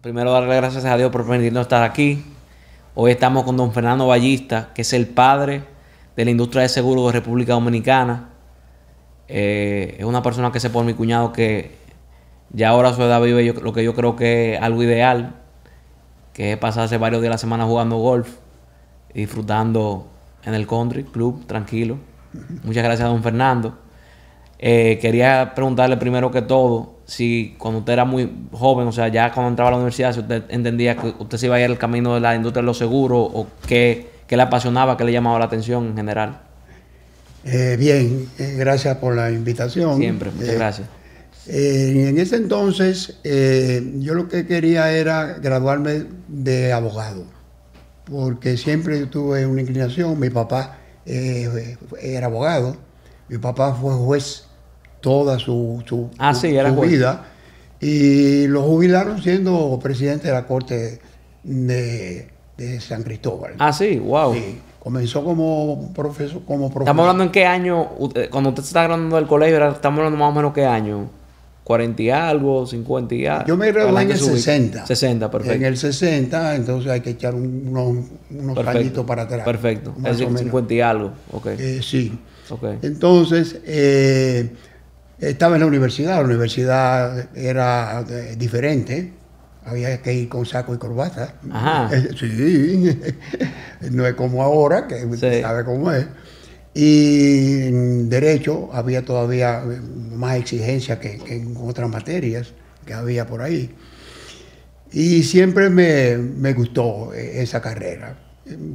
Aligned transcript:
primero 0.00 0.30
darle 0.30 0.54
gracias 0.54 0.84
a 0.84 0.96
Dios 0.96 1.10
por 1.10 1.26
permitirnos 1.26 1.62
estar 1.62 1.82
aquí. 1.82 2.24
Hoy 2.94 3.10
estamos 3.10 3.42
con 3.42 3.56
don 3.56 3.72
Fernando 3.72 4.06
Ballista, 4.06 4.70
que 4.72 4.82
es 4.82 4.92
el 4.92 5.08
padre 5.08 5.62
de 6.14 6.24
la 6.24 6.30
industria 6.30 6.62
de 6.62 6.68
seguros 6.68 7.06
de 7.06 7.18
República 7.18 7.54
Dominicana. 7.54 8.28
Eh, 9.26 9.96
es 9.98 10.04
una 10.04 10.22
persona 10.22 10.52
que 10.52 10.60
sé 10.60 10.70
por 10.70 10.84
mi 10.84 10.94
cuñado 10.94 11.32
que 11.32 11.76
ya 12.50 12.68
ahora 12.68 12.92
su 12.92 13.02
edad 13.02 13.20
vive 13.20 13.52
lo 13.52 13.72
que 13.72 13.82
yo 13.82 13.94
creo 13.94 14.14
que 14.14 14.54
es 14.54 14.62
algo 14.62 14.82
ideal, 14.84 15.34
que 16.32 16.52
es 16.52 16.58
pasarse 16.58 16.96
varios 16.96 17.20
días 17.20 17.30
a 17.30 17.34
la 17.34 17.38
semana 17.38 17.64
jugando 17.64 17.96
golf 17.96 18.36
y 19.12 19.20
disfrutando 19.20 20.06
en 20.44 20.54
el 20.54 20.66
country 20.68 21.04
club, 21.04 21.44
tranquilo. 21.46 21.98
Muchas 22.62 22.84
gracias 22.84 23.08
don 23.08 23.22
Fernando. 23.22 23.76
Eh, 24.60 24.98
quería 25.00 25.54
preguntarle 25.54 25.96
primero 25.96 26.30
que 26.30 26.42
todo 26.42 26.97
si 27.08 27.54
cuando 27.56 27.80
usted 27.80 27.94
era 27.94 28.04
muy 28.04 28.30
joven, 28.52 28.86
o 28.86 28.92
sea, 28.92 29.08
ya 29.08 29.32
cuando 29.32 29.48
entraba 29.48 29.68
a 29.68 29.70
la 29.72 29.76
universidad, 29.78 30.12
si 30.12 30.20
usted 30.20 30.44
entendía 30.50 30.94
que 30.94 31.14
usted 31.18 31.38
se 31.38 31.46
iba 31.46 31.56
a 31.56 31.60
ir 31.60 31.64
al 31.64 31.78
camino 31.78 32.14
de 32.14 32.20
la 32.20 32.36
industria 32.36 32.60
de 32.60 32.66
los 32.66 32.76
seguros 32.76 33.30
o 33.32 33.46
qué, 33.66 34.10
le 34.28 34.42
apasionaba, 34.42 34.98
qué 34.98 35.04
le 35.04 35.12
llamaba 35.12 35.38
la 35.38 35.46
atención 35.46 35.86
en 35.86 35.96
general. 35.96 36.42
Eh, 37.44 37.76
bien, 37.78 38.28
eh, 38.38 38.56
gracias 38.58 38.98
por 38.98 39.16
la 39.16 39.30
invitación. 39.30 39.96
Siempre, 39.96 40.30
muchas 40.30 40.54
gracias. 40.54 40.88
en 41.46 42.18
ese 42.18 42.36
entonces, 42.36 43.16
yo 43.24 44.12
lo 44.12 44.28
que 44.28 44.46
quería 44.46 44.92
era 44.92 45.38
graduarme 45.38 46.04
de 46.28 46.74
abogado, 46.74 47.24
porque 48.04 48.58
siempre 48.58 49.06
tuve 49.06 49.46
una 49.46 49.62
inclinación. 49.62 50.20
Mi 50.20 50.28
papá 50.28 50.76
era 51.06 52.26
abogado, 52.26 52.76
mi 53.30 53.38
papá 53.38 53.72
fue 53.72 53.94
juez 53.94 54.47
toda 55.00 55.38
su, 55.38 55.82
su, 55.86 56.10
ah, 56.18 56.32
vida. 56.82 57.24
Y 57.80 58.46
lo 58.48 58.62
jubilaron 58.62 59.22
siendo 59.22 59.78
presidente 59.82 60.28
de 60.28 60.34
la 60.34 60.46
Corte 60.46 61.00
de, 61.44 62.28
San 62.80 63.02
Cristóbal. 63.02 63.54
Ah, 63.58 63.72
sí, 63.72 63.98
wow. 63.98 64.34
Comenzó 64.80 65.22
como 65.22 65.92
profesor, 65.94 66.42
como 66.44 66.70
profesor. 66.70 66.82
Estamos 66.82 67.02
hablando 67.02 67.24
en 67.24 67.30
qué 67.30 67.46
año, 67.46 67.90
cuando 68.30 68.50
usted 68.50 68.62
se 68.62 68.68
está 68.68 68.84
graduando 68.84 69.16
del 69.16 69.26
colegio, 69.26 69.68
estamos 69.68 69.98
hablando 69.98 70.18
más 70.18 70.32
o 70.32 70.34
menos 70.34 70.52
qué 70.52 70.64
año. 70.64 71.10
40 71.68 72.02
y 72.02 72.08
algo, 72.08 72.66
50 72.66 73.14
y 73.14 73.26
algo. 73.26 73.46
Yo 73.46 73.56
me 73.58 73.70
gradué 73.70 74.02
en 74.02 74.10
el 74.10 74.18
60. 74.18 74.86
60, 74.86 75.30
perfecto. 75.30 75.54
En 75.54 75.64
el 75.64 75.76
60, 75.76 76.56
entonces 76.56 76.90
hay 76.90 77.02
que 77.02 77.10
echar 77.10 77.34
unos, 77.34 78.06
unos 78.30 78.66
añitos 78.66 79.04
para 79.04 79.24
atrás. 79.24 79.44
Perfecto. 79.44 79.94
Es 80.02 80.16
50 80.16 80.72
y 80.72 80.80
algo, 80.80 81.12
ok. 81.30 81.46
Eh, 81.58 81.80
sí. 81.82 82.18
Okay. 82.48 82.78
Entonces, 82.80 83.60
eh, 83.66 84.50
estaba 85.20 85.56
en 85.56 85.60
la 85.60 85.66
universidad, 85.66 86.16
la 86.16 86.24
universidad 86.24 87.36
era 87.36 88.04
eh, 88.08 88.36
diferente, 88.38 89.12
había 89.64 90.00
que 90.00 90.14
ir 90.14 90.28
con 90.28 90.46
saco 90.46 90.74
y 90.74 90.78
corbata. 90.78 91.34
Ajá. 91.50 91.90
Sí, 92.18 93.00
no 93.90 94.06
es 94.06 94.14
como 94.14 94.42
ahora, 94.42 94.86
que 94.86 95.00
sabe 95.16 95.64
cómo 95.64 95.92
es. 95.92 96.06
Y 96.74 97.62
en 97.62 98.08
derecho 98.08 98.70
había 98.72 99.04
todavía 99.04 99.64
más 100.12 100.36
exigencia 100.36 101.00
que, 101.00 101.20
en 101.26 101.56
otras 101.56 101.88
materias 101.88 102.52
que 102.86 102.94
había 102.94 103.26
por 103.26 103.42
ahí. 103.42 103.74
Y 104.92 105.22
siempre 105.24 105.68
me, 105.70 106.52
gustó 106.52 107.12
eh, 107.12 107.42
esa 107.42 107.60
carrera. 107.60 108.16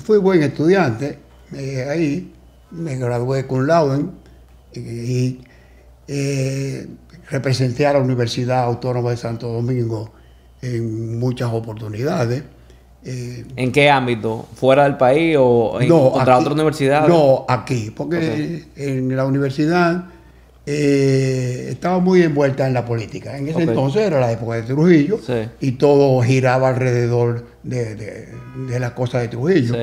Fui 0.03 0.17
buen 0.19 0.43
estudiante 0.43 1.17
eh, 1.55 1.87
ahí, 1.89 2.33
me 2.71 2.97
gradué 2.97 3.47
con 3.47 3.67
Lauden 3.67 4.11
y 4.73 5.39
eh, 6.07 6.87
representé 7.29 7.85
a 7.85 7.93
la 7.93 7.99
Universidad 7.99 8.63
Autónoma 8.63 9.11
de 9.11 9.17
Santo 9.17 9.47
Domingo 9.47 10.11
en 10.61 11.19
muchas 11.19 11.51
oportunidades. 11.51 12.43
Eh, 13.05 13.45
¿En 13.55 13.71
qué 13.71 13.89
ámbito? 13.89 14.45
¿Fuera 14.55 14.83
del 14.83 14.97
país 14.97 15.35
o 15.39 15.79
en 15.81 15.91
otra 15.91 16.39
universidad? 16.39 17.07
No, 17.07 17.45
aquí, 17.47 17.91
porque 17.95 18.65
en 18.75 19.15
la 19.15 19.25
universidad 19.25 20.05
eh, 20.65 21.67
estaba 21.71 21.99
muy 21.99 22.21
envuelta 22.21 22.65
en 22.65 22.73
la 22.73 22.85
política. 22.85 23.37
En 23.37 23.49
ese 23.49 23.63
entonces 23.63 24.03
era 24.03 24.19
la 24.19 24.31
época 24.31 24.55
de 24.55 24.63
Trujillo 24.63 25.19
y 25.59 25.73
todo 25.73 26.21
giraba 26.21 26.69
alrededor 26.69 27.45
de, 27.63 27.95
de, 27.95 28.79
las 28.79 28.91
cosas 28.91 29.23
de 29.23 29.27
Trujillo. 29.27 29.75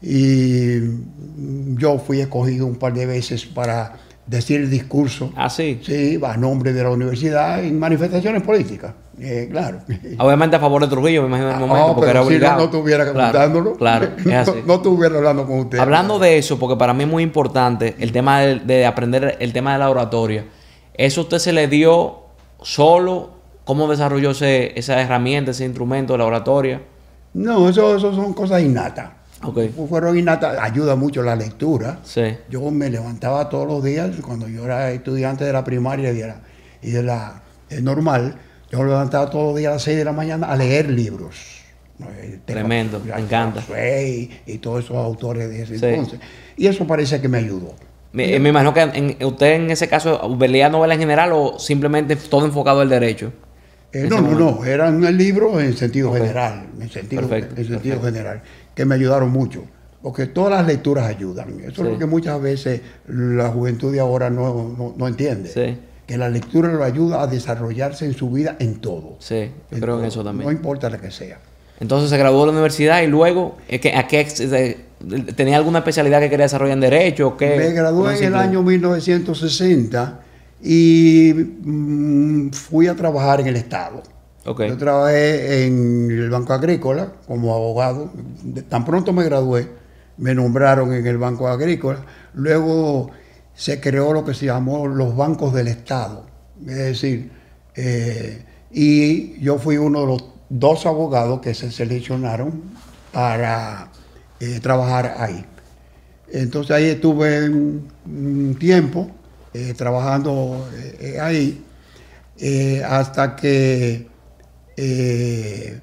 Y 0.00 0.78
yo 1.76 1.98
fui 1.98 2.20
escogido 2.20 2.66
un 2.66 2.76
par 2.76 2.94
de 2.94 3.06
veces 3.06 3.44
para 3.46 3.94
decir 4.28 4.60
el 4.60 4.70
discurso. 4.70 5.32
Ah, 5.34 5.48
sí. 5.48 5.80
Sí, 5.82 6.20
a 6.22 6.36
nombre 6.36 6.72
de 6.72 6.82
la 6.82 6.90
universidad 6.90 7.64
en 7.64 7.78
manifestaciones 7.78 8.42
políticas. 8.42 8.94
Eh, 9.20 9.48
claro. 9.50 9.80
Obviamente 10.18 10.56
a 10.56 10.60
favor 10.60 10.82
de 10.82 10.88
Trujillo, 10.88 11.22
me 11.22 11.28
imagino 11.28 11.50
en 11.50 11.56
el 11.56 11.62
ah, 11.62 11.66
momento, 11.66 11.94
porque 11.96 12.10
era 12.10 12.22
obligado. 12.22 12.52
Si 12.52 12.56
no, 12.56 12.58
no 12.58 12.78
estuviera 12.78 13.12
claro, 13.12 13.76
Claro, 13.76 14.08
No, 14.66 14.74
estuviera 14.74 15.16
hablando 15.16 15.46
con 15.46 15.60
usted. 15.60 15.78
Hablando 15.78 16.18
de 16.18 16.38
eso, 16.38 16.58
porque 16.58 16.76
para 16.76 16.94
mí 16.94 17.04
es 17.04 17.10
muy 17.10 17.22
importante 17.22 17.96
el 17.98 18.12
tema 18.12 18.40
de, 18.40 18.86
aprender 18.86 19.36
el 19.40 19.52
tema 19.52 19.72
de 19.72 19.78
la 19.78 19.90
oratoria. 19.90 20.44
¿Eso 20.94 21.22
usted 21.22 21.38
se 21.38 21.52
le 21.52 21.66
dio 21.66 22.18
solo? 22.62 23.30
¿Cómo 23.64 23.88
desarrolló 23.88 24.30
ese, 24.30 24.78
esa 24.78 25.00
herramienta, 25.00 25.50
ese 25.50 25.64
instrumento 25.64 26.12
de 26.14 26.18
la 26.18 26.26
oratoria? 26.26 26.82
No, 27.34 27.68
eso, 27.68 27.96
eso 27.96 28.14
son 28.14 28.32
cosas 28.34 28.62
innatas. 28.62 29.17
Okay. 29.42 29.68
Fueron 29.68 30.18
innata, 30.18 30.62
ayuda 30.62 30.96
mucho 30.96 31.22
la 31.22 31.36
lectura. 31.36 32.00
Sí. 32.02 32.36
Yo 32.50 32.70
me 32.70 32.90
levantaba 32.90 33.48
todos 33.48 33.68
los 33.68 33.84
días, 33.84 34.10
cuando 34.20 34.48
yo 34.48 34.64
era 34.64 34.90
estudiante 34.90 35.44
de 35.44 35.52
la 35.52 35.62
primaria 35.62 36.10
y 36.10 36.16
de 36.16 36.26
la, 36.26 36.40
y 36.82 36.90
de 36.90 37.02
la 37.02 37.42
eh, 37.70 37.80
normal, 37.80 38.34
yo 38.70 38.80
me 38.80 38.86
levantaba 38.86 39.30
todos 39.30 39.52
los 39.52 39.56
días 39.56 39.70
a 39.70 39.74
las 39.74 39.82
6 39.82 39.96
de 39.96 40.04
la 40.04 40.12
mañana 40.12 40.48
a 40.48 40.56
leer 40.56 40.90
libros. 40.90 41.58
Tremendo, 42.44 43.00
me 43.00 43.20
encanta. 43.20 43.62
Y, 43.76 44.30
y, 44.46 44.58
todos 44.58 44.84
esos 44.84 44.96
autores 44.96 45.48
de 45.48 45.62
ese 45.62 45.74
entonces. 45.74 46.20
Y 46.56 46.66
eso 46.66 46.86
parece 46.86 47.20
que 47.20 47.28
me 47.28 47.38
ayudó. 47.38 47.74
Me, 48.12 48.36
imagino 48.36 48.72
que 48.72 49.16
usted 49.24 49.54
en 49.54 49.70
ese 49.70 49.88
caso 49.88 50.36
leía 50.40 50.68
novela 50.68 50.94
en 50.94 51.00
general 51.00 51.30
o 51.32 51.58
simplemente 51.58 52.16
todo 52.16 52.46
enfocado 52.46 52.80
al 52.80 52.88
derecho. 52.88 53.32
Eh, 53.92 54.06
no, 54.08 54.20
no, 54.20 54.38
no, 54.38 54.64
eran 54.64 55.00
libros 55.16 55.62
en 55.62 55.76
sentido 55.76 56.12
general, 56.12 56.66
en 56.78 56.90
sentido, 56.90 57.22
en 57.32 57.66
sentido 57.66 58.02
general 58.02 58.42
que 58.78 58.84
me 58.84 58.94
ayudaron 58.94 59.32
mucho. 59.32 59.64
Porque 60.00 60.26
todas 60.26 60.52
las 60.52 60.64
lecturas 60.64 61.04
ayudan. 61.04 61.58
Eso 61.58 61.84
es 61.84 61.92
lo 61.94 61.98
que 61.98 62.06
muchas 62.06 62.40
veces 62.40 62.80
la 63.08 63.48
juventud 63.48 63.92
de 63.92 63.98
ahora 63.98 64.30
no, 64.30 64.94
entiende. 65.00 65.80
Que 66.06 66.16
la 66.16 66.28
lectura 66.28 66.72
lo 66.72 66.84
ayuda 66.84 67.22
a 67.22 67.26
desarrollarse 67.26 68.04
en 68.04 68.14
su 68.14 68.30
vida 68.30 68.54
en 68.60 68.76
todo. 68.76 69.16
Sí, 69.18 69.50
creo 69.68 69.98
en 69.98 70.04
eso 70.04 70.22
también. 70.22 70.46
No 70.46 70.52
importa 70.52 70.88
la 70.88 70.98
que 70.98 71.10
sea. 71.10 71.40
Entonces 71.80 72.08
se 72.08 72.16
graduó 72.18 72.42
de 72.42 72.46
la 72.46 72.52
universidad 72.52 73.02
y 73.02 73.08
luego, 73.08 73.56
¿a 73.68 74.06
qué, 74.06 74.28
¿tenía 75.34 75.56
alguna 75.56 75.80
especialidad 75.80 76.20
que 76.20 76.30
quería 76.30 76.44
desarrollar 76.44 76.74
en 76.74 76.80
Derecho? 76.80 77.36
Me 77.40 77.72
gradué 77.72 78.16
en 78.16 78.24
el 78.26 78.34
año 78.36 78.62
1960 78.62 80.20
y 80.62 81.32
mm, 81.34 82.50
fui 82.50 82.86
a 82.86 82.94
trabajar 82.94 83.40
en 83.40 83.48
el 83.48 83.56
Estado. 83.56 84.04
Yo 84.56 84.78
trabajé 84.78 85.66
en 85.66 86.10
el 86.10 86.30
Banco 86.30 86.54
Agrícola 86.54 87.12
como 87.26 87.54
abogado. 87.54 88.10
Tan 88.68 88.84
pronto 88.84 89.12
me 89.12 89.24
gradué, 89.24 89.68
me 90.16 90.34
nombraron 90.34 90.94
en 90.94 91.06
el 91.06 91.18
Banco 91.18 91.48
Agrícola. 91.48 92.04
Luego 92.32 93.10
se 93.54 93.78
creó 93.78 94.12
lo 94.14 94.24
que 94.24 94.32
se 94.32 94.46
llamó 94.46 94.86
los 94.86 95.14
bancos 95.14 95.52
del 95.52 95.68
Estado. 95.68 96.24
Es 96.66 96.76
decir, 96.76 97.30
eh, 97.76 98.42
y 98.70 99.38
yo 99.40 99.58
fui 99.58 99.76
uno 99.76 100.00
de 100.00 100.06
los 100.06 100.24
dos 100.48 100.86
abogados 100.86 101.40
que 101.40 101.52
se 101.52 101.70
seleccionaron 101.70 102.62
para 103.12 103.90
eh, 104.40 104.60
trabajar 104.60 105.14
ahí. 105.18 105.44
Entonces 106.32 106.70
ahí 106.74 106.84
estuve 106.86 107.50
un, 107.50 108.56
tiempo 108.58 109.10
eh, 109.52 109.74
trabajando 109.76 110.66
ahí 111.20 111.64
hasta 112.86 113.36
que 113.36 114.06
eh, 114.80 115.80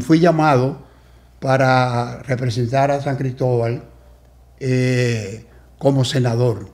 fui 0.00 0.18
llamado 0.18 0.78
para 1.38 2.18
representar 2.22 2.90
a 2.90 3.00
San 3.00 3.16
Cristóbal 3.16 3.84
eh, 4.58 5.44
como 5.78 6.04
senador. 6.04 6.68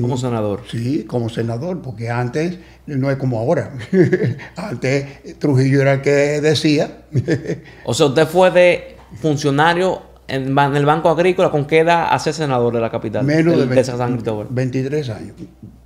como 0.00 0.16
senador. 0.16 0.62
Sí, 0.70 1.04
como 1.04 1.28
senador, 1.28 1.82
porque 1.82 2.08
antes 2.08 2.58
no 2.86 3.10
es 3.10 3.16
como 3.16 3.40
ahora. 3.40 3.72
antes 4.56 5.38
Trujillo 5.40 5.82
era 5.82 5.94
el 5.94 6.02
que 6.02 6.40
decía. 6.40 7.02
o 7.84 7.92
sea, 7.92 8.06
usted 8.06 8.28
fue 8.28 8.52
de 8.52 8.96
funcionario 9.20 10.02
en, 10.28 10.56
el 10.56 10.86
Banco 10.86 11.08
Agrícola, 11.08 11.50
¿con 11.50 11.66
qué 11.66 11.80
edad 11.80 12.08
hace 12.10 12.32
senador 12.32 12.72
de 12.72 12.80
la 12.80 12.90
capital? 12.90 13.24
Menos 13.24 13.68
de, 13.68 13.84
San 13.84 14.12
Cristóbal. 14.12 14.46
23 14.50 15.08
años. 15.10 15.34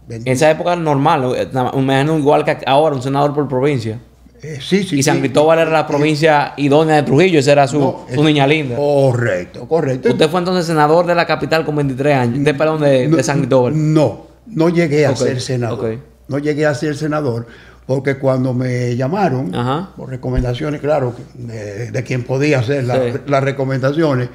En 0.08 0.28
esa 0.28 0.50
época 0.50 0.76
normal, 0.76 1.32
eh, 1.36 1.48
imagino 1.74 2.18
igual 2.18 2.44
que 2.44 2.58
ahora, 2.66 2.94
un 2.94 3.02
senador 3.02 3.34
por 3.34 3.48
provincia. 3.48 3.98
Eh, 4.42 4.58
sí, 4.60 4.82
sí, 4.82 4.98
y 4.98 5.02
San 5.02 5.20
Cristóbal 5.20 5.60
era 5.60 5.70
la 5.70 5.86
provincia 5.86 6.52
idónea 6.58 6.96
de 6.96 7.02
Trujillo, 7.04 7.38
esa 7.38 7.52
era 7.52 7.66
su, 7.66 8.04
niña 8.22 8.46
linda. 8.46 8.76
Correcto, 8.76 9.66
correcto. 9.66 10.10
¿Usted 10.10 10.28
fue 10.28 10.40
entonces 10.40 10.66
senador 10.66 11.06
de 11.06 11.14
la 11.14 11.24
capital 11.24 11.64
con 11.64 11.76
23 11.76 12.14
años? 12.14 12.44
¿De, 12.44 13.08
de, 13.08 13.22
San 13.22 13.38
Cristóbal? 13.38 13.72
No, 13.74 14.26
no 14.46 14.68
llegué 14.68 15.06
a 15.06 15.16
ser 15.16 15.40
senador. 15.40 15.98
No 16.28 16.38
llegué 16.38 16.66
a 16.66 16.74
ser 16.74 16.96
senador 16.96 17.46
porque 17.86 18.16
cuando 18.16 18.54
me 18.54 18.96
llamaron, 18.96 19.52
por 19.96 20.08
recomendaciones, 20.08 20.80
claro, 20.80 21.14
de, 21.34 22.04
quien 22.04 22.24
podía 22.24 22.60
hacer 22.60 22.84
las 22.84 23.44
recomendaciones, 23.44 24.28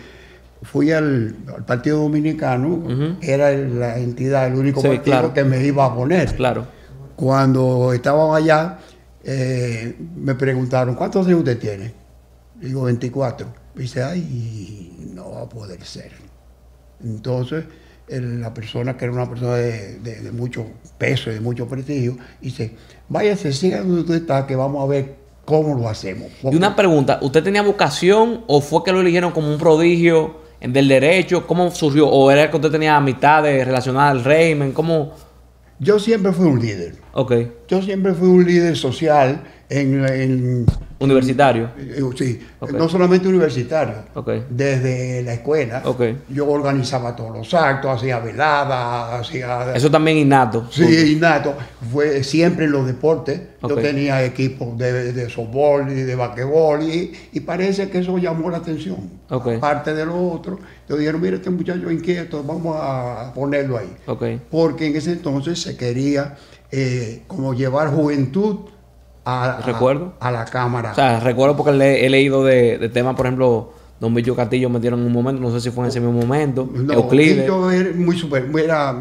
fui 0.62 0.92
al, 0.92 1.36
Partido 1.66 2.02
Dominicano, 2.02 3.18
era 3.22 3.52
la 3.52 3.98
entidad, 3.98 4.48
el 4.48 4.56
único 4.56 4.82
partido 4.82 5.34
que 5.34 5.44
me 5.44 5.64
iba 5.66 5.86
a 5.86 5.96
poner. 5.96 6.36
Claro. 6.36 6.68
Cuando 7.16 7.94
estábamos 7.94 8.36
allá, 8.36 8.80
eh, 9.24 9.96
me 10.16 10.36
preguntaron, 10.36 10.96
¿cuántos 10.96 11.28
años 11.28 11.40
usted 11.40 11.60
tiene? 11.60 11.94
Digo, 12.56 12.84
24. 12.84 13.48
dice, 13.76 14.04
ay, 14.04 15.12
no 15.14 15.32
va 15.32 15.42
a 15.42 15.50
poder 15.50 15.84
ser. 15.84 16.12
Entonces, 17.04 17.66
la 18.08 18.54
persona 18.54 18.98
que 18.98 19.06
era 19.06 19.14
una 19.14 19.30
persona 19.30 19.56
de, 19.56 20.32
mucho 20.34 20.66
peso 20.98 21.30
y 21.30 21.36
de 21.36 21.42
mucho 21.42 21.68
prestigio, 21.68 22.18
dice, 22.42 22.76
váyase, 23.08 23.54
siga 23.54 23.80
donde 23.80 24.02
usted 24.02 24.16
está, 24.16 24.46
que 24.48 24.56
vamos 24.56 24.84
a 24.84 24.88
ver 24.88 25.16
cómo 25.46 25.76
lo 25.76 25.88
hacemos. 25.88 26.28
Y 26.44 26.56
una 26.56 26.76
pregunta, 26.76 27.20
¿usted 27.22 27.44
tenía 27.44 27.62
vocación 27.62 28.44
o 28.48 28.62
fue 28.62 28.84
que 28.84 28.92
lo 28.92 29.02
eligieron 29.02 29.32
como 29.32 29.52
un 29.52 29.58
prodigio 29.58 30.49
del 30.62 30.88
derecho? 30.88 31.48
¿Cómo 31.48 31.72
surgió? 31.72 32.08
¿O 32.08 32.30
era 32.32 32.50
que 32.50 32.56
usted 32.56 32.72
tenía 32.72 32.96
amistades 32.96 33.66
relacionadas 33.66 34.12
al 34.12 34.24
régimen? 34.24 34.72
¿Cómo...? 34.72 35.14
Yo 35.80 35.98
siempre 35.98 36.34
fui 36.34 36.46
un 36.46 36.60
líder. 36.60 36.96
Ok. 37.14 37.34
Yo 37.70 37.82
siempre 37.82 38.14
fui 38.14 38.28
un 38.28 38.46
líder 38.46 38.76
social 38.76 39.44
en, 39.70 40.66
¿Universitario? 41.00 41.70
Eh, 41.78 42.02
sí, 42.18 42.40
no 42.74 42.90
solamente 42.90 43.28
universitario. 43.28 43.96
Desde 44.50 45.24
la 45.24 45.34
escuela. 45.34 45.82
Yo 46.30 46.48
organizaba 46.48 47.16
todos 47.16 47.38
los 47.38 47.54
actos, 47.54 47.98
hacía 47.98 48.20
veladas, 48.20 49.22
hacía... 49.22 49.74
Eso 49.74 49.90
también 49.90 50.18
innato. 50.18 50.68
Sí, 50.70 51.14
innato. 51.14 51.56
Fue 51.92 52.24
siempre 52.24 52.66
en 52.66 52.72
los 52.72 52.86
deportes. 52.86 53.42
Yo 53.62 53.76
tenía 53.76 54.24
equipos 54.24 54.78
de, 54.78 55.14
de 55.14 55.30
softball 55.30 55.90
y 55.92 56.02
de 56.02 56.16
basquetbol 56.16 56.84
y, 56.84 57.40
parece 57.40 57.90
que 57.90 58.00
eso 58.00 58.18
llamó 58.18 58.50
la 58.50 58.58
atención. 58.58 58.98
Aparte 59.30 59.94
de 59.94 60.06
lo 60.06 60.32
otro, 60.32 60.60
yo 60.88 60.98
dijeron, 60.98 61.22
mira, 61.22 61.38
este 61.38 61.50
muchacho 61.50 61.90
inquieto, 61.90 62.44
vamos 62.44 62.76
a 62.80 63.32
ponerlo 63.34 63.78
ahí. 63.78 64.40
Porque 64.52 64.88
en 64.88 64.96
ese 64.96 65.14
entonces 65.14 65.62
se 65.62 65.78
quería 65.78 66.36
eh, 66.72 67.24
como 67.28 67.54
llevar 67.54 67.90
juventud 67.90 68.70
a, 69.26 69.62
recuerdo. 69.66 70.14
A, 70.20 70.32
la 70.32 70.46
cámara. 70.46 70.92
O 70.92 70.96
sea, 70.96 71.20
recuerdo 71.20 71.56
porque 71.56 71.72
he 72.06 72.10
leído 72.10 72.44
de, 72.44 72.90
temas, 72.94 73.16
por 73.16 73.26
ejemplo, 73.26 73.74
Don 74.00 74.14
Bicho 74.14 74.36
Castillo 74.36 74.70
metieron 74.70 75.02
en 75.02 75.08
un 75.08 75.14
momento, 75.14 75.42
no 75.42 75.52
sé 75.52 75.62
si 75.62 75.72
fue 75.72 75.84
en 75.86 75.90
ese 75.90 76.00
mismo 76.00 76.20
momento. 76.20 76.70
Euclides. 76.92 77.46
Era 77.46 77.96
muy 77.96 78.18
super, 78.18 78.50
era, 78.58 78.98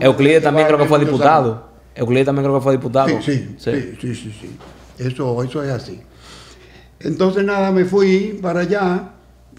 Euclides 0.00 0.42
también 0.42 0.66
creo 0.66 0.78
que 0.78 0.86
fue 0.86 0.98
diputado. 0.98 1.68
Euclides 1.94 2.26
también 2.26 2.44
creo 2.44 2.58
que 2.58 2.62
fue 2.62 2.72
diputado. 2.72 3.08
Sí, 3.08 3.56
sí, 3.58 3.96
sí, 4.00 4.14
sí, 4.14 4.34
sí, 4.40 4.56
Eso, 4.98 5.42
eso 5.42 5.64
es 5.64 5.70
así. 5.70 6.00
Entonces 7.00 7.44
nada, 7.44 7.70
me 7.70 7.84
fui 7.84 8.38
para 8.40 8.60
allá 8.60 9.10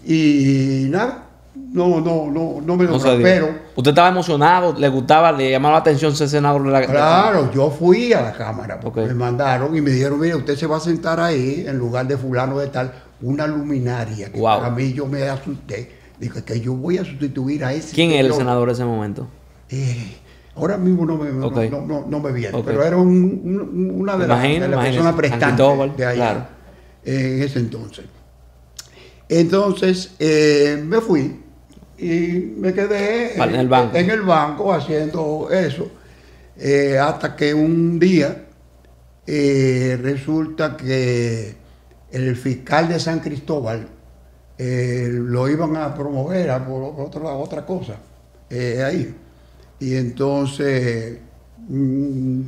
y 0.06 0.86
nada, 0.88 1.29
no, 1.72 2.00
no, 2.00 2.30
no, 2.30 2.60
no 2.64 2.76
me 2.76 2.84
lo 2.84 2.98
pero 3.22 3.48
¿Usted 3.76 3.90
estaba 3.90 4.08
emocionado? 4.08 4.74
¿Le 4.76 4.88
gustaba? 4.88 5.30
¿Le 5.32 5.50
llamaba 5.50 5.74
la 5.74 5.80
atención 5.80 6.14
ser 6.16 6.28
senador 6.28 6.64
de 6.64 6.70
la 6.70 6.86
Claro, 6.86 7.50
yo 7.52 7.70
fui 7.70 8.12
a 8.12 8.22
la 8.22 8.32
Cámara 8.32 8.80
porque 8.80 9.02
me 9.02 9.14
mandaron 9.14 9.74
y 9.76 9.80
me 9.80 9.90
dijeron, 9.90 10.18
mire, 10.18 10.34
usted 10.34 10.56
se 10.56 10.66
va 10.66 10.78
a 10.78 10.80
sentar 10.80 11.20
ahí 11.20 11.64
en 11.66 11.78
lugar 11.78 12.06
de 12.06 12.16
fulano 12.16 12.58
de 12.58 12.66
tal, 12.68 12.92
una 13.22 13.46
luminaria. 13.46 14.32
Que 14.32 14.46
A 14.46 14.70
mí 14.70 14.92
yo 14.92 15.06
me 15.06 15.28
asusté. 15.28 15.98
Dije 16.18 16.42
que 16.42 16.60
yo 16.60 16.74
voy 16.74 16.98
a 16.98 17.04
sustituir 17.04 17.64
a 17.64 17.72
ese. 17.72 17.94
¿Quién 17.94 18.10
era 18.10 18.28
el 18.28 18.34
senador 18.34 18.68
en 18.68 18.74
ese 18.74 18.84
momento? 18.84 19.28
Eh, 19.70 20.18
ahora 20.56 20.76
mismo 20.76 21.06
no 21.06 21.16
me, 21.16 21.30
no, 21.30 22.04
no, 22.06 22.20
me 22.20 22.32
viene, 22.32 22.62
pero 22.64 22.84
era 22.84 22.96
una 22.96 24.16
de 24.16 24.26
las, 24.26 24.40
personas 24.84 25.14
prestantes 25.14 25.96
de 25.96 26.04
allá 26.04 26.48
en 27.04 27.42
ese 27.42 27.60
entonces. 27.60 28.04
Entonces 29.28 30.16
eh, 30.18 30.82
me 30.84 31.00
fui 31.00 31.40
y 32.00 32.54
me 32.56 32.72
quedé 32.72 33.34
en 33.40 33.54
el 33.54 33.68
banco, 33.68 33.96
en 33.96 34.10
el 34.10 34.22
banco 34.22 34.72
haciendo 34.72 35.48
eso. 35.50 35.90
Eh, 36.56 36.98
hasta 36.98 37.36
que 37.36 37.54
un 37.54 37.98
día 37.98 38.44
eh, 39.26 39.98
resulta 40.00 40.76
que 40.76 41.54
el 42.10 42.36
fiscal 42.36 42.88
de 42.88 43.00
San 43.00 43.20
Cristóbal 43.20 43.88
lo 44.58 45.48
iban 45.48 45.74
a 45.76 45.94
promover 45.94 46.50
a 46.50 46.66
por 46.66 46.82
otra, 46.98 47.30
otra 47.30 47.64
cosa 47.64 47.96
ahí. 48.50 49.14
Y 49.78 49.96
entonces 49.96 51.18
mm, 51.66 52.40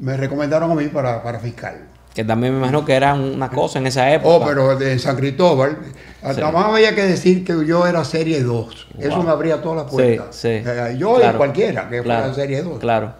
me 0.00 0.16
recomendaron 0.16 0.72
a 0.72 0.74
mí 0.74 0.88
para, 0.88 1.22
para 1.22 1.38
fiscal 1.38 1.89
que 2.20 2.24
también 2.26 2.52
me 2.52 2.58
imagino 2.58 2.84
que 2.84 2.92
era 2.92 3.14
una 3.14 3.48
cosa 3.48 3.78
en 3.78 3.86
esa 3.86 4.12
época. 4.12 4.34
Oh, 4.34 4.44
pero 4.46 4.76
de 4.76 4.98
San 4.98 5.16
Cristóbal, 5.16 5.78
nada 6.22 6.50
más 6.50 6.66
había 6.66 6.94
que 6.94 7.02
decir 7.02 7.44
que 7.44 7.64
yo 7.66 7.86
era 7.86 8.04
serie 8.04 8.42
2. 8.42 8.88
Eso 8.98 9.22
me 9.22 9.30
abría 9.30 9.62
todas 9.62 9.84
las 9.84 9.90
puertas. 9.90 10.36
Sí, 10.36 10.48
eh, 10.48 10.96
yo 10.98 11.18
y 11.18 11.36
cualquiera 11.36 11.88
que 11.88 12.02
fuera 12.02 12.34
serie 12.34 12.62
2. 12.62 12.78
Claro. 12.78 13.14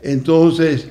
Entonces, 0.00 0.88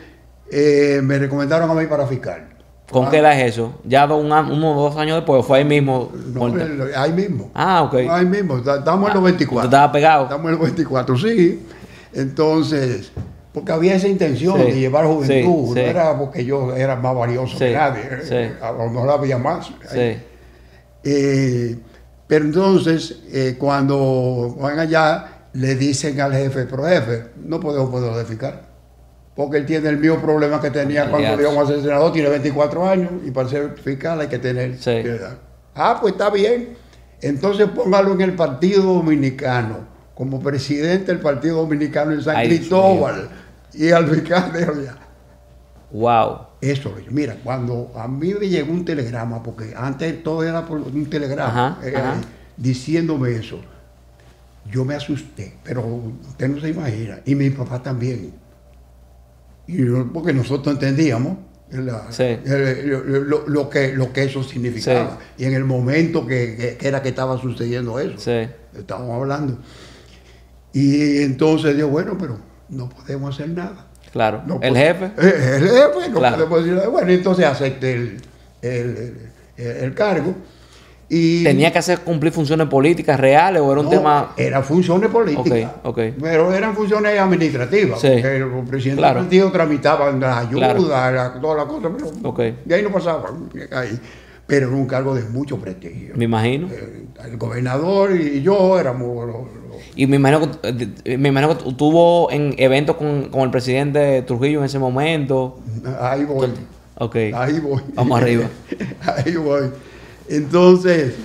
eh, 0.51 0.99
me 1.01 1.17
recomendaron 1.17 1.71
a 1.71 1.73
mí 1.73 1.87
para 1.87 2.05
fiscal. 2.05 2.49
¿Con 2.91 3.09
qué 3.09 3.17
edad 3.17 3.39
es 3.39 3.53
eso? 3.53 3.79
¿Ya 3.83 4.05
uno 4.05 4.77
o 4.77 4.89
dos 4.89 4.97
años 4.97 5.17
después 5.17 5.43
fue 5.43 5.59
ahí 5.59 5.65
mismo? 5.65 6.11
No, 6.13 6.53
ahí 6.95 7.11
mismo. 7.11 7.49
Ah, 7.55 7.81
ok. 7.81 7.95
Ahí 8.11 8.25
mismo, 8.27 8.57
estamos 8.57 9.09
en 9.09 9.15
los 9.15 9.23
24. 9.23 9.67
estaba 9.67 9.91
pegado? 9.91 10.23
Estamos 10.23 10.45
en 10.45 10.51
los 10.51 10.61
24, 10.61 11.17
sí. 11.17 11.65
Entonces, 12.13 13.11
porque 13.53 13.71
había 13.71 13.95
esa 13.95 14.07
intención 14.07 14.59
de 14.59 14.79
llevar 14.79 15.05
juventud, 15.05 15.75
no 15.75 15.81
era 15.81 16.17
porque 16.17 16.45
yo 16.45 16.75
era 16.75 16.95
más 16.95 17.15
valioso 17.15 17.57
que 17.57 17.73
nadie, 17.73 18.03
eh, 18.29 18.53
no 18.91 19.05
la 19.05 19.13
había 19.13 19.37
más. 19.37 19.71
Eh, 21.03 21.75
pero 22.27 22.45
entonces, 22.45 23.21
eh, 23.31 23.55
cuando 23.57 24.55
van 24.59 24.77
allá, 24.77 25.47
le 25.53 25.75
dicen 25.75 26.21
al 26.21 26.33
jefe, 26.33 26.65
pro 26.65 26.85
jefe, 26.85 27.23
no 27.43 27.59
podemos 27.59 27.89
poder. 27.89 28.27
Porque 29.35 29.57
él 29.57 29.65
tiene 29.65 29.89
el 29.89 29.97
mismo 29.97 30.17
problema 30.17 30.61
que 30.61 30.69
tenía 30.69 31.09
cuando 31.09 31.35
le 31.35 31.41
íbamos 31.41 31.63
a 31.63 31.73
ser 31.73 31.81
senador, 31.81 32.11
tiene 32.11 32.29
24 32.29 32.87
años 32.87 33.11
y 33.25 33.31
para 33.31 33.49
ser 33.49 33.73
fiscal 33.81 34.19
hay 34.19 34.27
que 34.27 34.37
tener 34.37 34.77
Ah, 35.73 35.97
pues 35.99 36.13
está 36.13 36.29
bien. 36.29 36.75
Entonces 37.21 37.67
póngalo 37.69 38.13
en 38.13 38.21
el 38.21 38.35
Partido 38.35 38.83
Dominicano 38.83 39.98
como 40.19 40.41
presidente 40.41 41.13
del 41.13 41.21
Partido 41.21 41.61
Dominicano 41.61 42.11
en 42.11 42.21
San 42.21 42.45
Cristóbal 42.45 43.29
y 43.73 43.89
al 43.91 44.05
fiscal 44.09 44.51
de 44.51 44.89
Wow. 45.91 46.39
Eso, 46.59 46.93
mira, 47.09 47.37
cuando 47.41 47.89
a 47.95 48.05
mí 48.09 48.33
me 48.33 48.49
llegó 48.49 48.73
un 48.73 48.83
telegrama, 48.83 49.41
porque 49.41 49.73
antes 49.73 50.21
todo 50.21 50.43
era 50.43 50.65
por 50.65 50.81
un 50.81 51.09
telegrama, 51.09 51.79
eh, 51.81 51.93
diciéndome 52.57 53.31
eso, 53.31 53.61
yo 54.69 54.83
me 54.83 54.93
asusté, 54.93 55.55
pero 55.63 55.85
usted 55.85 56.49
no 56.49 56.59
se 56.59 56.67
imagina, 56.67 57.21
y 57.23 57.33
mi 57.35 57.49
papá 57.51 57.81
también. 57.81 58.33
Y 59.67 59.85
porque 60.13 60.33
nosotros 60.33 60.73
entendíamos 60.73 61.37
lo, 61.71 63.69
que, 63.69 63.93
lo 63.93 64.11
que 64.11 64.23
eso 64.23 64.43
significaba. 64.43 65.17
Y 65.37 65.45
en 65.45 65.53
el 65.53 65.63
momento 65.63 66.27
que, 66.27 66.77
era 66.81 67.01
que 67.01 67.07
estaba 67.07 67.39
sucediendo 67.39 67.97
eso, 67.99 68.29
estábamos 68.77 69.15
hablando. 69.15 69.57
Y 70.73 71.21
entonces 71.23 71.75
digo, 71.75 71.89
bueno, 71.89 72.17
pero 72.19 72.37
no 72.69 72.89
podemos 72.89 73.35
hacer 73.35 73.49
nada. 73.49 73.87
Claro. 74.11 74.43
¿El 74.61 74.75
jefe? 74.75 75.05
Eh, 75.05 75.57
el 75.57 75.69
jefe, 75.69 76.09
no 76.09 76.19
podemos 76.19 76.59
decir 76.59 76.73
nada. 76.73 76.87
Bueno, 76.89 77.11
entonces 77.11 77.45
acepté 77.45 77.93
el, 78.61 79.31
el, 79.57 79.93
cargo. 79.93 80.33
Y 81.07 81.43
¿Tenía 81.43 81.71
que 81.71 81.79
hacer 81.79 81.99
cumplir 82.01 82.31
funciones 82.31 82.67
políticas 82.67 83.19
reales 83.19 83.61
o 83.61 83.71
era 83.71 83.81
un 83.81 83.89
tema...? 83.89 84.33
eran 84.37 84.63
funciones 84.63 85.09
políticas. 85.09 85.71
Okay, 85.83 86.15
Pero 86.19 86.53
eran 86.53 86.75
funciones 86.75 87.19
administrativas. 87.19 87.99
Sí. 87.99 88.09
Porque 88.09 88.37
el 88.37 88.63
presidente 88.69 89.01
del 89.01 89.13
partido 89.13 89.51
tramitaba 89.51 90.11
las 90.11 90.47
ayudas, 90.47 90.75
todas 91.41 91.57
las 91.57 91.65
cosas. 91.65 91.91
Pero 91.97 92.55
Y 92.65 92.73
ahí 92.73 92.83
no 92.83 92.91
pasaba. 92.91 93.29
Ahí 93.71 93.99
pero 94.49 94.67
era 94.67 94.75
un 94.75 94.87
cargo 94.87 95.13
de 95.13 95.21
mucho 95.25 95.59
prestigio. 95.59 96.15
Me 96.15 96.25
imagino. 96.25 96.69
Eh, 96.71 97.05
el 97.23 97.37
gobernador 97.37 98.19
y 98.19 98.41
yo 98.41 98.79
éramos... 98.79 99.47
y 99.95 100.07
me 100.07 100.17
imagino, 100.17 100.51
que, 100.51 100.89
eh, 101.05 101.17
me 101.17 101.29
imagino 101.29 101.57
que 101.57 101.69
estuvo 101.69 102.31
en 102.31 102.55
eventos 102.57 102.95
con, 102.95 103.29
el 103.33 103.51
presidente 103.51 104.21
Trujillo 104.23 104.59
en 104.59 104.65
ese 104.65 104.79
momento. 104.79 105.59
Ahí 105.99 106.25
voy. 106.25 106.49
Ok. 106.95 107.15
Ahí 107.33 107.59
voy. 107.59 107.81
Vamos 107.93 108.21
arriba. 108.21 108.49
Ahí 109.25 109.35
voy. 109.35 109.69
Entonces, 110.27 111.15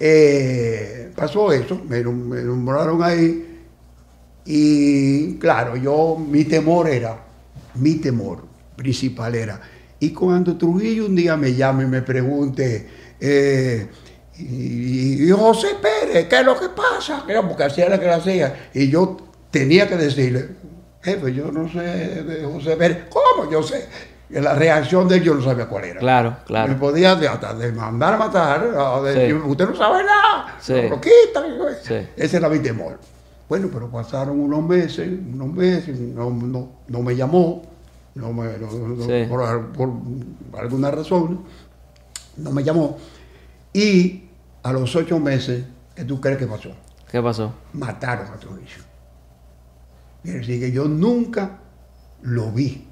eh, 0.00 1.10
pasó 1.14 1.52
eso, 1.52 1.80
me, 1.88 2.02
me 2.02 2.42
nombraron 2.42 3.02
ahí 3.02 3.60
y 4.44 5.34
claro, 5.34 5.76
yo, 5.76 6.16
mi 6.18 6.44
temor 6.44 6.88
era, 6.88 7.24
mi 7.74 7.94
temor 7.96 8.44
principal 8.76 9.34
era 9.34 9.60
y 10.00 10.10
cuando 10.10 10.56
Trujillo 10.56 11.06
un 11.06 11.16
día 11.16 11.36
me 11.36 11.54
llame 11.54 11.84
y 11.84 11.86
me 11.86 12.02
pregunte, 12.02 12.86
eh, 13.20 13.86
y, 14.38 15.30
José 15.30 15.76
Pérez, 15.80 16.28
¿qué 16.28 16.40
es 16.40 16.44
lo 16.44 16.58
que 16.58 16.68
pasa? 16.68 17.24
Porque 17.46 17.64
hacía 17.64 17.88
la 17.88 17.98
que 17.98 18.06
lo 18.06 18.14
hacía. 18.14 18.68
Y 18.74 18.88
yo 18.90 19.16
tenía 19.50 19.88
que 19.88 19.96
decirle, 19.96 20.48
jefe, 21.02 21.32
yo 21.32 21.52
no 21.52 21.68
sé 21.70 21.80
de 21.80 22.44
José 22.44 22.76
Pérez. 22.76 23.04
¿Cómo 23.10 23.50
yo 23.50 23.62
sé? 23.62 23.86
la 24.40 24.54
reacción 24.54 25.06
de 25.06 25.16
él 25.16 25.22
yo 25.22 25.34
no 25.34 25.42
sabía 25.42 25.66
cuál 25.66 25.84
era. 25.84 26.00
Claro, 26.00 26.36
claro. 26.46 26.72
Me 26.72 26.78
podía 26.78 27.12
hasta 27.12 27.54
de 27.54 27.72
mandar 27.72 28.14
a 28.14 28.16
matar, 28.16 28.66
usted 29.46 29.68
no 29.68 29.76
sabe 29.76 30.02
nada, 30.04 30.56
sí. 30.60 30.88
lo 30.88 31.00
quita. 31.00 31.44
Sí. 31.82 32.06
Ese 32.16 32.36
era 32.36 32.48
mi 32.48 32.58
temor. 32.58 32.98
Bueno, 33.48 33.68
pero 33.72 33.90
pasaron 33.90 34.40
unos 34.40 34.62
meses, 34.62 35.08
unos 35.08 35.52
meses, 35.52 35.98
no, 36.00 36.30
no, 36.30 36.68
no 36.88 37.02
me 37.02 37.14
llamó, 37.14 37.62
no 38.14 38.32
me, 38.32 38.48
por, 39.28 39.72
por, 39.72 39.90
alguna 40.58 40.90
razón, 40.90 41.44
no 42.38 42.50
me 42.50 42.64
llamó. 42.64 42.96
Y 43.72 44.23
a 44.64 44.72
los 44.72 44.96
ocho 44.96 45.20
meses, 45.20 45.62
¿qué 45.94 46.04
tú 46.04 46.20
crees 46.20 46.38
que 46.38 46.46
pasó? 46.46 46.70
¿Qué 47.10 47.22
pasó? 47.22 47.54
Mataron 47.74 48.26
a 48.26 48.40
Trujillo. 48.40 48.82
Quiere 50.22 50.38
decir 50.38 50.58
que 50.58 50.72
yo 50.72 50.88
nunca 50.88 51.60
lo 52.22 52.50
vi. 52.50 52.88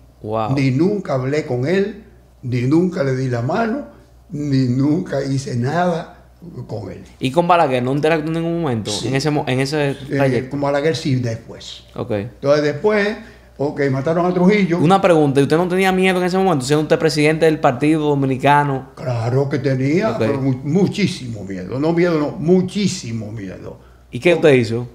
Ni 0.55 0.71
nunca 0.71 1.15
hablé 1.15 1.47
con 1.47 1.67
él, 1.67 2.05
ni 2.43 2.63
nunca 2.63 3.03
le 3.03 3.17
di 3.17 3.29
la 3.29 3.41
mano, 3.41 3.87
ni 4.31 4.69
nunca 4.69 5.25
hice 5.25 5.57
nada 5.57 6.29
con 6.67 6.93
él. 6.93 7.05
¿Y 7.19 7.33
con 7.33 7.49
Balaguer 7.49 7.83
no 7.83 7.93
interactuó 7.93 8.29
en 8.29 8.35
ningún 8.35 8.61
momento? 8.61 8.91
En 9.05 9.15
ese, 9.17 9.31
en 9.31 9.61
ese 9.61 9.91
eh, 9.93 9.97
trayecto. 10.09 10.51
con 10.51 10.61
Balaguer 10.61 10.95
sí, 10.95 11.17
después. 11.17 11.85
Ok. 11.95 12.11
Entonces 12.11 12.63
después, 12.63 13.17
ok, 13.57 13.81
mataron 13.91 14.27
a 14.27 14.35
Trujillo. 14.35 14.79
Una 14.79 15.01
pregunta, 15.01 15.41
¿y 15.41 15.45
usted 15.45 15.57
no 15.57 15.69
tenía 15.69 15.93
miedo 15.93 16.19
en 16.19 16.25
ese 16.25 16.39
momento, 16.39 16.65
siendo 16.65 16.83
usted 16.83 16.99
presidente 16.99 17.47
del 17.47 17.61
Partido 17.61 18.09
Dominicano? 18.09 18.91
Claro 18.95 19.49
que 19.49 19.59
tenía, 19.59 20.19
muchísimo 20.65 21.45
miedo. 21.45 21.79
No 21.79 21.93
miedo, 21.93 22.19
no, 22.19 22.33
muchísimo 22.33 23.31
miedo. 23.31 23.79
¿Y 24.11 24.21
qué 24.21 24.35
usted 24.35 24.53
hizo? 24.55 24.87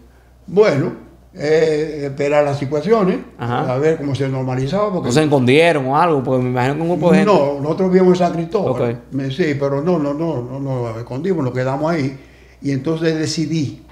Bueno, 0.46 1.08
eh, 1.34 2.04
esperar 2.06 2.44
las 2.44 2.58
situaciones, 2.58 3.20
a 3.38 3.78
ver 3.78 3.98
cómo 3.98 4.16
se 4.16 4.28
normalizaba. 4.28 4.92
Porque... 4.92 5.10
¿No 5.10 5.14
se 5.14 5.24
escondieron 5.24 5.86
o 5.88 5.98
algo? 5.98 6.24
Porque 6.24 6.44
me 6.44 6.50
imagino 6.50 6.76
que 6.76 6.82
un 6.82 6.88
grupo 6.90 7.12
de 7.12 7.18
gente... 7.20 7.32
No, 7.32 7.60
nosotros 7.62 7.92
vimos 7.92 8.10
en 8.10 8.16
San 8.16 8.34
Cristóbal. 8.34 9.02
Sí, 9.30 9.56
pero 9.60 9.82
no, 9.82 10.00
no, 10.00 10.14
no, 10.14 10.42
no, 10.42 10.60
no 10.60 10.84
nos 10.84 10.98
escondimos, 10.98 11.44
nos 11.44 11.54
quedamos 11.54 11.92
ahí. 11.92 12.18
Y 12.62 12.72
entonces 12.72 13.16
decidí, 13.20 13.84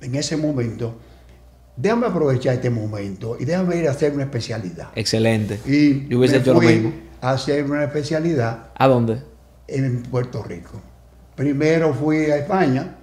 en 0.00 0.14
ese 0.14 0.36
momento, 0.36 0.94
déjame 1.76 2.06
aprovechar 2.06 2.54
este 2.54 2.70
momento 2.70 3.36
y 3.38 3.44
déjame 3.44 3.76
ir 3.76 3.88
a 3.88 3.92
hacer 3.92 4.12
una 4.12 4.24
especialidad. 4.24 4.88
Excelente. 4.94 5.60
Y 5.66 6.08
Yo 6.08 6.18
hubiese 6.18 6.38
hecho 6.38 6.54
lo 6.54 6.60
mismo. 6.60 6.92
A 7.20 7.32
hacer 7.32 7.64
una 7.64 7.84
especialidad. 7.84 8.70
¿A 8.76 8.88
dónde? 8.88 9.22
En 9.68 10.02
Puerto 10.02 10.42
Rico. 10.42 10.80
Primero 11.36 11.94
fui 11.94 12.16
a 12.30 12.36
España 12.36 12.96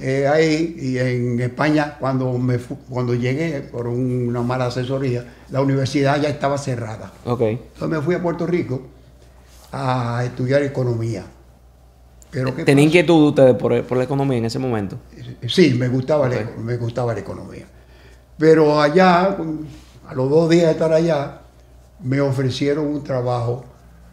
eh, 0.00 0.28
ahí 0.28 0.76
y 0.78 0.98
en 0.98 1.40
España 1.40 1.96
cuando 1.98 2.32
me 2.38 2.58
cuando 2.88 3.12
llegué 3.14 3.60
por 3.60 3.88
una 3.88 4.40
mala 4.40 4.66
asesoría 4.66 5.24
la 5.50 5.60
universidad 5.60 6.20
ya 6.22 6.28
estaba 6.28 6.56
cerrada 6.58 7.12
okay. 7.24 7.60
entonces 7.74 7.98
me 7.98 8.00
fui 8.00 8.14
a 8.14 8.22
Puerto 8.22 8.46
Rico 8.46 8.82
a 9.72 10.22
estudiar 10.24 10.62
economía 10.62 11.24
pero 12.30 12.52
¿Tenía 12.52 12.84
inquietud 12.84 13.28
ustedes 13.28 13.54
por, 13.54 13.82
por, 13.84 13.96
la 13.96 14.04
economía 14.04 14.36
en 14.36 14.44
ese 14.44 14.58
momento? 14.58 14.98
Sí, 15.46 15.72
me 15.72 15.88
gustaba, 15.88 16.28
la, 16.28 16.46
me 16.62 16.76
gustaba 16.76 17.14
la 17.14 17.20
economía. 17.20 17.64
Pero 18.38 18.80
allá, 18.80 19.36
a 20.06 20.14
los 20.14 20.30
dos 20.30 20.48
días 20.48 20.66
de 20.66 20.72
estar 20.72 20.92
allá, 20.92 21.40
me 22.02 22.20
ofrecieron 22.20 22.86
un 22.86 23.02
trabajo 23.02 23.64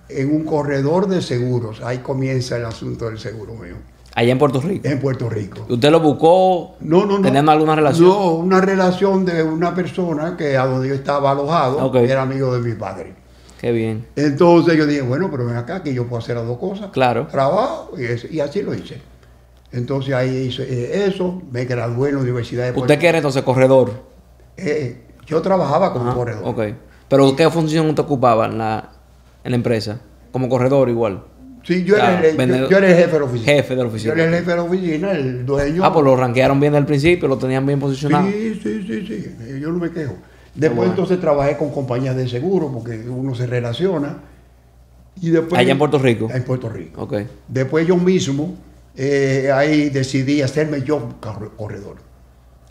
en 0.09 0.33
un 0.33 0.43
corredor 0.43 1.07
de 1.07 1.21
seguros. 1.21 1.81
Ahí 1.81 1.99
comienza 1.99 2.57
el 2.57 2.65
asunto 2.65 3.05
del 3.05 3.19
seguro 3.19 3.53
mío. 3.53 3.75
Allá 4.15 4.31
en 4.31 4.39
Puerto 4.39 4.61
Rico. 4.61 4.87
En 4.87 4.99
Puerto 4.99 5.29
Rico. 5.29 5.65
¿Usted 5.67 5.91
lo 5.91 5.99
buscó? 5.99 6.75
No, 6.79 7.05
no, 7.05 7.17
no. 7.17 7.21
¿Teniendo 7.21 7.51
alguna 7.51 7.75
relación? 7.75 8.07
No, 8.07 8.31
una 8.35 8.61
relación 8.61 9.25
de 9.25 9.43
una 9.43 9.75
persona 9.75 10.37
que 10.37 10.55
a 10.55 10.65
donde 10.65 10.87
yo 10.87 10.95
estaba 10.95 11.31
alojado 11.31 11.93
era 11.97 12.21
amigo 12.21 12.53
de 12.57 12.61
mi 12.61 12.75
padre. 12.75 13.13
Qué 13.59 13.71
bien. 13.71 14.07
Entonces 14.15 14.77
yo 14.77 14.85
dije, 14.85 15.01
bueno, 15.01 15.29
pero 15.29 15.45
ven 15.45 15.57
acá 15.57 15.83
que 15.83 15.93
yo 15.93 16.07
puedo 16.07 16.21
hacer 16.21 16.37
las 16.37 16.45
dos 16.45 16.57
cosas. 16.57 16.91
Claro. 16.91 17.27
Trabajo 17.27 17.91
y, 17.97 18.39
así 18.39 18.61
lo 18.61 18.73
hice. 18.73 19.01
Entonces 19.73 20.13
ahí 20.13 20.47
hice 20.47 20.63
eh, 20.63 21.07
eso, 21.07 21.41
me 21.51 21.65
gradué 21.65 22.09
en 22.09 22.15
la 22.15 22.21
Universidad 22.21 22.65
de 22.65 22.71
Puerto 22.71 22.85
¿Usted 22.85 22.99
qué 22.99 23.07
era 23.07 23.17
entonces 23.17 23.43
corredor? 23.43 24.14
Eh, 24.57 25.01
yo 25.25 25.41
trabajaba 25.41 25.93
como 25.93 26.13
corredor. 26.13 26.43
Ok. 26.45 26.61
¿Pero 27.07 27.35
qué 27.35 27.49
función 27.49 27.87
usted 27.87 28.03
ocupaba 28.03 28.45
en 28.45 28.57
la, 28.57 28.89
en 29.43 29.51
la 29.51 29.55
empresa? 29.55 29.99
Como 30.31 30.49
corredor 30.49 30.89
igual. 30.89 31.23
Sí, 31.63 31.83
yo, 31.83 31.95
era, 31.95 32.23
el, 32.23 32.37
yo, 32.69 32.77
era, 32.77 32.89
el, 32.89 32.95
jefe 32.95 33.11
de 33.13 33.19
la 33.19 33.25
oficina. 33.25 33.53
Jefe 33.53 33.75
de 33.75 33.81
la 33.81 33.89
oficina. 33.89 34.13
Yo 34.13 34.21
era 34.21 34.29
el 34.29 34.37
jefe 34.37 34.51
de 34.51 34.55
la 34.55 34.63
oficina, 34.63 35.11
el 35.11 35.45
dueño. 35.45 35.83
Ah, 35.83 35.91
pues 35.91 36.05
lo 36.05 36.15
ranquearon 36.15 36.59
bien 36.59 36.75
al 36.75 36.85
principio, 36.85 37.27
lo 37.27 37.39
tenían 37.39 37.65
bien 37.65 37.79
posicionado. 37.79 38.27
Sí, 38.29 38.59
sí, 38.61 38.85
sí, 38.87 39.07
sí. 39.07 39.59
Yo 39.59 39.71
no 39.71 39.79
me 39.79 39.89
quejo. 39.89 40.15
Después 40.53 40.89
entonces 40.89 41.19
trabajé 41.19 41.57
con 41.57 41.71
compañías 41.71 42.15
de 42.15 42.29
seguro 42.29 42.71
porque 42.71 42.97
uno 43.09 43.33
se 43.33 43.47
relaciona. 43.47 44.17
Y 45.19 45.31
después, 45.31 45.59
Allá 45.59 45.71
en 45.71 45.77
Puerto 45.77 45.97
Rico. 45.97 46.29
En 46.31 46.43
Puerto 46.43 46.69
Rico. 46.69 47.01
Ok. 47.01 47.15
Después 47.47 47.87
yo 47.87 47.97
mismo, 47.97 48.55
eh, 48.95 49.49
ahí 49.51 49.89
decidí 49.89 50.41
hacerme 50.41 50.83
yo 50.83 51.15
corredor. 51.57 51.95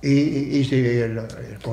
Y, 0.07 0.59
y, 0.59 0.69
el, 1.01 1.19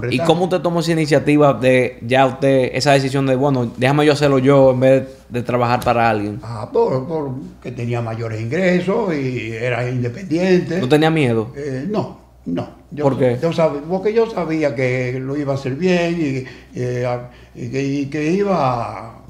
¿Y 0.10 0.20
cómo 0.20 0.46
usted 0.46 0.62
tomó 0.62 0.80
esa 0.80 0.94
iniciativa 0.94 1.54
de 1.54 1.98
ya 2.02 2.26
usted, 2.26 2.72
esa 2.74 2.94
decisión 2.94 3.26
de, 3.26 3.36
bueno, 3.36 3.74
déjame 3.76 4.06
yo 4.06 4.14
hacerlo 4.14 4.40
yo 4.40 4.72
en 4.72 4.80
vez 4.80 5.08
de 5.28 5.44
trabajar 5.44 5.82
para 5.84 6.10
alguien? 6.10 6.40
Ah, 6.42 6.70
porque 6.72 7.74
tenía 7.74 8.02
mayores 8.02 8.40
ingresos 8.40 9.14
y 9.14 9.52
era 9.52 9.90
independiente. 9.90 10.80
¿No 10.80 10.88
tenía 10.88 11.10
miedo? 11.10 11.52
Eh, 11.58 11.86
no, 11.90 12.20
no. 12.46 12.70
Yo, 12.92 13.04
¿Por 13.04 13.20
qué? 13.20 13.38
Yo 13.42 13.52
sabía, 13.52 13.82
porque 13.82 14.14
yo 14.14 14.30
sabía 14.30 14.74
que 14.76 15.20
lo 15.20 15.36
iba 15.36 15.52
a 15.52 15.56
hacer 15.56 15.76
bien 15.76 16.46
y, 16.74 16.80
eh, 16.80 18.08
que, 18.10 18.32
iba 18.32 19.24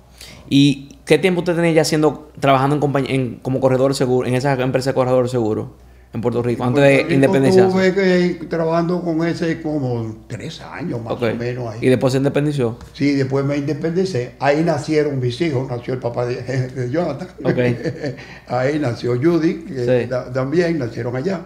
¿Y 0.47 0.89
qué 1.05 1.17
tiempo 1.17 1.39
usted 1.39 1.55
tenía 1.55 1.71
ya 1.71 1.81
haciendo, 1.81 2.29
trabajando 2.39 2.79
en, 2.99 3.09
en 3.09 3.35
como 3.41 3.59
corredor 3.61 3.95
seguro, 3.95 4.27
en 4.27 4.35
esa 4.35 4.53
empresa 4.61 4.91
de 4.91 4.93
corredor 4.93 5.27
seguro? 5.27 5.71
En 6.13 6.19
Puerto 6.19 6.43
Rico, 6.43 6.63
antes 6.63 6.83
de 6.83 7.13
independencia. 7.13 7.67
Estuve 7.67 8.33
trabajando 8.49 9.01
con 9.01 9.25
ese 9.25 9.61
como 9.61 10.23
tres 10.27 10.59
años 10.59 11.01
más 11.01 11.13
o 11.13 11.35
menos. 11.35 11.73
Ahí. 11.73 11.79
¿Y 11.81 11.87
después 11.87 12.11
se 12.11 12.17
independició? 12.17 12.77
Sí, 12.93 13.13
después 13.13 13.45
me 13.45 13.55
independicé. 13.55 14.33
Ahí 14.39 14.61
nacieron 14.63 15.19
mis 15.19 15.39
hijos, 15.39 15.69
nació 15.69 15.93
el 15.93 15.99
papá 15.99 16.25
de, 16.25 16.89
Jonathan. 16.91 17.29
ahí 18.47 18.77
nació 18.79 19.15
Judy, 19.15 19.63
que 19.63 20.09
también 20.33 20.79
nacieron 20.79 21.15
allá. 21.15 21.45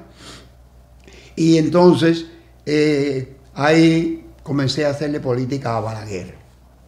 Y 1.36 1.58
entonces 1.58 2.26
eh, 2.66 3.36
ahí 3.54 4.26
comencé 4.42 4.86
a 4.86 4.90
hacerle 4.90 5.20
política 5.20 5.78
a 5.78 5.80
Balaguer, 5.80 6.34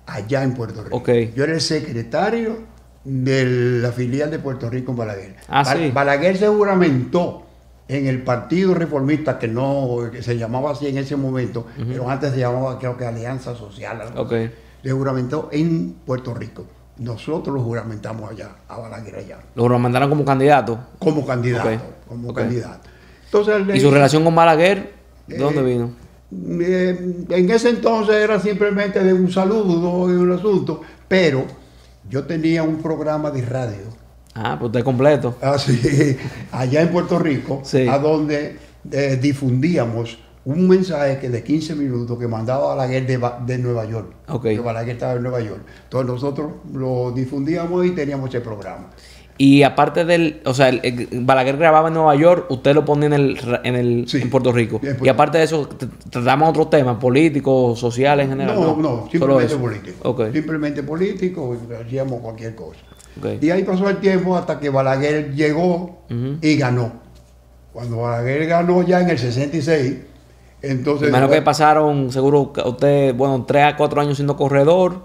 allá 0.07 0.41
en 0.43 0.53
Puerto 0.55 0.83
Rico. 0.83 1.03
Yo 1.35 1.43
era 1.43 1.53
el 1.53 1.61
secretario 1.61 2.57
de 3.03 3.45
la 3.81 3.91
filial 3.91 4.31
de 4.31 4.39
Puerto 4.39 4.67
Rico 4.69 4.91
en 4.91 4.97
Balaguer. 4.97 5.35
Ah, 5.47 5.75
Balaguer 5.93 6.37
se 6.37 6.47
juramentó 6.47 7.46
en 7.87 8.07
el 8.07 8.23
Partido 8.23 8.73
Reformista, 8.73 9.39
que 9.39 9.47
no 9.47 10.09
que 10.11 10.21
se 10.21 10.37
llamaba 10.37 10.71
así 10.71 10.87
en 10.87 10.97
ese 10.97 11.15
momento, 11.15 11.65
pero 11.87 12.09
antes 12.09 12.33
se 12.33 12.39
llamaba 12.39 12.77
creo 12.79 12.97
que 12.97 13.05
Alianza 13.05 13.55
Social, 13.55 14.01
okay. 14.15 14.51
le 14.83 14.91
juramentó 14.91 15.49
en 15.51 15.95
Puerto 16.05 16.33
Rico. 16.33 16.65
Nosotros 16.97 17.55
lo 17.55 17.61
juramentamos 17.61 18.31
allá, 18.31 18.49
a 18.67 18.79
Balaguer 18.79 19.17
allá. 19.17 19.37
¿Lo 19.55 19.63
juramentaron 19.63 20.09
como 20.09 20.25
candidato? 20.25 20.79
Como 20.99 21.25
candidato, 21.25 21.69
como 22.07 22.33
candidato. 22.33 22.89
Entonces, 23.25 23.75
¿Y 23.75 23.79
su 23.79 23.91
relación 23.91 24.23
con 24.23 24.35
Balaguer, 24.35 24.93
de 25.27 25.37
dónde 25.37 25.59
eh, 25.59 25.63
vino? 25.63 25.91
Eh, 26.61 27.25
en 27.29 27.51
ese 27.51 27.69
entonces 27.69 28.15
era 28.15 28.39
simplemente 28.39 29.01
de 29.01 29.13
un 29.13 29.31
saludo 29.31 30.11
y 30.11 30.15
un 30.15 30.31
asunto, 30.31 30.81
pero 31.07 31.45
yo 32.09 32.25
tenía 32.25 32.63
un 32.63 32.81
programa 32.81 33.31
de 33.31 33.43
radio 33.43 34.06
Ah, 34.37 34.55
pues 34.59 34.69
usted 34.69 34.83
completo. 34.83 35.35
Ah, 35.41 35.57
sí. 35.57 36.17
Allá 36.51 36.81
en 36.81 36.89
Puerto 36.89 37.17
Rico, 37.17 37.63
a 37.89 37.97
donde 37.97 38.57
eh, 38.91 39.17
difundíamos 39.19 40.19
un 40.45 40.67
mensaje 40.67 41.19
que 41.19 41.29
de 41.29 41.43
15 41.43 41.75
minutos 41.75 42.17
que 42.17 42.27
mandaba 42.27 42.75
Balaguer 42.75 43.05
de, 43.05 43.19
de 43.45 43.57
Nueva 43.57 43.85
York. 43.85 44.13
Okay. 44.29 44.55
Que 44.55 44.61
Balaguer 44.61 44.95
estaba 44.95 45.13
en 45.13 45.23
Nueva 45.23 45.41
York. 45.41 45.61
Entonces 45.83 46.07
nosotros 46.07 46.51
lo 46.73 47.11
difundíamos 47.11 47.85
y 47.85 47.91
teníamos 47.91 48.29
ese 48.29 48.39
programa. 48.39 48.89
Y 49.37 49.63
aparte 49.63 50.05
del, 50.05 50.41
o 50.45 50.53
sea, 50.53 50.71
Balaguer 51.11 51.57
grababa 51.57 51.89
en 51.89 51.95
Nueva 51.95 52.15
York, 52.15 52.45
usted 52.49 52.73
lo 52.73 52.85
pone 52.85 53.07
en 53.07 53.13
el, 53.13 53.37
en, 53.63 53.75
el, 53.75 54.07
en 54.11 54.29
Puerto 54.29 54.51
Rico. 54.51 54.81
y 55.01 55.07
aparte 55.09 55.37
de 55.37 55.43
eso, 55.43 55.69
tratamos 56.09 56.49
otros 56.49 56.69
temas, 56.69 56.97
políticos, 56.97 57.77
sociales 57.79 58.23
en 58.25 58.31
general. 58.31 58.55
No, 58.55 58.75
no, 58.77 59.07
simplemente 59.11 59.55
político. 59.55 60.31
Simplemente 60.31 60.83
político, 60.83 61.55
hacíamos 61.85 62.21
cualquier 62.21 62.55
cosa. 62.55 62.79
Y 63.41 63.49
ahí 63.49 63.63
pasó 63.63 63.89
el 63.89 63.97
tiempo 63.97 64.37
hasta 64.37 64.59
que 64.59 64.69
Balaguer 64.69 65.33
llegó 65.33 65.97
y 66.41 66.57
ganó. 66.57 66.93
Cuando 67.73 67.97
Balaguer 67.97 68.47
ganó 68.47 68.81
ya 68.83 69.01
en 69.01 69.09
el 69.09 69.19
66, 69.19 69.97
entonces... 70.61 71.09
Imagino 71.09 71.29
que 71.29 71.41
pasaron, 71.41 72.11
seguro, 72.11 72.53
usted, 72.65 73.13
bueno, 73.13 73.45
tres 73.47 73.65
a 73.65 73.77
cuatro 73.77 74.01
años 74.01 74.17
siendo 74.17 74.35
corredor. 74.35 75.01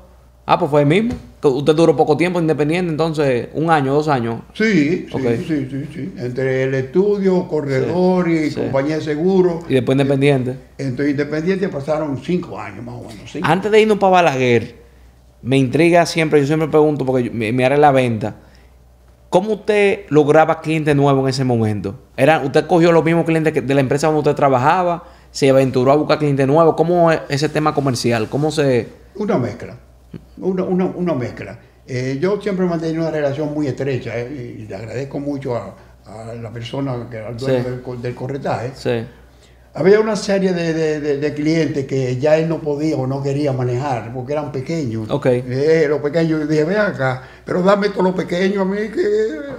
Ah, 0.46 0.58
pues 0.58 0.70
fue 0.70 0.80
el 0.80 0.86
mismo. 0.86 1.14
Usted 1.42 1.74
duró 1.74 1.96
poco 1.96 2.16
tiempo 2.16 2.40
independiente, 2.40 2.90
entonces, 2.90 3.48
un 3.54 3.70
año, 3.70 3.94
dos 3.94 4.08
años. 4.08 4.40
Sí, 4.54 5.06
sí, 5.10 5.44
sí, 5.46 5.68
sí, 5.70 5.88
sí, 5.92 6.12
Entre 6.16 6.64
el 6.64 6.74
estudio, 6.74 7.46
corredor 7.48 8.28
y 8.28 8.50
compañía 8.50 8.96
de 8.96 9.02
seguro. 9.02 9.60
Y 9.68 9.74
después 9.74 9.94
independiente. 9.94 10.56
Entonces, 10.78 11.10
independiente 11.10 11.68
pasaron 11.68 12.18
cinco 12.18 12.58
años 12.58 12.84
más 12.84 12.94
o 12.94 13.02
menos. 13.02 13.36
Antes 13.42 13.70
de 13.70 13.80
irnos 13.80 13.98
para 13.98 14.12
Balaguer, 14.12 14.81
me 15.42 15.58
intriga 15.58 16.06
siempre, 16.06 16.40
yo 16.40 16.46
siempre 16.46 16.68
pregunto, 16.68 17.04
porque 17.04 17.30
me, 17.30 17.64
haré 17.64 17.76
la 17.76 17.90
venta. 17.90 18.36
¿Cómo 19.28 19.54
usted 19.54 20.04
lograba 20.08 20.60
clientes 20.60 20.94
nuevos 20.94 21.22
en 21.24 21.28
ese 21.30 21.44
momento? 21.44 21.98
¿Era, 22.16 22.40
¿Usted 22.44 22.66
cogió 22.66 22.92
los 22.92 23.04
mismos 23.04 23.24
clientes 23.24 23.66
de 23.66 23.74
la 23.74 23.80
empresa 23.80 24.06
donde 24.06 24.20
usted 24.20 24.34
trabajaba? 24.34 25.04
¿Se 25.30 25.48
aventuró 25.48 25.90
a 25.92 25.96
buscar 25.96 26.18
clientes 26.18 26.46
nuevos? 26.46 26.74
¿Cómo 26.76 27.10
es 27.10 27.20
ese 27.28 27.48
tema 27.48 27.74
comercial? 27.74 28.28
¿Cómo 28.28 28.50
se...? 28.50 28.88
Una 29.14 29.38
mezcla. 29.38 29.76
Una, 30.36 30.64
una, 30.64 31.14
mezcla. 31.14 31.58
Eh, 31.86 32.18
yo 32.20 32.40
siempre 32.40 32.66
he 32.66 32.68
mantenido 32.68 33.02
una 33.02 33.10
relación 33.10 33.52
muy 33.54 33.66
estrecha 33.66 34.18
eh, 34.18 34.56
y 34.58 34.66
le 34.66 34.76
agradezco 34.76 35.18
mucho 35.18 35.56
a, 35.56 35.74
la 36.40 36.50
persona, 36.50 37.08
que 37.10 37.18
al 37.18 37.36
dueño 37.36 37.62
del, 37.62 38.02
del, 38.02 38.14
corretaje. 38.14 38.72
Sí 38.74 39.06
había 39.74 40.00
una 40.00 40.16
serie 40.16 40.52
de, 40.52 41.34
clientes 41.34 41.86
que 41.86 42.18
ya 42.18 42.36
él 42.36 42.48
no 42.48 42.58
podía 42.58 42.96
o 42.96 43.06
no 43.06 43.22
quería 43.22 43.52
manejar 43.52 44.12
porque 44.12 44.32
eran 44.32 44.52
pequeños. 44.52 45.10
Ok. 45.10 45.26
Eh, 45.26 45.86
los 45.88 46.00
pequeños, 46.00 46.40
yo 46.40 46.46
dije, 46.46 46.64
ve 46.64 46.76
acá, 46.76 47.22
pero 47.44 47.62
dame 47.62 47.88
todos 47.88 48.04
los 48.04 48.14
pequeños 48.14 48.58
a 48.58 48.64
mí 48.64 48.76
que. 48.88 49.00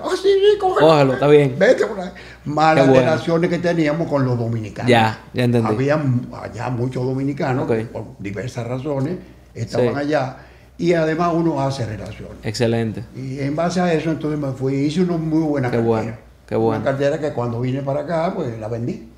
Así, 0.04 0.30
ah, 0.30 0.60
cógelo. 0.60 1.14
está 1.14 1.28
bien. 1.28 1.56
Vete 1.58 1.88
por 1.88 2.00
ahí. 2.00 2.12
Malas 2.46 2.88
relaciones 2.88 3.50
que 3.50 3.58
teníamos 3.58 4.08
con 4.08 4.26
los 4.26 4.38
dominicanos. 4.38 4.90
Ya, 4.90 5.20
ya 5.34 5.46
entendí. 5.46 5.68
Había 5.68 6.00
allá 6.42 6.70
muchos 6.70 7.04
dominicanos 7.06 7.68
que 7.68 7.86
por 7.86 8.06
diversas 8.20 8.68
razones 8.68 9.16
estaban 9.56 9.98
allá. 9.98 10.38
Y 10.78 10.94
además 10.94 11.32
uno 11.36 11.62
hace 11.62 11.86
relaciones. 11.86 12.38
Excelente. 12.44 13.04
Y 13.16 13.40
en 13.40 13.56
base 13.56 13.80
a 13.80 13.94
eso, 13.94 14.12
entonces 14.12 14.40
me 14.40 14.52
fui, 14.52 14.74
hice 14.74 15.02
una 15.02 15.18
muy 15.18 15.44
buena 15.44 15.72
qué 15.72 15.78
Bueno, 15.78 16.14
qué 16.48 16.56
bueno. 16.56 16.82
Una 16.82 16.92
cartera 16.92 17.20
que 17.20 17.32
cuando 17.32 17.62
vine 17.62 17.82
para 17.82 18.02
acá, 18.02 18.34
pues 18.36 18.60
la 18.60 18.68
vendí. 18.68 19.13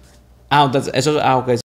Ah, 0.49 0.65
entonces, 0.65 0.93
eso, 0.95 1.19
ah, 1.21 1.37
ok. 1.37 1.59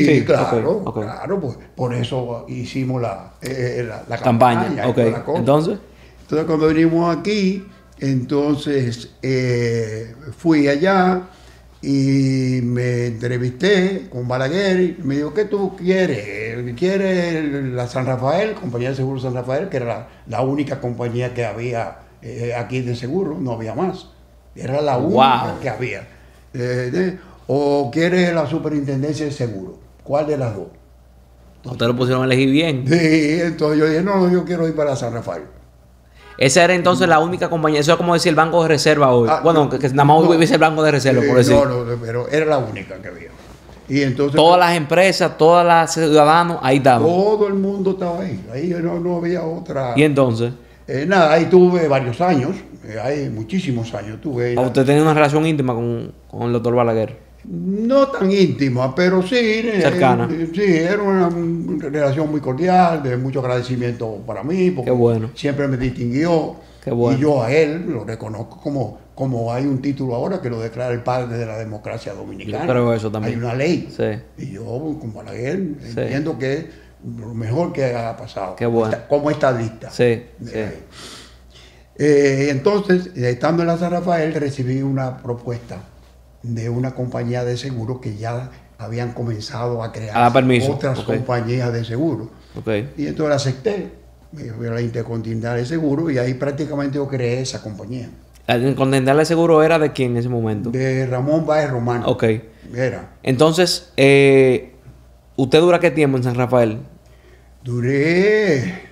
Sí, 0.00 0.24
claro, 0.24 0.84
claro, 0.92 1.40
pues 1.40 1.58
por 1.76 1.94
eso 1.94 2.46
hicimos 2.48 3.00
la, 3.00 3.34
eh, 3.40 3.76
eh, 3.80 3.90
la, 4.08 4.18
campaña. 4.18 4.84
Entonces. 5.36 5.78
Entonces 6.22 6.46
cuando 6.46 6.66
venimos 6.66 7.16
aquí, 7.16 7.64
entonces 7.98 9.10
eh, 9.22 10.14
fui 10.36 10.66
allá, 10.66 11.22
y 11.82 12.60
me 12.62 13.06
entrevisté 13.06 14.06
con 14.08 14.28
Balaguer 14.28 14.80
y 14.80 14.96
me 15.02 15.16
dijo, 15.16 15.34
¿qué 15.34 15.46
tú 15.46 15.76
quieres? 15.76 16.74
¿Quieres 16.76 17.64
la 17.72 17.88
San 17.88 18.06
Rafael, 18.06 18.54
compañía 18.54 18.90
de 18.90 18.94
seguro 18.94 19.18
San 19.18 19.34
Rafael, 19.34 19.68
que 19.68 19.78
era 19.78 20.08
la, 20.28 20.42
única 20.42 20.80
compañía 20.80 21.34
que 21.34 21.44
había 21.44 21.98
eh, 22.22 22.54
aquí 22.56 22.82
de 22.82 22.94
seguro, 22.94 23.36
no 23.40 23.52
había 23.52 23.74
más. 23.74 24.06
Era 24.54 24.80
la 24.80 24.96
única 24.98 25.56
que 25.60 25.68
había. 25.68 26.08
Eh, 26.54 27.18
¿O 27.48 27.90
quieres 27.90 28.32
la 28.32 28.46
superintendencia 28.46 29.26
de 29.26 29.32
seguro? 29.32 29.80
¿Cuál 30.04 30.28
de 30.28 30.38
las 30.38 30.54
dos? 30.54 30.68
Ustedes 31.64 31.88
lo 31.88 31.96
pusieron 31.96 32.22
a 32.22 32.26
elegir 32.26 32.50
bien. 32.50 32.84
Sí, 32.86 33.40
entonces 33.40 33.78
yo 33.80 33.86
dije, 33.86 34.02
no, 34.02 34.30
yo 34.30 34.44
quiero 34.44 34.68
ir 34.68 34.74
para 34.76 34.94
San 34.94 35.12
Rafael. 35.12 35.42
Esa 36.42 36.64
era 36.64 36.74
entonces 36.74 37.08
la 37.08 37.20
única 37.20 37.48
compañía. 37.48 37.78
Eso 37.78 37.92
es 37.92 37.96
como 37.96 38.14
decir 38.14 38.30
el 38.30 38.34
banco 38.34 38.60
de 38.62 38.68
reserva 38.68 39.12
hoy. 39.12 39.28
Ah, 39.30 39.40
bueno, 39.44 39.70
que, 39.70 39.78
nada 39.90 40.04
más 40.04 40.16
hoy 40.18 40.42
el 40.42 40.58
banco 40.58 40.82
de 40.82 40.90
reserva, 40.90 41.22
por 41.24 41.36
decir. 41.36 41.54
No, 41.54 41.64
no, 41.66 41.96
pero 42.00 42.28
era 42.28 42.44
la 42.44 42.58
única 42.58 42.96
que 42.96 43.06
había. 43.06 43.28
Y 43.88 44.02
entonces, 44.02 44.34
todas 44.34 44.58
las 44.58 44.76
empresas, 44.76 45.38
todas 45.38 45.64
las 45.64 45.94
ciudadanos, 45.94 46.58
ahí 46.60 46.78
estaban. 46.78 47.04
Todo 47.04 47.46
el 47.46 47.54
mundo 47.54 47.92
estaba 47.92 48.22
ahí. 48.22 48.44
Ahí 48.52 48.74
no, 48.82 48.98
no 48.98 49.18
había 49.18 49.44
otra. 49.44 49.92
¿Y 49.94 50.02
entonces? 50.02 50.52
Eh, 50.88 51.04
nada, 51.06 51.32
ahí 51.32 51.44
tuve 51.44 51.86
varios 51.86 52.20
años. 52.20 52.56
Eh, 52.86 52.98
hay 53.00 53.28
muchísimos 53.28 53.94
años 53.94 54.20
tuve. 54.20 54.58
¿Usted 54.58 54.84
tenía 54.84 55.02
una 55.02 55.14
relación 55.14 55.46
íntima 55.46 55.74
con, 55.74 56.12
con 56.28 56.42
el 56.42 56.52
doctor 56.54 56.74
Balaguer? 56.74 57.18
No 57.44 58.08
tan 58.08 58.30
íntima, 58.30 58.94
pero 58.94 59.22
sí. 59.22 59.36
Eh, 59.36 59.80
Cercana. 59.80 60.28
sí, 60.28 60.62
era 60.62 61.02
una 61.02 61.28
relación 61.78 62.30
muy 62.30 62.40
cordial, 62.40 63.02
de 63.02 63.16
mucho 63.16 63.40
agradecimiento 63.40 64.22
para 64.26 64.42
mí, 64.42 64.70
porque 64.70 64.90
bueno. 64.90 65.30
siempre 65.34 65.66
me 65.68 65.76
distinguió. 65.76 66.56
Y 66.84 67.18
yo 67.18 67.42
a 67.42 67.52
él 67.52 67.86
lo 67.88 68.04
reconozco 68.04 68.60
como, 68.60 68.98
como 69.14 69.52
hay 69.52 69.66
un 69.66 69.80
título 69.80 70.16
ahora 70.16 70.40
que 70.40 70.50
lo 70.50 70.60
declara 70.60 70.92
el 70.92 71.02
padre 71.02 71.38
de 71.38 71.46
la 71.46 71.56
democracia 71.56 72.12
dominicana. 72.12 72.66
Pero 72.66 72.92
eso 72.92 73.10
también. 73.10 73.34
Hay 73.34 73.40
una 73.40 73.54
ley. 73.54 73.88
Y 74.36 74.52
yo, 74.52 74.64
como 74.64 75.12
Balaguer, 75.12 75.56
entiendo 75.56 76.38
que 76.38 76.54
es 76.54 76.64
lo 77.18 77.34
mejor 77.34 77.72
que 77.72 77.94
ha 77.94 78.16
pasado. 78.16 78.56
Qué 78.56 78.66
bueno. 78.66 78.96
como 79.08 79.30
estadista. 79.30 79.90
Sí. 79.90 80.22
Eh, 81.98 82.48
entonces, 82.50 83.10
estando 83.14 83.62
en 83.62 83.68
la 83.68 83.78
San 83.78 83.92
Rafael, 83.92 84.34
recibí 84.34 84.82
una 84.82 85.18
propuesta 85.18 85.78
de 86.42 86.68
una 86.68 86.94
compañía 86.94 87.44
de 87.44 87.56
seguro 87.56 88.00
que 88.00 88.16
ya 88.16 88.50
habían 88.78 89.12
comenzado 89.12 89.82
a 89.82 89.92
crear 89.92 90.32
otras 90.68 91.00
compañías 91.00 91.72
de 91.72 91.84
seguro. 91.84 92.30
Y 92.96 93.06
entonces 93.06 93.28
la 93.28 93.34
acepté, 93.36 93.90
me 94.32 94.44
fui 94.44 94.66
a 94.66 94.70
la 94.70 94.80
Intercontinental 94.80 95.56
de 95.56 95.66
Seguro 95.66 96.10
y 96.10 96.18
ahí 96.18 96.34
prácticamente 96.34 96.96
yo 96.96 97.06
creé 97.06 97.42
esa 97.42 97.62
compañía. 97.62 98.08
¿La 98.46 98.56
Intercontinental 98.56 99.18
de 99.18 99.24
Seguro 99.24 99.62
era 99.62 99.78
de 99.78 99.92
quién 99.92 100.12
en 100.12 100.16
ese 100.18 100.28
momento? 100.28 100.70
De 100.70 101.06
Ramón 101.06 101.46
Báez 101.46 101.70
Romano. 101.70 102.06
Ok. 102.08 102.24
Era. 102.74 103.10
Entonces, 103.22 103.92
eh, 103.96 104.74
¿usted 105.36 105.60
dura 105.60 105.78
qué 105.78 105.90
tiempo 105.90 106.16
en 106.16 106.24
San 106.24 106.34
Rafael? 106.34 106.78
Duré 107.62 108.91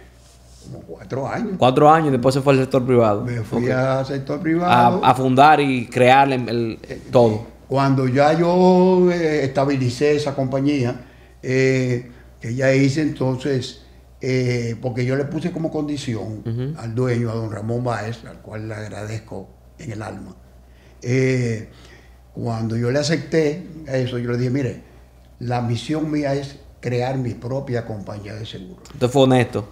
como 0.71 0.83
cuatro 0.83 1.29
años. 1.29 1.53
Cuatro 1.59 1.91
años, 1.91 2.13
después 2.13 2.35
se 2.35 2.41
fue 2.41 2.53
al 2.55 2.61
sector 2.61 2.85
privado. 2.85 3.25
Me 3.25 3.43
fui 3.43 3.71
al 3.71 4.07
sector 4.07 4.41
privado. 4.41 5.05
A, 5.05 5.15
fundar 5.15 5.61
y 5.61 5.87
crear 5.87 6.33
el, 6.33 6.79
todo. 7.11 7.47
Cuando 7.69 8.09
ya 8.09 8.33
yo 8.33 9.11
eh, 9.13 9.45
estabilicé 9.45 10.17
esa 10.17 10.35
compañía, 10.35 11.07
eh, 11.43 12.11
que 12.41 12.55
ya 12.55 12.73
hice 12.75 13.03
entonces, 13.03 13.83
eh, 14.21 14.77
porque 14.81 15.05
yo 15.05 15.17
le 15.17 15.25
puse 15.25 15.53
como 15.53 15.71
condición 15.71 16.75
al 16.79 16.95
dueño, 16.95 17.31
a 17.31 17.35
don 17.35 17.51
Ramón 17.51 17.85
Báez, 17.85 18.25
al 18.25 18.39
cual 18.39 18.69
le 18.69 18.75
agradezco 18.75 19.49
en 19.79 19.93
el 19.93 20.03
alma. 20.03 20.37
cuando 22.35 22.77
yo 22.77 22.91
le 22.91 22.99
acepté 22.99 23.67
eso, 23.87 24.19
yo 24.19 24.33
le 24.33 24.39
dije, 24.39 24.51
mire, 24.51 24.83
la 25.39 25.63
misión 25.63 26.11
mía 26.11 26.35
es 26.35 26.59
crear 26.81 27.17
mi 27.19 27.35
propia 27.35 27.85
compañía 27.85 28.35
de 28.35 28.47
seguro. 28.47 28.83
Usted 28.93 29.09
fue 29.09 29.23
honesto. 29.23 29.69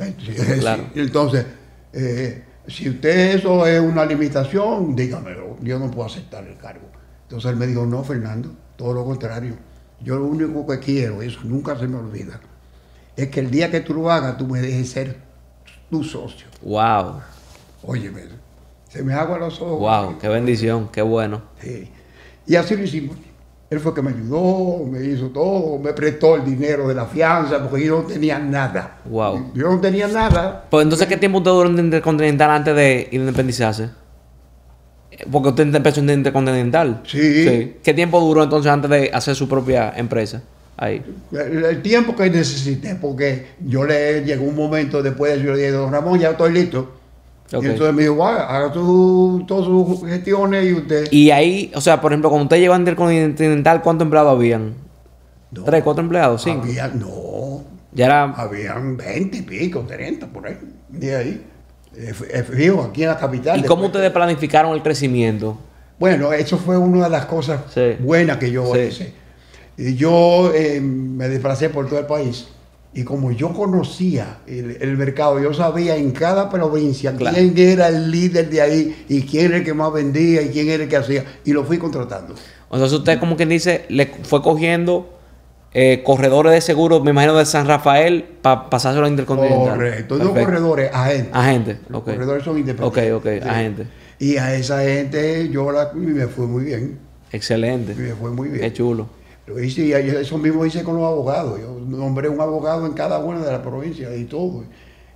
claro. 0.61 0.85
Entonces, 0.94 1.47
eh, 1.92 2.44
si 2.66 2.90
usted 2.90 3.37
eso 3.37 3.66
es 3.66 3.81
una 3.81 4.05
limitación, 4.05 4.94
dígamelo, 4.94 5.57
yo 5.62 5.79
no 5.79 5.90
puedo 5.90 6.07
aceptar 6.07 6.47
el 6.47 6.57
cargo. 6.59 6.87
Entonces 7.23 7.51
él 7.51 7.57
me 7.57 7.66
dijo, 7.66 7.87
no, 7.87 8.05
Fernando, 8.05 8.51
todo 8.77 8.92
lo 8.92 9.05
contrario. 9.05 9.57
Yo 10.01 10.16
lo 10.16 10.27
único 10.27 10.66
que 10.66 10.79
quiero, 10.79 11.23
eso 11.23 11.40
nunca 11.44 11.77
se 11.77 11.88
me 11.88 11.97
olvida, 11.97 12.40
es 13.16 13.29
que 13.29 13.40
el 13.40 13.51
día 13.51 13.71
que 13.71 13.81
tú 13.81 13.94
lo 13.94 14.11
hagas, 14.11 14.37
tú 14.38 14.47
me 14.47 14.61
dejes 14.61 14.90
ser 14.90 15.16
tu 15.90 16.05
socio. 16.05 16.47
Wow. 16.62 17.21
Óyeme, 17.83 18.23
se 18.88 19.03
me 19.03 19.12
agua 19.12 19.38
los 19.38 19.61
ojos. 19.61 19.81
Wow, 19.81 20.18
qué 20.18 20.29
bendición, 20.29 20.88
qué 20.92 21.03
bueno. 21.03 21.42
Sí. 21.61 21.90
Y 22.47 22.55
así 22.57 22.77
lo 22.77 22.85
hicimos. 22.85 23.16
Él 23.70 23.81
fue 23.81 23.92
que 23.92 24.00
me 24.00 24.11
ayudó, 24.11 24.83
me 24.87 25.04
hizo 25.04 25.28
todo, 25.28 25.78
me 25.78 25.92
prestó 25.92 26.37
el 26.37 26.44
dinero 26.44 26.88
de 26.88 26.94
la 26.94 27.04
fianza, 27.04 27.62
porque 27.68 27.85
yo 27.85 28.00
no 28.00 28.09
tenía 28.09 28.38
nada. 28.38 28.96
Wow. 29.04 29.52
Yo 29.54 29.68
no 29.70 29.78
tenía 29.78 30.09
nada. 30.09 30.64
Pues 30.70 30.85
entonces, 30.85 31.07
¿qué 31.07 31.18
tiempo 31.18 31.38
usted 31.38 31.50
duró 31.50 31.68
en 31.68 31.78
Intercontinental 31.78 32.50
antes 32.50 32.74
de 32.74 33.09
independizarse? 33.12 33.90
Porque 35.31 35.50
usted 35.50 35.74
empezó 35.74 36.00
en 36.00 36.09
Intercontinental. 36.09 37.02
Sí. 37.07 37.44
sí. 37.44 37.76
¿Qué 37.83 37.92
tiempo 37.92 38.20
duró 38.20 38.42
entonces 38.42 38.72
antes 38.72 38.90
de 38.90 39.11
hacer 39.12 39.35
su 39.35 39.46
propia 39.46 39.92
empresa? 39.94 40.42
Ahí. 40.78 41.02
El, 41.33 41.83
tiempo 41.83 42.16
que 42.16 42.31
necesité, 42.31 42.94
porque 42.94 43.48
yo 43.61 43.85
le 43.85 44.24
llegó 44.24 44.44
un 44.44 44.54
momento 44.54 45.02
después 45.02 45.37
de 45.37 45.44
yo 45.44 45.52
le 45.52 45.59
dije, 45.59 45.72
don 45.72 45.92
Ramón, 45.92 46.18
ya 46.18 46.31
estoy 46.31 46.52
listo. 46.52 46.97
Y 47.50 47.66
entonces 47.66 47.94
me 47.94 48.02
dijo, 48.02 48.26
haga 48.26 48.70
tu, 48.72 49.44
todas 49.46 49.64
sus 49.64 50.06
gestiones 50.06 50.66
y 50.66 50.74
usted. 50.74 51.08
Y 51.11 51.30
ahí, 51.30 51.72
o 51.74 51.80
sea, 51.80 52.00
por 52.00 52.12
ejemplo, 52.12 52.28
cuando 52.28 52.44
usted 52.44 52.58
llegó 52.58 52.74
a 52.74 52.78
Intercontinental, 52.78 53.80
¿cuántos 53.82 54.04
empleados 54.04 54.32
habían? 54.32 54.74
¿Tres, 55.64 55.82
cuatro 55.82 56.02
empleados? 56.02 56.42
¿Cinco? 56.42 56.64
Había, 56.64 56.88
no. 56.88 57.62
Ya 57.92 58.06
era... 58.06 58.24
Habían 58.24 58.98
veinte 58.98 59.38
y 59.38 59.42
pico, 59.42 59.80
30 59.80 60.26
por 60.26 60.46
ahí. 60.46 60.58
De 60.90 61.16
ahí. 61.16 61.46
Fijo, 62.52 62.82
aquí 62.82 63.02
en 63.02 63.08
la 63.08 63.16
capital. 63.16 63.58
¿Y 63.58 63.62
cómo 63.62 63.87
ustedes 63.87 64.11
planificaron 64.11 64.74
el 64.74 64.82
crecimiento? 64.82 65.58
Bueno, 65.98 66.32
eso 66.32 66.58
fue 66.58 66.76
una 66.76 67.04
de 67.04 67.11
las 67.11 67.24
cosas 67.24 67.61
buenas 67.98 68.37
que 68.37 68.50
yo 68.50 68.76
hice. 68.76 69.14
Y 69.76 69.94
yo 69.94 70.52
eh, 70.54 70.80
me 70.80 71.28
desplacé 71.28 71.70
por 71.70 71.88
todo 71.88 71.98
el 71.98 72.06
país 72.06 72.48
y 72.94 73.05
como 73.05 73.31
yo 73.33 73.53
conocía 73.53 74.38
el, 74.46 74.96
mercado, 74.96 75.38
yo 75.40 75.53
sabía 75.53 75.96
en 75.96 76.11
cada 76.11 76.48
provincia 76.48 77.14
quién 77.16 77.57
era 77.57 77.88
el 77.88 78.11
líder 78.11 78.48
de 78.48 78.61
ahí 78.61 79.05
y 79.09 79.22
quién 79.22 79.46
era 79.46 79.57
el 79.59 79.64
que 79.64 79.74
más 79.74 79.92
vendía 79.92 80.42
y 80.42 80.48
quién 80.48 80.68
era 80.68 80.85
el 80.85 80.88
que 80.88 80.96
hacía. 80.96 81.24
Y 81.44 81.53
lo 81.53 81.64
fui 81.64 81.79
contratando. 81.79 82.35
Sea, 82.35 82.85
usted 82.85 83.20
como 83.20 83.37
quien 83.37 83.51
dice, 83.51 83.85
le 83.88 84.07
fue 84.07 84.42
cogiendo 84.42 85.18
eh, 85.74 86.03
corredores 86.03 86.53
de 86.53 86.61
seguro, 86.62 87.01
me 87.01 87.11
imagino 87.11 87.37
de 87.37 87.44
San 87.44 87.66
Rafael, 87.66 88.24
para 88.40 88.70
pasárselo 88.70 89.05
a 89.05 89.09
Intercontinental. 89.09 89.77
Correcto, 89.77 90.16
no 90.16 90.33
corredores, 90.33 90.90
agentes. 90.92 91.35
Agentes, 91.35 91.79
Los 91.88 92.03
corredores 92.03 92.42
son 92.42 92.59
independientes. 92.59 93.12
Ok, 93.12 93.42
ok, 93.42 93.46
agentes. 93.46 93.87
Y 94.18 94.38
a 94.38 94.55
esa 94.55 94.83
gente 94.83 95.48
yo 95.51 95.70
la, 95.70 95.92
me 95.94 96.27
fue 96.27 96.46
muy 96.46 96.64
bien. 96.64 96.98
Excelente. 97.31 97.94
Me 97.94 98.14
fue 98.14 98.31
muy 98.31 98.48
bien. 98.48 98.62
Qué 98.62 98.72
chulo. 98.72 99.17
Lo 99.48 99.58
hice, 99.58 99.82
y 99.82 99.92
eso 99.92 100.37
mismo 100.37 100.66
hice 100.66 100.84
con 100.84 100.96
los 100.96 101.04
abogados. 101.04 101.58
Yo 101.58 101.80
nombré 101.80 102.28
un 102.28 102.40
abogado 102.40 102.84
en 102.84 102.92
cada 102.92 103.18
una 103.18 103.40
de 103.40 103.50
las 103.50 103.61
provincias 103.61 104.14
y 104.16 104.24
todo. 104.24 104.64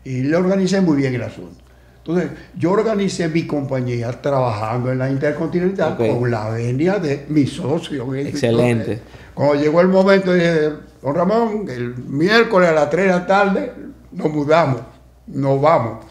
Y 0.04 0.22
le 0.22 0.34
organicé 0.36 0.80
muy 0.80 0.96
bien 0.96 1.14
el 1.14 1.22
asunto. 1.22 1.62
Entonces, 1.98 2.30
yo 2.56 2.72
organicé 2.72 3.28
mi 3.28 3.46
compañía 3.46 4.10
trabajando 4.10 4.90
en 4.90 4.98
la 4.98 5.10
Intercontinental 5.10 5.96
con 5.96 6.30
la 6.30 6.48
venia 6.48 6.98
de 6.98 7.26
mi 7.28 7.46
socio. 7.46 8.12
Excelente. 8.14 9.00
Cuando 9.34 9.54
llegó 9.54 9.80
el 9.82 9.88
momento, 9.88 10.32
dije, 10.32 10.70
don 11.00 11.14
Ramón, 11.14 11.66
el 11.68 11.94
miércoles 11.96 12.70
a 12.70 12.72
las 12.72 12.90
3 12.90 13.04
de 13.04 13.12
la 13.12 13.26
tarde 13.26 13.72
nos 14.10 14.32
mudamos, 14.32 14.80
nos 15.26 15.60
vamos. 15.60 16.04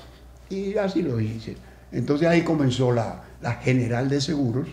Y 0.49 0.77
así 0.77 1.01
lo 1.01 1.19
hice. 1.19 1.57
Entonces 1.91 2.27
ahí 2.27 2.43
comenzó 2.43 2.91
la, 2.91 3.23
la 3.41 3.53
General 3.55 4.07
de 4.07 4.21
Seguros, 4.21 4.67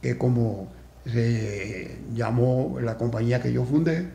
que 0.00 0.18
como 0.18 0.68
se 1.04 1.98
llamó 2.14 2.78
la 2.80 2.96
compañía 2.96 3.40
que 3.40 3.52
yo 3.52 3.64
fundé, 3.64 4.08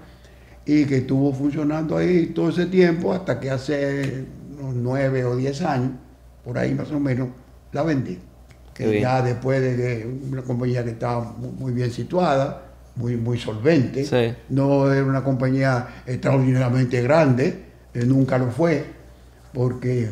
y 0.65 0.85
que 0.85 0.97
estuvo 0.97 1.33
funcionando 1.33 1.97
ahí 1.97 2.27
todo 2.27 2.49
ese 2.49 2.67
tiempo 2.67 3.13
hasta 3.13 3.39
que 3.39 3.49
hace 3.49 4.25
unos 4.59 4.75
nueve 4.75 5.25
o 5.25 5.35
diez 5.35 5.61
años, 5.61 5.91
por 6.43 6.57
ahí 6.57 6.75
más 6.75 6.91
o 6.91 6.99
menos, 6.99 7.29
la 7.71 7.83
vendí. 7.83 8.19
Que 8.73 9.01
ya 9.01 9.21
después 9.21 9.61
de 9.61 10.07
una 10.31 10.41
compañía 10.41 10.83
que 10.85 10.91
estaba 10.91 11.33
muy 11.33 11.73
bien 11.73 11.91
situada, 11.91 12.69
muy, 12.95 13.17
muy 13.17 13.39
solvente, 13.39 14.35
no 14.49 14.91
era 14.91 15.03
una 15.03 15.23
compañía 15.23 16.03
extraordinariamente 16.05 17.01
grande, 17.01 17.63
eh, 17.93 18.05
nunca 18.05 18.37
lo 18.37 18.51
fue, 18.51 18.85
porque 19.53 20.09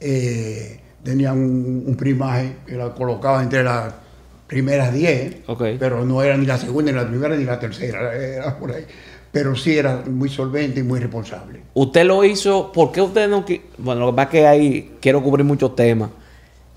eh, 0.00 0.80
tenía 1.02 1.32
un, 1.32 1.94
primaje 1.98 2.56
que 2.66 2.76
la 2.76 2.94
colocaba 2.94 3.42
entre 3.42 3.62
las 3.62 3.92
primeras 4.52 4.92
10, 4.92 5.36
pero 5.78 6.04
no 6.04 6.22
era 6.22 6.36
ni 6.36 6.44
la 6.44 6.58
segunda, 6.58 6.92
ni 6.92 6.98
la 6.98 7.08
primera, 7.08 7.34
ni 7.34 7.44
la 7.44 7.58
tercera, 7.58 8.14
era 8.14 8.58
por 8.58 8.70
ahí. 8.70 8.84
Pero 9.32 9.56
sí 9.56 9.78
era 9.78 10.02
muy 10.06 10.28
solvente 10.28 10.80
y 10.80 10.82
muy 10.82 11.00
responsable. 11.00 11.62
Usted 11.72 12.04
lo 12.04 12.22
hizo, 12.22 12.70
¿por 12.70 12.92
qué 12.92 13.00
usted 13.00 13.30
no... 13.30 13.46
Bueno, 13.78 14.02
lo 14.02 14.10
que 14.10 14.16
pasa 14.16 14.24
es 14.24 14.30
que 14.30 14.46
ahí 14.46 14.92
quiero 15.00 15.22
cubrir 15.22 15.46
muchos 15.46 15.74
temas. 15.74 16.10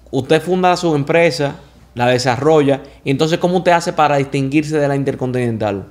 Usted 0.10 0.42
funda 0.42 0.78
su 0.78 0.96
empresa, 0.96 1.58
la 1.96 2.08
desarrolla, 2.08 2.82
y 3.04 3.12
entonces 3.12 3.40
¿cómo 3.40 3.58
usted 3.58 3.74
hace 3.74 3.92
para 3.92 4.16
distinguirse 4.16 4.78
de 4.78 4.88
la 4.88 4.96
Intercontinental? 4.96 5.88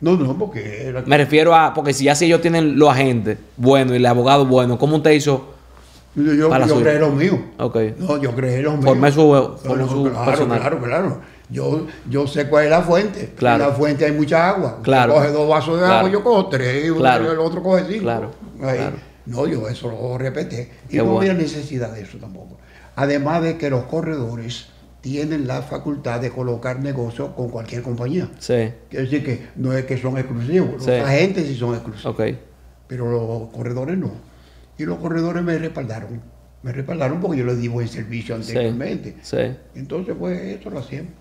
No, 0.00 0.16
no, 0.16 0.36
porque... 0.36 0.92
Me 1.06 1.18
refiero 1.18 1.54
a, 1.54 1.72
porque 1.72 1.92
si 1.92 2.06
ya 2.06 2.16
si 2.16 2.24
ellos 2.24 2.40
tienen 2.40 2.80
los 2.80 2.90
agentes 2.90 3.38
buenos 3.56 3.92
y 3.92 3.96
el 3.98 4.06
abogado 4.06 4.44
bueno, 4.44 4.76
¿cómo 4.76 4.96
usted 4.96 5.12
hizo 5.12 5.54
yo, 6.14 6.32
yo, 6.32 6.80
creé 6.80 6.98
lo 6.98 7.10
mío. 7.10 7.38
Okay. 7.58 7.94
No, 7.98 8.20
yo 8.20 8.34
creé 8.34 8.62
lo 8.62 8.72
mío. 8.76 8.82
Formé 8.82 9.12
su, 9.12 9.20
su 9.60 10.10
claro, 10.10 10.24
personal. 10.24 10.60
Claro, 10.60 10.82
claro. 10.82 11.20
Yo, 11.50 11.86
yo 12.08 12.26
sé 12.26 12.48
cuál 12.48 12.64
es 12.64 12.70
la 12.70 12.82
fuente. 12.82 13.32
Claro. 13.36 13.64
En 13.64 13.70
la 13.70 13.76
fuente 13.76 14.04
hay 14.04 14.12
mucha 14.12 14.50
agua. 14.50 14.80
Claro. 14.82 15.14
coge 15.14 15.30
dos 15.30 15.48
vasos 15.48 15.80
de 15.80 15.86
agua, 15.86 16.10
yo 16.10 16.22
cojo 16.22 16.48
tres, 16.48 16.84
y 16.84 16.86
el 16.88 17.38
otro 17.38 17.62
coge 17.62 17.84
cinco. 17.88 18.02
Claro. 18.02 18.30
No, 19.26 19.46
yo 19.46 19.68
eso 19.68 19.90
lo 19.90 20.18
repetí. 20.18 20.68
Y 20.90 20.96
no 20.96 21.18
había 21.18 21.34
necesidad 21.34 21.92
de 21.92 22.02
eso 22.02 22.18
tampoco. 22.18 22.58
Además 22.96 23.42
de 23.42 23.58
que 23.58 23.70
los 23.70 23.84
corredores 23.84 24.68
tienen 25.00 25.46
la 25.46 25.62
facultad 25.62 26.20
de 26.20 26.30
colocar 26.30 26.80
negocios 26.80 27.30
con 27.36 27.48
cualquier 27.48 27.82
compañía. 27.82 28.28
Sí. 28.38 28.72
Quiere 28.88 29.04
decir 29.04 29.24
que 29.24 29.48
no 29.56 29.72
es 29.72 29.84
que 29.84 29.96
son 29.96 30.18
exclusivos. 30.18 30.86
Los 30.86 30.88
agentes 30.88 31.46
sí 31.46 31.54
son 31.54 31.74
exclusivos. 31.74 32.14
Okay. 32.14 32.38
Pero 32.88 33.10
los 33.10 33.50
corredores 33.50 33.96
no. 33.96 34.10
Y 34.78 34.84
los 34.84 34.98
corredores 34.98 35.42
me 35.42 35.58
respaldaron. 35.58 36.22
Me 36.62 36.72
respaldaron 36.72 37.20
porque 37.20 37.38
yo 37.38 37.44
les 37.44 37.60
di 37.60 37.68
buen 37.68 37.88
servicio 37.88 38.34
anteriormente. 38.34 39.16
Sí, 39.22 39.56
Entonces, 39.74 40.14
pues, 40.18 40.40
eso 40.40 40.70
lo 40.70 40.78
hacíamos. 40.78 41.12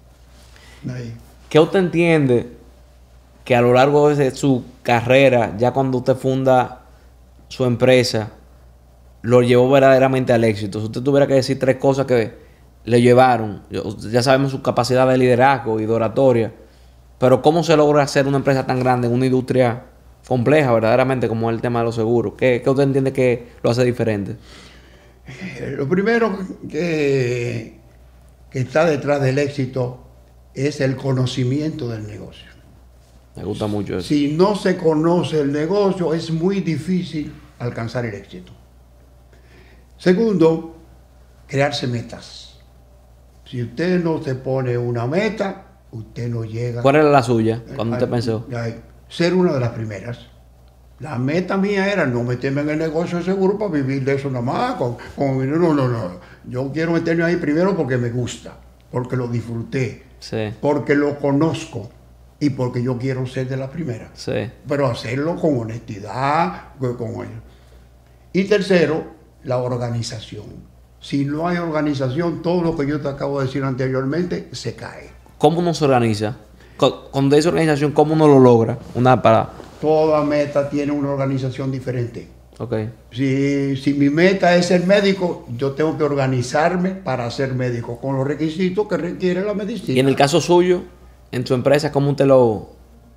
¿Qué 1.50 1.60
usted 1.60 1.80
entiende 1.80 2.48
que 3.43 3.56
a 3.56 3.62
lo 3.62 3.74
largo 3.74 4.13
de 4.13 4.32
su 4.32 4.63
carrera, 4.84 5.56
ya 5.58 5.72
cuando 5.72 6.00
usted 6.00 6.15
funda 6.15 6.82
su 7.48 7.65
empresa, 7.65 8.32
lo 9.22 9.41
llevó 9.41 9.70
verdaderamente 9.70 10.34
al 10.34 10.43
éxito? 10.43 10.80
Si 10.80 10.86
usted 10.86 11.02
tuviera 11.02 11.28
que 11.28 11.36
decir 11.36 11.58
tres 11.60 11.78
cosas 11.78 12.06
que 12.06 12.34
le 12.84 13.02
llevaron, 13.02 13.63
ya 13.70 14.24
sabemos 14.24 14.52
su 14.52 14.62
capacidad 14.62 15.08
de 15.08 15.17
liderazgo 15.17 15.80
y 15.80 15.86
de 15.86 15.91
oratoria, 15.91 16.54
pero 17.20 17.41
¿cómo 17.41 17.63
se 17.63 17.76
logra 17.76 18.04
hacer 18.04 18.28
una 18.28 18.38
empresa 18.38 18.65
tan 18.65 18.80
grande 18.80 19.08
en 19.08 19.13
una 19.13 19.26
industria 19.26 19.84
compleja 20.27 20.71
verdaderamente 20.71 21.27
como 21.27 21.49
el 21.49 21.61
tema 21.61 21.79
de 21.79 21.85
los 21.85 21.95
seguros? 21.95 22.33
¿Qué, 22.37 22.61
usted 22.65 22.83
entiende 22.83 23.13
que 23.13 23.47
lo 23.63 23.69
hace 23.69 23.83
diferente? 23.83 24.35
Eh, 25.27 25.73
lo 25.77 25.87
primero 25.87 26.37
que, 26.69 27.79
que 28.49 28.59
está 28.59 28.85
detrás 28.85 29.21
del 29.21 29.39
éxito 29.39 29.99
es 30.53 30.81
el 30.81 30.95
conocimiento 30.95 31.89
del 31.89 32.07
negocio. 32.07 32.47
Me 33.35 33.43
gusta 33.43 33.67
mucho 33.67 33.97
eso. 33.97 34.07
Si 34.07 34.33
no 34.33 34.55
se 34.55 34.77
conoce 34.77 35.41
el 35.41 35.51
negocio, 35.51 36.13
es 36.13 36.31
muy 36.31 36.61
difícil 36.61 37.31
alcanzar 37.59 38.05
el 38.05 38.15
éxito. 38.15 38.51
Segundo, 39.97 40.75
crearse 41.47 41.87
metas. 41.87 42.59
Si 43.45 43.61
usted 43.61 44.03
no 44.03 44.21
se 44.21 44.35
pone 44.35 44.77
una 44.77 45.05
meta, 45.05 45.79
usted 45.91 46.27
no 46.27 46.43
llega. 46.43 46.81
¿Cuál 46.81 46.95
era 46.95 47.09
la 47.09 47.23
suya 47.23 47.63
cuando 47.75 47.95
usted 47.95 48.09
pensó? 48.09 48.45
Ser 49.10 49.34
una 49.34 49.54
de 49.54 49.60
las 49.60 49.70
primeras. 49.70 50.20
La 51.00 51.17
meta 51.20 51.58
mía 51.58 51.91
era 51.91 52.08
no 52.08 52.24
meterme 52.24 52.62
en 52.62 52.70
el 52.72 52.80
negocio 52.80 53.20
de 53.20 53.24
seguro 53.24 53.58
para 53.58 53.72
vivir 53.72 54.04
de 54.04 54.15
eso 54.15 54.30
nada 54.30 54.43
más. 54.43 54.76
Con, 54.76 54.98
no, 55.17 55.74
no, 55.74 55.88
no. 55.88 56.20
Yo 56.46 56.72
quiero 56.72 56.91
meterme 56.91 57.24
ahí 57.24 57.36
primero 57.36 57.76
porque 57.76 57.98
me 57.98 58.10
gusta, 58.10 58.58
porque 58.89 59.15
lo 59.15 59.28
disfruté, 59.28 60.04
porque 60.60 60.96
lo 60.96 61.20
conozco 61.20 61.89
y 62.39 62.50
porque 62.52 62.82
yo 62.82 62.98
quiero 62.98 63.28
ser 63.28 63.48
de 63.48 63.58
la 63.58 63.70
primera. 63.70 64.10
Pero 64.67 64.88
hacerlo 64.88 65.36
con 65.36 65.60
honestidad, 65.60 66.74
con 66.80 67.13
Y 68.34 68.43
tercero, 68.46 69.06
la 69.43 69.58
organización. 69.58 70.78
Si 71.00 71.26
no 71.26 71.48
hay 71.48 71.58
organización, 71.58 72.41
todo 72.41 72.63
lo 72.63 72.76
que 72.76 72.88
yo 72.88 73.00
te 73.00 73.08
acabo 73.08 73.39
de 73.39 73.46
decir 73.46 73.63
anteriormente 73.63 74.50
se 74.52 74.76
cae. 74.76 75.12
¿Cómo 75.38 75.60
uno 75.60 75.76
se 75.76 75.86
organiza? 75.86 76.38
Con, 76.77 77.33
esa 77.33 77.49
organización, 77.49 77.91
¿cómo 77.91 78.13
uno 78.13 78.27
lo 78.27 78.39
logra? 78.39 78.77
Una 78.95 79.21
para... 79.21 79.49
Toda 79.81 80.23
meta 80.23 80.69
tiene 80.69 80.91
una 80.91 81.11
organización 81.11 81.71
diferente. 81.71 82.27
Okay. 82.59 82.89
Si, 83.11 83.75
si, 83.77 83.93
mi 83.93 84.09
meta 84.09 84.55
es 84.55 84.67
ser 84.67 84.85
médico, 84.87 85.45
yo 85.55 85.71
tengo 85.73 85.97
que 85.97 86.03
organizarme 86.03 86.91
para 86.91 87.29
ser 87.29 87.53
médico 87.53 87.99
con 87.99 88.17
los 88.17 88.25
requisitos 88.25 88.87
que 88.87 88.97
requiere 88.97 89.43
la 89.43 89.53
medicina. 89.53 89.95
Y 89.95 89.99
en 89.99 90.07
el 90.07 90.15
caso 90.15 90.41
suyo, 90.41 90.81
en 91.31 91.45
su 91.45 91.53
empresa, 91.53 91.91
¿cómo 91.91 92.11
usted 92.11 92.25
lo...? 92.25 92.69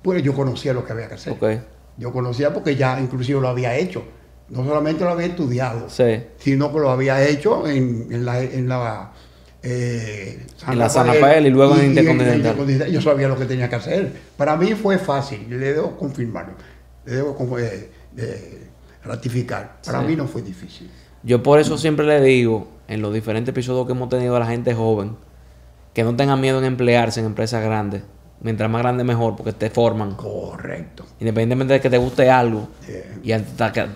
Pues 0.03 0.21
yo 0.21 0.33
conocía 0.33 0.73
lo 0.73 0.85
que 0.85 0.93
había 0.93 1.07
que 1.07 1.15
hacer. 1.15 1.33
Okay. 1.33 1.61
Yo 1.97 2.11
conocía 2.11 2.53
porque 2.53 2.75
ya 2.75 2.99
inclusive 2.99 3.39
lo 3.41 3.47
había 3.47 3.75
hecho. 3.77 4.03
No 4.49 4.65
solamente 4.65 5.03
lo 5.03 5.11
había 5.11 5.27
estudiado, 5.27 5.89
sí. 5.89 6.23
sino 6.37 6.73
que 6.73 6.79
lo 6.79 6.89
había 6.89 7.25
hecho 7.25 7.67
en, 7.67 8.07
en 8.11 8.25
la, 8.25 8.41
en 8.41 8.67
la 8.67 9.13
eh, 9.63 10.43
en 10.67 10.79
la 10.79 10.89
San 10.89 11.07
Rafael 11.07 11.45
y 11.45 11.49
luego 11.49 11.77
en 11.77 11.87
Intercontinental. 11.87 12.91
Yo 12.91 13.01
sabía 13.01 13.27
lo 13.27 13.37
que 13.37 13.45
tenía 13.45 13.69
que 13.69 13.75
hacer. 13.75 14.11
Para 14.37 14.57
mí 14.57 14.73
fue 14.73 14.97
fácil, 14.97 15.45
le 15.49 15.73
debo 15.73 15.97
confirmarlo, 15.97 16.53
le 17.05 17.13
debo 17.13 17.37
eh, 17.59 17.89
ratificar. 19.03 19.77
Para 19.85 20.01
mí 20.01 20.15
no 20.15 20.27
fue 20.27 20.41
difícil. 20.41 20.89
Yo 21.23 21.43
por 21.43 21.59
eso 21.59 21.77
siempre 21.77 22.05
le 22.05 22.21
digo, 22.21 22.67
en 22.87 23.01
los 23.01 23.13
diferentes 23.13 23.49
episodios 23.49 23.85
que 23.85 23.91
hemos 23.91 24.09
tenido 24.09 24.35
a 24.35 24.39
la 24.39 24.47
gente 24.47 24.73
joven, 24.73 25.15
que 25.93 26.03
no 26.03 26.15
tengan 26.15 26.41
miedo 26.41 26.57
en 26.57 26.65
emplearse 26.65 27.19
en 27.19 27.27
empresas 27.27 27.63
grandes. 27.63 28.01
Mientras 28.43 28.71
más 28.71 28.81
grande 28.81 29.03
mejor, 29.03 29.35
porque 29.35 29.53
te 29.53 29.69
forman. 29.69 30.15
Correcto. 30.15 31.05
Independientemente 31.19 31.75
de 31.75 31.79
que 31.79 31.91
te 31.91 31.99
guste 31.99 32.27
algo. 32.31 32.69
Y 33.21 33.33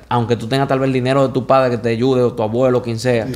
aunque 0.07 0.35
tú 0.35 0.47
tengas 0.47 0.67
tal 0.67 0.77
vez 0.77 0.85
el 0.85 0.93
dinero 0.93 1.25
de 1.25 1.33
tu 1.33 1.47
padre 1.47 1.71
que 1.71 1.77
te 1.79 1.89
ayude, 1.89 2.21
o 2.21 2.33
tu 2.33 2.43
abuelo, 2.43 2.83
quien 2.83 2.99
sea 2.99 3.27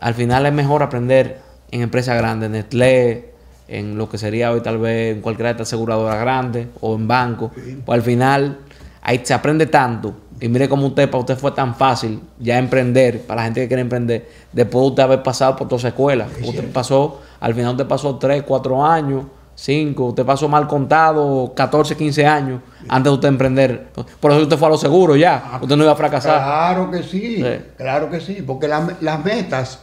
al 0.00 0.14
final 0.14 0.46
es 0.46 0.52
mejor 0.52 0.82
aprender 0.82 1.40
en 1.70 1.82
empresas 1.82 2.16
grandes, 2.16 2.50
Nestlé, 2.50 3.32
en 3.68 3.98
lo 3.98 4.08
que 4.08 4.18
sería 4.18 4.50
hoy 4.50 4.62
tal 4.62 4.78
vez 4.78 5.14
en 5.14 5.22
cualquiera 5.22 5.48
de 5.48 5.52
estas 5.52 5.68
aseguradoras 5.68 6.18
grandes 6.20 6.68
o 6.80 6.94
en 6.94 7.06
banco. 7.06 7.50
Pues 7.84 7.96
al 7.98 8.02
final 8.02 8.58
ahí 9.02 9.20
se 9.22 9.34
aprende 9.34 9.66
tanto. 9.66 10.14
Y 10.40 10.48
mire 10.48 10.68
cómo 10.68 10.86
usted, 10.86 11.10
para 11.10 11.20
usted 11.20 11.36
fue 11.36 11.50
tan 11.50 11.74
fácil 11.74 12.20
ya 12.38 12.58
emprender, 12.58 13.22
para 13.22 13.40
la 13.40 13.44
gente 13.46 13.60
que 13.62 13.68
quiere 13.68 13.82
emprender, 13.82 14.28
después 14.52 14.82
de 14.82 14.88
usted 14.88 15.02
haber 15.02 15.22
pasado 15.22 15.56
por 15.56 15.68
toda 15.68 15.78
esa 15.78 15.88
escuela. 15.88 16.28
usted 16.44 16.70
pasó, 16.72 17.20
al 17.40 17.54
final 17.54 17.72
usted 17.72 17.86
pasó 17.86 18.16
3, 18.16 18.44
4 18.44 18.86
años, 18.86 19.24
5, 19.56 20.04
usted 20.04 20.24
pasó 20.24 20.48
mal 20.48 20.68
contado, 20.68 21.52
14, 21.56 21.96
15 21.96 22.26
años 22.26 22.60
antes 22.88 23.10
de 23.10 23.14
usted 23.14 23.28
emprender. 23.28 23.88
Por 24.20 24.30
eso 24.30 24.42
usted 24.42 24.56
fue 24.56 24.68
a 24.68 24.70
lo 24.70 24.78
seguro 24.78 25.16
ya. 25.16 25.58
usted 25.60 25.76
no 25.76 25.82
iba 25.82 25.92
a 25.92 25.96
fracasar. 25.96 26.40
Claro 26.40 26.90
que 26.92 27.02
sí, 27.02 27.44
claro 27.76 28.08
que 28.08 28.20
sí, 28.20 28.44
porque 28.46 28.68
las 28.68 29.24
metas 29.24 29.80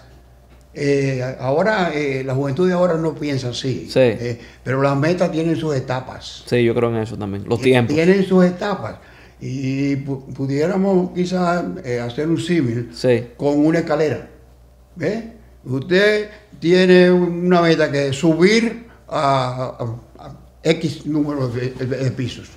Eh, 0.78 1.24
ahora, 1.40 1.94
eh, 1.94 2.22
la 2.26 2.36
juventud 2.36 2.68
de 2.68 2.74
ahora 2.74 2.96
no 2.96 3.16
piensa 3.16 3.50
así. 3.50 3.88
Sí. 3.90 4.00
Eh, 4.00 4.40
pero 4.64 4.82
las 4.82 4.98
metas 4.98 5.32
tienen 5.32 5.56
sus 5.56 5.74
etapas. 5.74 6.44
Sí, 6.46 6.64
yo 6.64 6.76
creo 6.76 6.90
en 6.90 6.98
eso 6.98 7.18
también. 7.18 7.46
Los 7.48 7.62
tiempos. 7.62 7.96
Tienen 7.96 8.26
sus 8.26 8.44
etapas. 8.44 8.98
Y 9.40 9.96
pudiéramos 9.98 11.12
quizás 11.12 11.64
hacer 12.04 12.28
un 12.28 12.40
símil 12.40 12.90
con 13.38 13.66
una 13.66 13.80
escalera. 13.80 14.30
¿Ve? 14.96 15.34
Usted 15.66 16.30
tiene 16.60 17.12
una 17.12 17.62
meta 17.62 17.92
que 17.92 18.08
es 18.08 18.16
subir 18.16 18.86
a, 19.08 19.96
X 20.64 21.06
número 21.06 21.48
de, 21.48 21.70
pisos. 22.12 22.50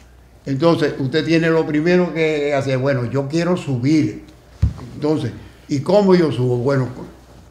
Entonces, 0.47 0.95
usted 0.99 1.27
tiene 1.27 1.51
lo 1.51 1.67
primero 1.67 2.15
que 2.15 2.55
hacer, 2.55 2.79
bueno, 2.79 3.05
yo 3.11 3.29
quiero 3.29 3.57
subir. 3.57 4.23
Entonces, 4.95 5.33
¿y 5.69 5.81
cómo 5.81 6.15
yo 6.15 6.33
subo? 6.33 6.57
Bueno, 6.57 6.89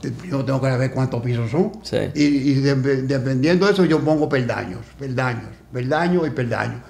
yo 0.01 0.45
tengo 0.45 0.61
que 0.61 0.77
ver 0.77 0.91
cuántos 0.91 1.21
pisos 1.21 1.49
son. 1.49 1.71
Y, 2.13 2.53
dependiendo 2.55 3.65
de 3.65 3.73
eso 3.73 3.85
yo 3.85 3.99
pongo 3.99 4.29
peldaños, 4.29 4.81
peldaños, 4.97 5.49
peldaños 5.71 6.27
y 6.27 6.29
peldaños. 6.31 6.81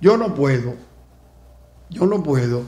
Yo 0.00 0.16
no 0.16 0.34
puedo, 0.34 0.74
yo 1.90 2.06
no 2.06 2.22
puedo 2.22 2.62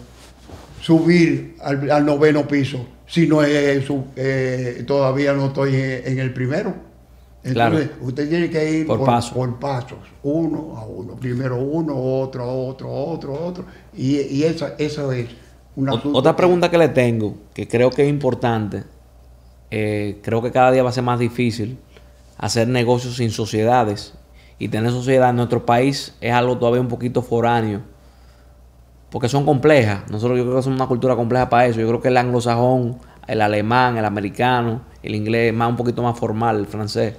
subir 0.80 1.56
al, 1.62 2.04
noveno 2.04 2.46
piso 2.46 2.86
si 3.06 3.26
no 3.26 3.42
es, 3.42 3.86
eh, 4.16 4.84
todavía 4.86 5.32
no 5.32 5.46
estoy 5.46 5.74
en, 5.74 6.18
el 6.18 6.32
primero. 6.32 6.74
Entonces, 7.42 7.90
usted 8.00 8.28
tiene 8.28 8.48
que 8.48 8.70
ir 8.70 8.86
por, 8.86 8.98
por, 8.98 9.58
pasos, 9.58 9.98
uno 10.22 10.76
a 10.78 10.86
uno. 10.86 11.14
Primero 11.16 11.58
uno, 11.58 11.94
otro, 11.94 12.48
otro, 12.50 12.90
otro, 12.90 13.34
otro. 13.34 13.64
Y, 13.94 14.20
y 14.20 14.44
eso, 14.44 14.68
eso 14.78 15.12
es 15.12 15.28
una... 15.76 15.92
Otra 15.92 16.34
pregunta 16.34 16.70
que 16.70 16.78
le 16.78 16.88
tengo, 16.88 17.34
que 17.52 17.68
creo 17.68 17.90
que 17.90 18.04
es 18.04 18.08
importante 18.08 18.84
eh, 19.76 20.20
creo 20.22 20.40
que 20.40 20.52
cada 20.52 20.70
día 20.70 20.84
va 20.84 20.90
a 20.90 20.92
ser 20.92 21.02
más 21.02 21.18
difícil 21.18 21.76
hacer 22.38 22.68
negocios 22.68 23.16
sin 23.16 23.32
sociedades. 23.32 24.14
Y 24.56 24.68
tener 24.68 24.92
sociedad 24.92 25.30
en 25.30 25.36
nuestro 25.36 25.66
país 25.66 26.14
es 26.20 26.32
algo 26.32 26.56
todavía 26.56 26.80
un 26.80 26.86
poquito 26.86 27.22
foráneo. 27.22 27.80
Porque 29.10 29.28
son 29.28 29.44
complejas. 29.44 30.08
Nosotros 30.08 30.38
yo 30.38 30.44
creo 30.44 30.56
que 30.56 30.62
somos 30.62 30.78
una 30.78 30.86
cultura 30.86 31.16
compleja 31.16 31.48
para 31.48 31.66
eso. 31.66 31.80
Yo 31.80 31.88
creo 31.88 32.00
que 32.00 32.06
el 32.06 32.16
anglosajón, 32.16 33.00
el 33.26 33.40
alemán, 33.40 33.96
el 33.96 34.04
americano, 34.04 34.82
el 35.02 35.16
inglés 35.16 35.52
más 35.52 35.70
un 35.70 35.76
poquito 35.76 36.04
más 36.04 36.16
formal, 36.16 36.56
el 36.60 36.66
francés. 36.66 37.16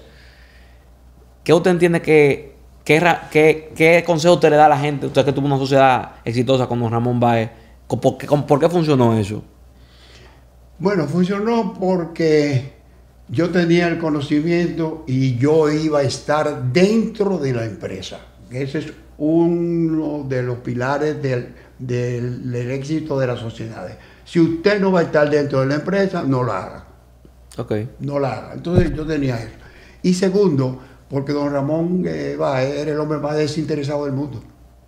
¿Qué 1.43 1.53
usted 1.53 1.71
entiende 1.71 2.01
que, 2.01 2.55
qué, 2.85 3.73
qué, 3.75 4.03
consejo 4.05 4.35
usted 4.35 4.49
le 4.49 4.55
da 4.55 4.67
a 4.67 4.69
la 4.69 4.77
gente? 4.77 5.07
Usted 5.07 5.25
que 5.25 5.33
tuvo 5.33 5.45
una 5.45 5.57
sociedad 5.57 6.13
exitosa 6.23 6.67
como 6.67 6.89
Ramón 6.89 7.19
Baez. 7.19 7.49
¿Por 7.85 7.99
por 8.45 8.59
qué 8.61 8.69
funcionó 8.69 9.13
eso? 9.13 9.43
Bueno, 10.77 11.07
funcionó 11.07 11.73
porque 11.73 12.73
yo 13.29 13.49
tenía 13.49 13.87
el 13.87 13.97
conocimiento 13.97 15.03
y 15.07 15.37
yo 15.37 15.71
iba 15.71 15.99
a 15.99 16.03
estar 16.03 16.71
dentro 16.71 17.37
de 17.37 17.53
la 17.53 17.65
empresa. 17.65 18.19
Ese 18.51 18.79
es 18.79 18.93
uno 19.17 20.25
de 20.27 20.43
los 20.43 20.57
pilares 20.57 21.21
del, 21.21 22.55
éxito 22.55 23.17
de 23.17 23.27
las 23.27 23.39
sociedades. 23.39 23.95
Si 24.25 24.39
usted 24.39 24.81
no 24.81 24.91
va 24.91 24.99
a 24.99 25.03
estar 25.03 25.29
dentro 25.29 25.61
de 25.61 25.67
la 25.67 25.75
empresa, 25.75 26.23
no 26.23 26.43
la 26.43 26.63
haga. 26.63 26.85
Ok. 27.57 27.73
No 27.99 28.19
la 28.19 28.33
haga. 28.33 28.53
Entonces 28.55 28.93
yo 28.93 29.05
tenía 29.05 29.41
eso. 29.41 29.55
Y 30.03 30.13
segundo, 30.13 30.81
porque 31.09 31.31
don 31.31 31.51
Ramón 31.51 32.03
eh, 32.05 32.37
era 32.37 32.91
el 32.91 32.99
hombre 32.99 33.19
más 33.19 33.37
desinteresado 33.37 34.05
del 34.05 34.13
mundo. 34.13 34.43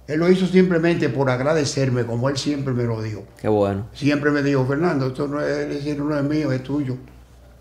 Él 0.07 0.19
lo 0.19 0.31
hizo 0.31 0.47
simplemente 0.47 1.09
por 1.09 1.29
agradecerme, 1.29 2.05
como 2.05 2.29
él 2.29 2.37
siempre 2.37 2.73
me 2.73 2.83
lo 2.83 3.01
dijo. 3.01 3.25
Qué 3.41 3.49
bueno. 3.49 3.87
Siempre 3.93 4.31
me 4.31 4.41
dijo, 4.41 4.65
Fernando, 4.65 5.07
esto 5.07 5.27
no 5.27 5.41
es, 5.41 5.97
no 5.97 6.17
es 6.17 6.23
mío, 6.23 6.51
es 6.53 6.63
tuyo. 6.63 6.95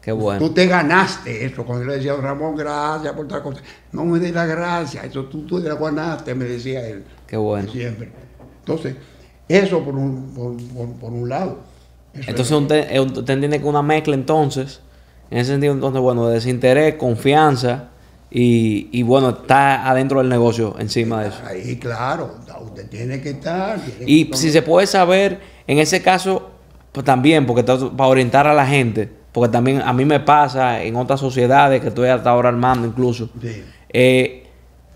Qué 0.01 0.13
bueno. 0.13 0.39
Tú 0.39 0.55
te 0.55 0.67
ganaste 0.67 1.45
eso. 1.45 1.65
Cuando 1.65 1.85
yo 1.85 1.91
le 1.91 1.97
decía, 1.97 2.15
Ramón, 2.15 2.55
gracias 2.55 3.13
por 3.15 3.27
tal 3.27 3.43
cosa. 3.43 3.61
No 3.91 4.05
me 4.05 4.21
dé 4.21 4.31
la 4.31 4.47
gracia, 4.47 5.03
eso 5.03 5.25
tú, 5.25 5.45
tú 5.45 5.61
te 5.61 5.69
la 5.69 5.75
ganaste, 5.75 6.33
me 6.37 6.45
decía 6.45 6.87
él. 6.87 7.03
Qué 7.27 7.37
bueno. 7.37 7.69
Siempre. 7.73 8.13
Entonces, 8.61 8.95
eso 9.49 9.83
por 9.83 9.97
un, 9.97 10.97
por, 11.01 11.13
un 11.13 11.29
lado. 11.29 11.59
entonces, 12.15 12.53
usted, 12.53 13.01
usted 13.01 13.31
entiende 13.31 13.61
que 13.61 13.67
una 13.67 13.83
mezcla, 13.83 14.15
entonces, 14.15 14.81
en 15.33 15.39
ese 15.39 15.51
sentido, 15.51 15.73
entonces, 15.75 16.01
bueno, 16.01 16.29
desinterés, 16.29 16.95
confianza 16.95 17.89
y, 18.31 19.03
bueno, 19.03 19.31
está 19.31 19.89
adentro 19.89 20.19
del 20.19 20.29
negocio 20.29 20.75
encima 20.79 21.23
de 21.23 21.29
eso. 21.29 21.39
Ahí, 21.47 21.77
claro, 21.77 22.35
usted 22.65 22.89
tiene 22.89 23.21
que 23.21 23.31
estar. 23.31 23.79
y 24.05 24.31
si 24.35 24.51
se 24.51 24.63
puede 24.63 24.87
saber, 24.87 25.41
en 25.67 25.79
ese 25.79 26.03
caso, 26.03 26.51
pues 26.93 27.05
también, 27.05 27.47
porque 27.47 27.63
para 27.63 28.09
orientar 28.09 28.47
a 28.47 28.55
la 28.55 28.67
gente, 28.67 29.09
porque 29.33 29.53
también 29.53 29.83
a 29.83 29.93
mí 29.93 30.05
me 30.05 30.21
pasa 30.21 30.83
en 30.83 30.97
otras 30.97 31.21
sociedades 31.21 31.81
que 31.81 31.89
estoy 31.89 32.09
hasta 32.09 32.31
ahora 32.31 32.49
armando 32.49 32.87
incluso. 32.87 33.31
Eh, 33.91 34.47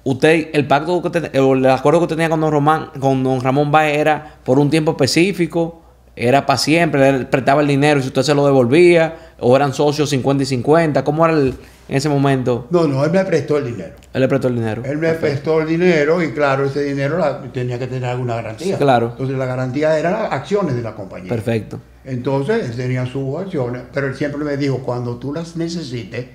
usted, 0.02 0.48
el 0.52 0.66
pacto 0.66 1.02
que 1.02 1.30
el 1.32 1.66
acuerdo 1.66 2.00
que 2.00 2.06
tenía 2.08 2.28
con 2.28 2.40
don, 2.40 2.50
Román, 2.50 2.90
con 2.98 3.22
don 3.22 3.40
Ramón 3.40 3.70
Baez 3.70 3.98
era 3.98 4.36
por 4.44 4.58
un 4.58 4.70
tiempo 4.70 4.92
específico, 4.92 5.82
era 6.16 6.46
para 6.46 6.58
siempre, 6.58 7.08
él 7.08 7.26
prestaba 7.26 7.60
el 7.60 7.68
dinero 7.68 8.00
y 8.00 8.02
si 8.02 8.08
usted 8.08 8.22
se 8.22 8.34
lo 8.34 8.44
devolvía, 8.44 9.34
o 9.38 9.54
eran 9.54 9.72
socios 9.72 10.10
50 10.10 10.42
y 10.42 10.46
50, 10.46 11.04
¿cómo 11.04 11.24
era 11.24 11.34
el, 11.34 11.54
en 11.90 11.96
ese 11.96 12.08
momento? 12.08 12.68
No, 12.70 12.86
no, 12.86 13.04
él 13.04 13.10
me 13.10 13.24
prestó 13.24 13.58
el 13.58 13.64
dinero. 13.64 13.94
Él 14.12 14.20
le 14.20 14.28
prestó 14.28 14.46
el 14.46 14.54
dinero. 14.54 14.82
Él 14.84 14.96
me 14.98 15.12
prestó 15.14 15.60
el 15.60 15.66
dinero 15.66 16.22
y 16.22 16.30
claro, 16.30 16.64
ese 16.64 16.84
dinero 16.84 17.20
tenía 17.52 17.80
que 17.80 17.88
tener 17.88 18.04
alguna 18.04 18.36
garantía. 18.36 18.78
claro. 18.78 19.08
Entonces 19.10 19.36
la 19.36 19.44
garantía 19.46 19.98
eran 19.98 20.12
las 20.12 20.32
acciones 20.32 20.76
de 20.76 20.82
la 20.82 20.94
compañía. 20.94 21.28
Perfecto. 21.28 21.80
Entonces 22.04 22.70
él 22.70 22.76
tenía 22.76 23.04
sus 23.06 23.36
acciones, 23.36 23.82
pero 23.92 24.06
él 24.06 24.14
siempre 24.14 24.44
me 24.44 24.56
dijo, 24.56 24.78
cuando 24.78 25.16
tú 25.16 25.32
las 25.32 25.56
necesites, 25.56 26.26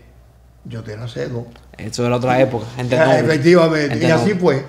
yo 0.65 0.83
te 0.83 0.97
las 0.97 1.13
cedo. 1.13 1.47
Eso 1.77 2.05
era 2.05 2.17
otra 2.17 2.41
época, 2.41 2.65
gente 2.75 2.95
Efectivamente. 3.19 3.97
y 4.05 4.11
así 4.11 4.33
fue. 4.33 4.61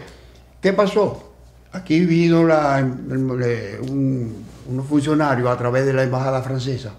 ¿Qué 0.61 0.73
pasó? 0.73 1.33
Aquí 1.73 2.07
vino 2.07 2.45
la, 2.45 2.79
un, 2.79 4.45
unos 4.69 4.87
funcionarios 4.87 5.49
a 5.51 5.59
través 5.59 5.85
de 5.85 5.93
la 5.93 6.05
embajada 6.05 6.43
francesa 6.43 6.93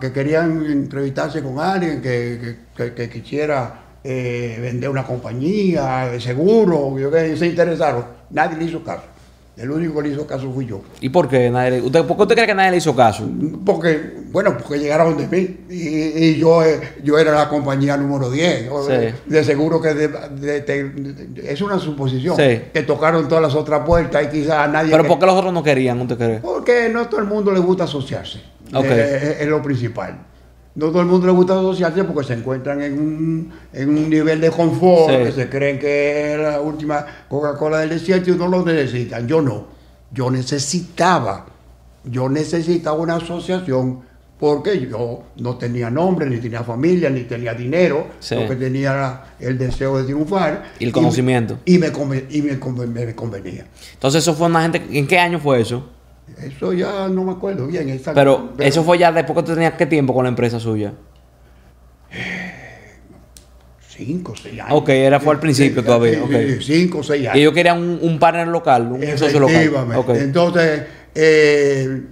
que 0.00 0.12
querían 0.12 0.64
entrevistarse 0.66 1.42
con 1.42 1.58
alguien 1.58 2.00
que, 2.00 3.10
quisiera 3.12 3.80
eh, 4.02 4.58
vender 4.60 4.88
una 4.88 5.04
compañía 5.04 6.08
de 6.10 6.20
seguro, 6.20 6.94
que 7.10 7.36
se 7.36 7.46
interesaron. 7.46 8.04
Nadie 8.30 8.56
le 8.56 8.64
hizo 8.64 8.82
caso. 8.82 9.02
El 9.58 9.72
único 9.72 9.96
que 9.96 10.08
le 10.08 10.14
hizo 10.14 10.24
caso 10.24 10.52
fui 10.52 10.66
yo. 10.66 10.80
¿Y 11.00 11.08
por 11.08 11.28
qué? 11.28 11.50
Nadie, 11.50 11.80
usted, 11.80 12.04
¿Por 12.04 12.16
qué 12.16 12.22
usted 12.22 12.34
cree 12.36 12.46
que 12.46 12.54
nadie 12.54 12.70
le 12.70 12.76
hizo 12.76 12.94
caso? 12.94 13.28
Porque, 13.66 14.14
bueno, 14.30 14.56
porque 14.56 14.78
llegaron 14.78 15.16
de 15.16 15.26
mí. 15.26 15.56
Y, 15.68 16.36
yo, 16.36 16.62
eh, 16.62 16.80
yo 17.02 17.18
era 17.18 17.32
la 17.32 17.48
compañía 17.48 17.96
número 17.96 18.30
10. 18.30 18.70
De 19.26 19.42
seguro 19.42 19.82
que 19.82 20.08
es 21.44 21.60
una 21.60 21.80
suposición. 21.80 22.36
Que 22.36 22.84
tocaron 22.86 23.26
todas 23.26 23.42
las 23.42 23.54
otras 23.56 23.84
puertas 23.84 24.26
y 24.26 24.28
quizás 24.28 24.70
nadie. 24.70 24.92
¿Pero 24.92 25.04
por 25.08 25.18
qué 25.18 25.26
los 25.26 25.34
otros 25.34 25.52
no 25.52 25.64
querían, 25.64 26.00
usted 26.00 26.16
cree? 26.16 26.38
Porque 26.38 26.88
no 26.88 27.08
todo 27.08 27.20
el 27.20 27.26
mundo 27.26 27.50
le 27.50 27.58
gusta 27.58 27.82
asociarse. 27.82 28.40
Eh, 28.72 29.38
es, 29.40 29.46
lo 29.46 29.62
principal. 29.62 30.18
No 30.74 30.86
todo 30.88 31.00
el 31.00 31.06
mundo 31.06 31.26
le 31.26 31.32
gusta 31.32 31.54
asociarse 31.54 32.04
porque 32.04 32.26
se 32.26 32.34
encuentran 32.34 32.80
en 32.82 32.92
un, 32.98 33.52
en 33.72 33.88
un 33.88 34.08
nivel 34.08 34.40
de 34.40 34.50
confort, 34.50 35.24
que 35.24 35.32
se 35.32 35.48
creen 35.48 35.78
que 35.78 36.34
es 36.34 36.38
la 36.38 36.60
última 36.60 37.04
Coca-Cola 37.28 37.80
del 37.80 37.90
desierto 37.90 38.30
y 38.30 38.36
no 38.36 38.46
lo 38.46 38.64
necesitan. 38.64 39.26
Yo 39.26 39.42
no. 39.42 39.66
Yo 40.12 40.30
necesitaba, 40.30 41.46
yo 42.04 42.28
necesitaba 42.28 42.96
una 42.96 43.16
asociación 43.16 44.02
porque 44.38 44.86
yo 44.88 45.24
no 45.36 45.56
tenía 45.56 45.90
nombre, 45.90 46.30
ni 46.30 46.38
tenía 46.38 46.62
familia, 46.62 47.10
ni 47.10 47.22
tenía 47.22 47.54
dinero, 47.54 48.06
lo 48.30 48.48
que 48.48 48.54
tenía 48.54 49.22
el 49.40 49.58
deseo 49.58 49.98
de 49.98 50.04
triunfar. 50.04 50.72
Y 50.78 50.84
el 50.84 50.92
conocimiento. 50.92 51.58
Y 51.64 51.78
me, 51.78 51.88
y 52.30 52.42
me, 52.42 52.56
me 52.86 53.14
convenía. 53.14 53.66
Entonces, 53.94 54.22
¿eso 54.22 54.34
fue 54.34 54.46
una 54.46 54.62
gente, 54.62 54.82
¿en 54.92 55.06
qué 55.08 55.18
año 55.18 55.40
fue 55.40 55.60
eso? 55.60 55.88
Eso 56.42 56.72
ya 56.72 57.08
no 57.08 57.24
me 57.24 57.32
acuerdo 57.32 57.66
bien. 57.66 58.00
Pero, 58.14 58.52
eso 58.58 58.84
fue 58.84 58.98
ya 58.98 59.10
después 59.12 59.36
que 59.36 59.42
tú 59.42 59.54
tenías 59.54 59.74
qué 59.74 59.86
tiempo 59.86 60.14
con 60.14 60.24
la 60.24 60.28
empresa 60.28 60.60
suya. 60.60 60.92
Cinco, 63.80 64.34
seis 64.40 64.60
años. 64.60 64.78
Ok, 64.78 64.90
era 64.90 65.18
fue 65.18 65.34
al 65.34 65.40
principio 65.40 65.82
todavía. 65.82 66.22
Okay. 66.22 66.58
Cinco, 66.60 67.02
seis 67.02 67.26
años. 67.26 67.36
Y 67.36 67.40
ellos 67.40 67.52
querían 67.52 67.78
un, 67.78 67.98
un 68.00 68.18
partner 68.18 68.46
local, 68.46 68.92
un 68.92 69.18
socio 69.18 69.40
local. 69.40 69.72
Entonces, 70.16 70.82
eh, 71.14 72.02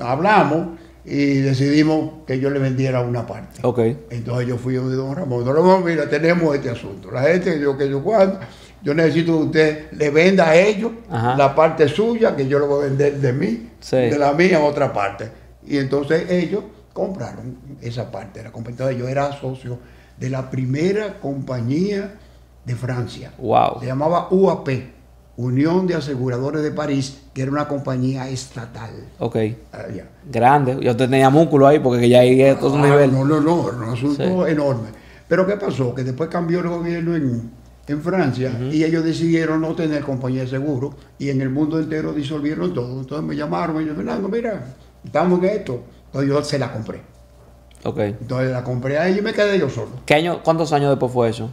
hablamos 0.00 0.78
y 1.04 1.40
decidimos 1.40 2.24
que 2.26 2.38
yo 2.38 2.48
le 2.48 2.58
vendiera 2.58 3.00
una 3.00 3.26
parte. 3.26 3.60
Ok. 3.62 3.78
Entonces 4.10 4.48
yo 4.48 4.56
fui 4.56 4.76
a 4.76 4.80
don 4.80 5.14
Ramón. 5.14 5.44
Don 5.44 5.54
Ramón, 5.54 5.84
mira, 5.84 6.08
tenemos 6.08 6.54
este 6.54 6.70
asunto. 6.70 7.10
La 7.10 7.22
gente, 7.22 7.60
yo 7.60 7.76
que 7.76 7.90
yo 7.90 8.02
cuando 8.02 8.38
yo 8.82 8.94
necesito 8.94 9.38
que 9.38 9.44
usted 9.44 9.92
le 9.92 10.10
venda 10.10 10.50
a 10.50 10.56
ellos 10.56 10.92
la 11.10 11.54
parte 11.54 11.88
suya, 11.88 12.34
que 12.34 12.46
yo 12.46 12.58
le 12.58 12.66
voy 12.66 12.84
a 12.84 12.88
vender 12.88 13.20
de 13.20 13.32
mí, 13.32 13.70
de 13.90 14.18
la 14.18 14.32
mía 14.32 14.60
otra 14.60 14.92
parte. 14.92 15.30
Y 15.66 15.78
entonces 15.78 16.30
ellos 16.30 16.64
compraron 16.92 17.56
esa 17.80 18.10
parte. 18.10 18.42
La 18.42 18.50
compañía, 18.50 18.92
yo 18.92 19.08
era 19.08 19.32
socio 19.32 19.78
de 20.18 20.30
la 20.30 20.50
primera 20.50 21.20
compañía 21.20 22.14
de 22.64 22.74
Francia. 22.74 23.32
Wow. 23.38 23.80
Se 23.80 23.86
llamaba 23.86 24.28
UAP. 24.30 24.68
Unión 25.34 25.86
de 25.86 25.94
Aseguradores 25.94 26.62
de 26.62 26.72
París, 26.72 27.22
que 27.32 27.40
era 27.40 27.50
una 27.50 27.66
compañía 27.66 28.28
estatal. 28.28 28.90
Ok. 29.18 29.36
Grande. 30.30 30.76
Yo 30.82 30.94
tenía 30.94 31.30
músculo 31.30 31.66
ahí 31.66 31.78
porque 31.78 32.06
ya 32.06 32.20
ahí 32.20 32.40
es 32.42 32.60
todo 32.60 32.74
un 32.74 32.82
ah, 32.82 32.88
nivel. 32.88 33.12
No, 33.12 33.24
no, 33.24 33.40
no, 33.40 33.54
un 33.62 33.84
asunto 33.84 34.46
enorme. 34.46 34.88
Pero 35.26 35.46
¿qué 35.46 35.56
pasó? 35.56 35.94
Que 35.94 36.04
después 36.04 36.28
cambió 36.28 36.60
el 36.60 36.68
gobierno 36.68 37.16
en, 37.16 37.50
Francia 37.86 38.52
y 38.70 38.84
ellos 38.84 39.04
decidieron 39.04 39.60
no 39.60 39.74
tener 39.74 40.02
compañía 40.02 40.42
de 40.42 40.48
seguro 40.48 40.94
y 41.18 41.30
en 41.30 41.40
el 41.40 41.50
mundo 41.50 41.78
entero 41.78 42.12
disolvieron 42.12 42.72
todo. 42.72 43.00
Entonces 43.00 43.26
me 43.26 43.34
llamaron 43.34 43.82
y 43.82 43.86
yo, 43.86 43.94
Fernando, 43.94 44.28
mira, 44.28 44.74
estamos 45.04 45.40
en 45.40 45.44
esto. 45.46 45.82
Entonces 46.06 46.30
yo 46.30 46.44
se 46.44 46.58
la 46.58 46.72
compré. 46.72 47.00
Ok. 47.84 47.98
Entonces 47.98 48.52
la 48.52 48.62
compré 48.62 48.98
a 48.98 49.08
ella 49.08 49.18
y 49.18 49.22
me 49.22 49.32
quedé 49.32 49.58
yo 49.58 49.68
solo. 49.68 49.90
¿Qué 50.06 50.14
año, 50.14 50.42
¿Cuántos 50.42 50.72
años 50.72 50.90
después 50.90 51.12
fue 51.12 51.28
eso? 51.28 51.50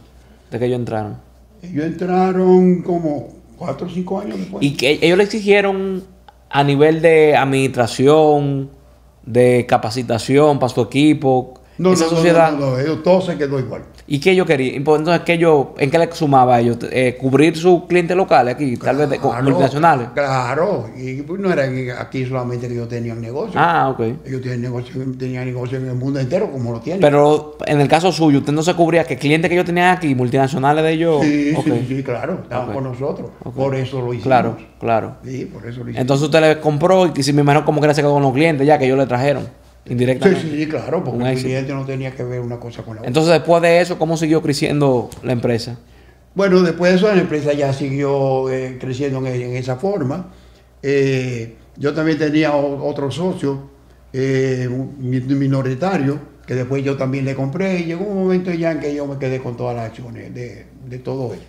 De 0.50 0.58
que 0.58 0.66
ellos 0.66 0.78
entraron. 0.78 1.16
Ellos 1.62 1.84
entraron 1.84 2.82
como 2.82 3.28
cuatro 3.56 3.86
o 3.86 3.90
cinco 3.90 4.20
años 4.20 4.38
después. 4.38 4.62
¿Y 4.64 4.76
que 4.76 4.98
ellos 5.02 5.18
le 5.18 5.24
exigieron 5.24 6.04
a 6.48 6.64
nivel 6.64 7.02
de 7.02 7.36
administración, 7.36 8.70
de 9.24 9.66
capacitación 9.68 10.58
para 10.58 10.72
su 10.72 10.80
equipo? 10.80 11.54
No, 11.78 11.92
esa 11.92 12.04
no, 12.04 12.10
sociedad... 12.10 12.52
no, 12.52 12.76
no, 12.76 12.98
todo 12.98 13.20
se 13.20 13.36
quedó 13.36 13.58
igual. 13.58 13.82
¿Y 14.12 14.18
qué 14.18 14.34
yo 14.34 14.44
quería? 14.44 14.74
Entonces, 14.74 15.20
¿qué 15.20 15.38
yo, 15.38 15.72
¿en 15.78 15.88
qué 15.88 15.96
le 15.96 16.10
sumaba 16.10 16.56
a 16.56 16.60
ellos? 16.60 16.78
Eh, 16.90 17.16
¿Cubrir 17.16 17.56
sus 17.56 17.84
clientes 17.84 18.16
locales 18.16 18.56
aquí, 18.56 18.76
tal 18.76 18.96
vez 18.96 19.08
de, 19.08 19.20
multinacionales? 19.20 20.08
Claro, 20.14 20.90
y 20.96 21.22
pues 21.22 21.40
no 21.40 21.52
era 21.52 21.62
aquí 21.96 22.26
solamente 22.26 22.66
que 22.66 22.74
ellos 22.74 22.88
tenían 22.88 23.20
negocio. 23.20 23.52
Ah, 23.54 23.88
ok. 23.88 24.00
Ellos 24.26 24.42
tenían 24.42 24.62
negocio, 24.62 25.00
tenían 25.16 25.44
negocio 25.44 25.78
en 25.78 25.86
el 25.86 25.94
mundo 25.94 26.18
entero, 26.18 26.50
como 26.50 26.72
lo 26.72 26.80
tienen. 26.80 27.00
Pero 27.00 27.56
en 27.64 27.80
el 27.80 27.86
caso 27.86 28.10
suyo, 28.10 28.40
¿usted 28.40 28.52
no 28.52 28.64
se 28.64 28.74
cubría 28.74 29.04
que 29.04 29.16
clientes 29.16 29.48
que 29.48 29.54
ellos 29.54 29.66
tenían 29.66 29.96
aquí, 29.96 30.12
multinacionales 30.12 30.82
de 30.82 30.90
ellos? 30.90 31.22
Sí, 31.22 31.54
sí, 31.54 31.84
sí, 31.86 32.02
claro, 32.02 32.40
estaban 32.42 32.72
con 32.72 32.82
nosotros. 32.82 33.30
Por 33.54 33.76
eso 33.76 34.00
lo 34.00 34.08
hicimos. 34.08 34.24
Claro, 34.24 34.56
claro. 34.80 35.18
Sí, 35.22 35.44
por 35.44 35.64
eso 35.64 35.84
lo 35.84 35.90
hicimos. 35.90 36.00
Entonces 36.00 36.24
usted 36.24 36.40
le 36.40 36.58
compró 36.58 37.12
y 37.14 37.22
si 37.22 37.32
me 37.32 37.42
imagino 37.42 37.64
como 37.64 37.80
que 37.80 37.94
se 37.94 38.00
quedó 38.00 38.14
con 38.14 38.24
los 38.24 38.32
clientes 38.32 38.66
ya 38.66 38.76
que 38.76 38.86
ellos 38.86 38.98
le 38.98 39.06
trajeron. 39.06 39.59
Indirectamente. 39.86 40.42
Sí, 40.42 40.56
sí, 40.56 40.66
claro, 40.68 41.02
porque 41.02 41.32
el 41.32 41.38
cliente 41.38 41.72
no 41.72 41.84
tenía 41.84 42.12
que 42.12 42.22
ver 42.22 42.40
una 42.40 42.60
cosa 42.60 42.82
con 42.82 42.96
la 42.96 43.00
otra. 43.00 43.08
Entonces, 43.08 43.32
después 43.32 43.62
de 43.62 43.80
eso, 43.80 43.98
¿cómo 43.98 44.16
siguió 44.16 44.42
creciendo 44.42 45.10
la 45.22 45.32
empresa? 45.32 45.78
Bueno, 46.34 46.62
después 46.62 46.92
de 46.92 46.98
eso, 46.98 47.14
la 47.14 47.20
empresa 47.20 47.52
ya 47.52 47.72
siguió 47.72 48.50
eh, 48.50 48.78
creciendo 48.80 49.18
en, 49.26 49.56
esa 49.56 49.76
forma. 49.76 50.32
Eh, 50.82 51.56
yo 51.76 51.92
también 51.92 52.18
tenía 52.18 52.54
otro 52.54 53.10
socio, 53.10 53.70
eh, 54.12 54.68
minoritario, 54.98 56.18
que 56.46 56.54
después 56.54 56.84
yo 56.84 56.96
también 56.96 57.24
le 57.24 57.34
compré. 57.34 57.80
Y 57.80 57.84
llegó 57.84 58.04
un 58.04 58.22
momento 58.22 58.52
ya 58.52 58.72
en 58.72 58.80
que 58.80 58.94
yo 58.94 59.06
me 59.06 59.18
quedé 59.18 59.40
con 59.40 59.56
todas 59.56 59.74
las 59.74 59.86
acciones 59.86 60.32
de, 60.34 60.66
de 60.88 60.98
todo 60.98 61.32
ello. 61.34 61.42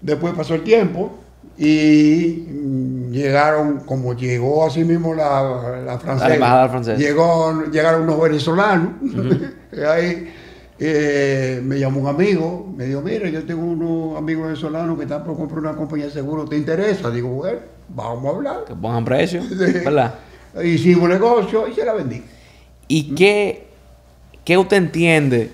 Después 0.00 0.32
pasó 0.34 0.54
el 0.54 0.62
tiempo 0.62 1.18
y 1.58 2.46
mm, 2.48 3.10
llegaron, 3.10 3.80
como 3.80 4.14
llegó 4.14 4.66
así 4.66 4.84
mismo 4.84 5.14
la, 5.14 5.82
la 5.84 5.98
francesa, 5.98 6.94
Llegó, 6.96 7.64
llegaron 7.70 8.02
unos 8.02 8.20
venezolanos, 8.20 8.94
ahí 9.88 10.32
eh, 10.78 11.60
me 11.62 11.78
llamó 11.78 12.00
un 12.00 12.08
amigo, 12.08 12.72
me 12.76 12.86
dijo, 12.86 13.02
mira, 13.02 13.28
yo 13.28 13.44
tengo 13.44 13.62
unos 13.62 14.18
amigos 14.18 14.46
venezolanos 14.46 14.96
que 14.96 15.04
están 15.04 15.24
por 15.24 15.36
comprar 15.36 15.60
una 15.60 15.76
compañía 15.76 16.06
de 16.06 16.12
seguro, 16.12 16.46
¿te 16.46 16.56
interesa? 16.56 17.10
Digo, 17.10 17.28
bueno, 17.28 17.60
vamos 17.88 18.24
a 18.24 18.36
hablar. 18.36 18.64
Que 18.66 18.74
pongan 18.74 19.04
precio, 19.04 19.42
¿verdad? 19.84 20.14
Hicimos 20.64 21.08
negocio 21.08 21.68
y 21.68 21.74
se 21.74 21.84
la 21.84 21.92
vendí. 21.92 22.22
¿Y 22.88 23.14
qué, 23.14 23.68
qué 24.44 24.58
usted 24.58 24.78
entiende? 24.78 25.52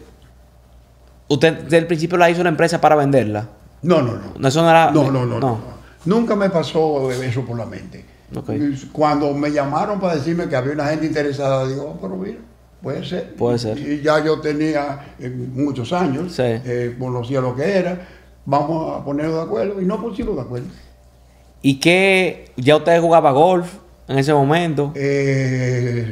¿Usted 1.29 1.65
desde 1.65 1.79
el 1.79 1.87
principio 1.87 2.17
la 2.17 2.31
hizo 2.31 2.41
una 2.41 2.51
empresa 2.51 2.81
para 2.81 2.97
venderla? 2.97 3.49
No, 3.83 4.01
no, 4.01 4.15
no. 4.39 4.49
Eso 4.49 4.63
no 4.63 4.71
era... 4.71 4.91
no, 4.91 5.11
no. 5.11 5.27
no. 5.27 5.39
no. 5.39 5.78
Nunca 6.09 6.35
me 6.35 6.49
pasó 6.49 7.13
eso 7.13 7.45
por 7.45 7.59
la 7.59 7.67
mente. 7.67 8.03
Cuando 8.93 9.35
me 9.35 9.51
llamaron 9.51 10.01
para 10.01 10.15
decirme 10.15 10.49
que 10.49 10.57
había 10.57 10.73
una 10.73 10.87
gente 10.87 11.05
interesada, 11.05 11.69
digo, 11.69 11.85
oh, 11.85 12.01
pero 12.01 12.17
mira, 12.17 12.39
puede 12.83 13.05
ser. 13.05 13.35
Puede 13.35 13.59
ser. 13.59 13.79
Y 13.79 14.01
ya 14.01 14.25
yo 14.25 14.41
tenía 14.41 15.15
eh, 15.19 15.29
muchos 15.29 15.93
años, 15.93 16.35
eh, 16.39 16.97
conocía 16.99 17.43
lo 17.43 17.55
que 17.55 17.65
era, 17.65 18.09
vamos 18.47 18.99
a 18.99 19.05
ponernos 19.05 19.35
de 19.35 19.43
acuerdo 19.43 19.83
y 19.83 19.85
no 19.85 20.01
pusimos 20.01 20.37
de 20.37 20.41
acuerdo. 20.41 20.69
¿Y 21.61 21.79
qué? 21.79 22.53
¿Ya 22.57 22.77
usted 22.77 23.03
jugaba 23.03 23.31
golf 23.33 23.75
en 24.09 24.19
ese 24.19 24.33
momento? 24.33 24.93
Eh, 24.95 26.11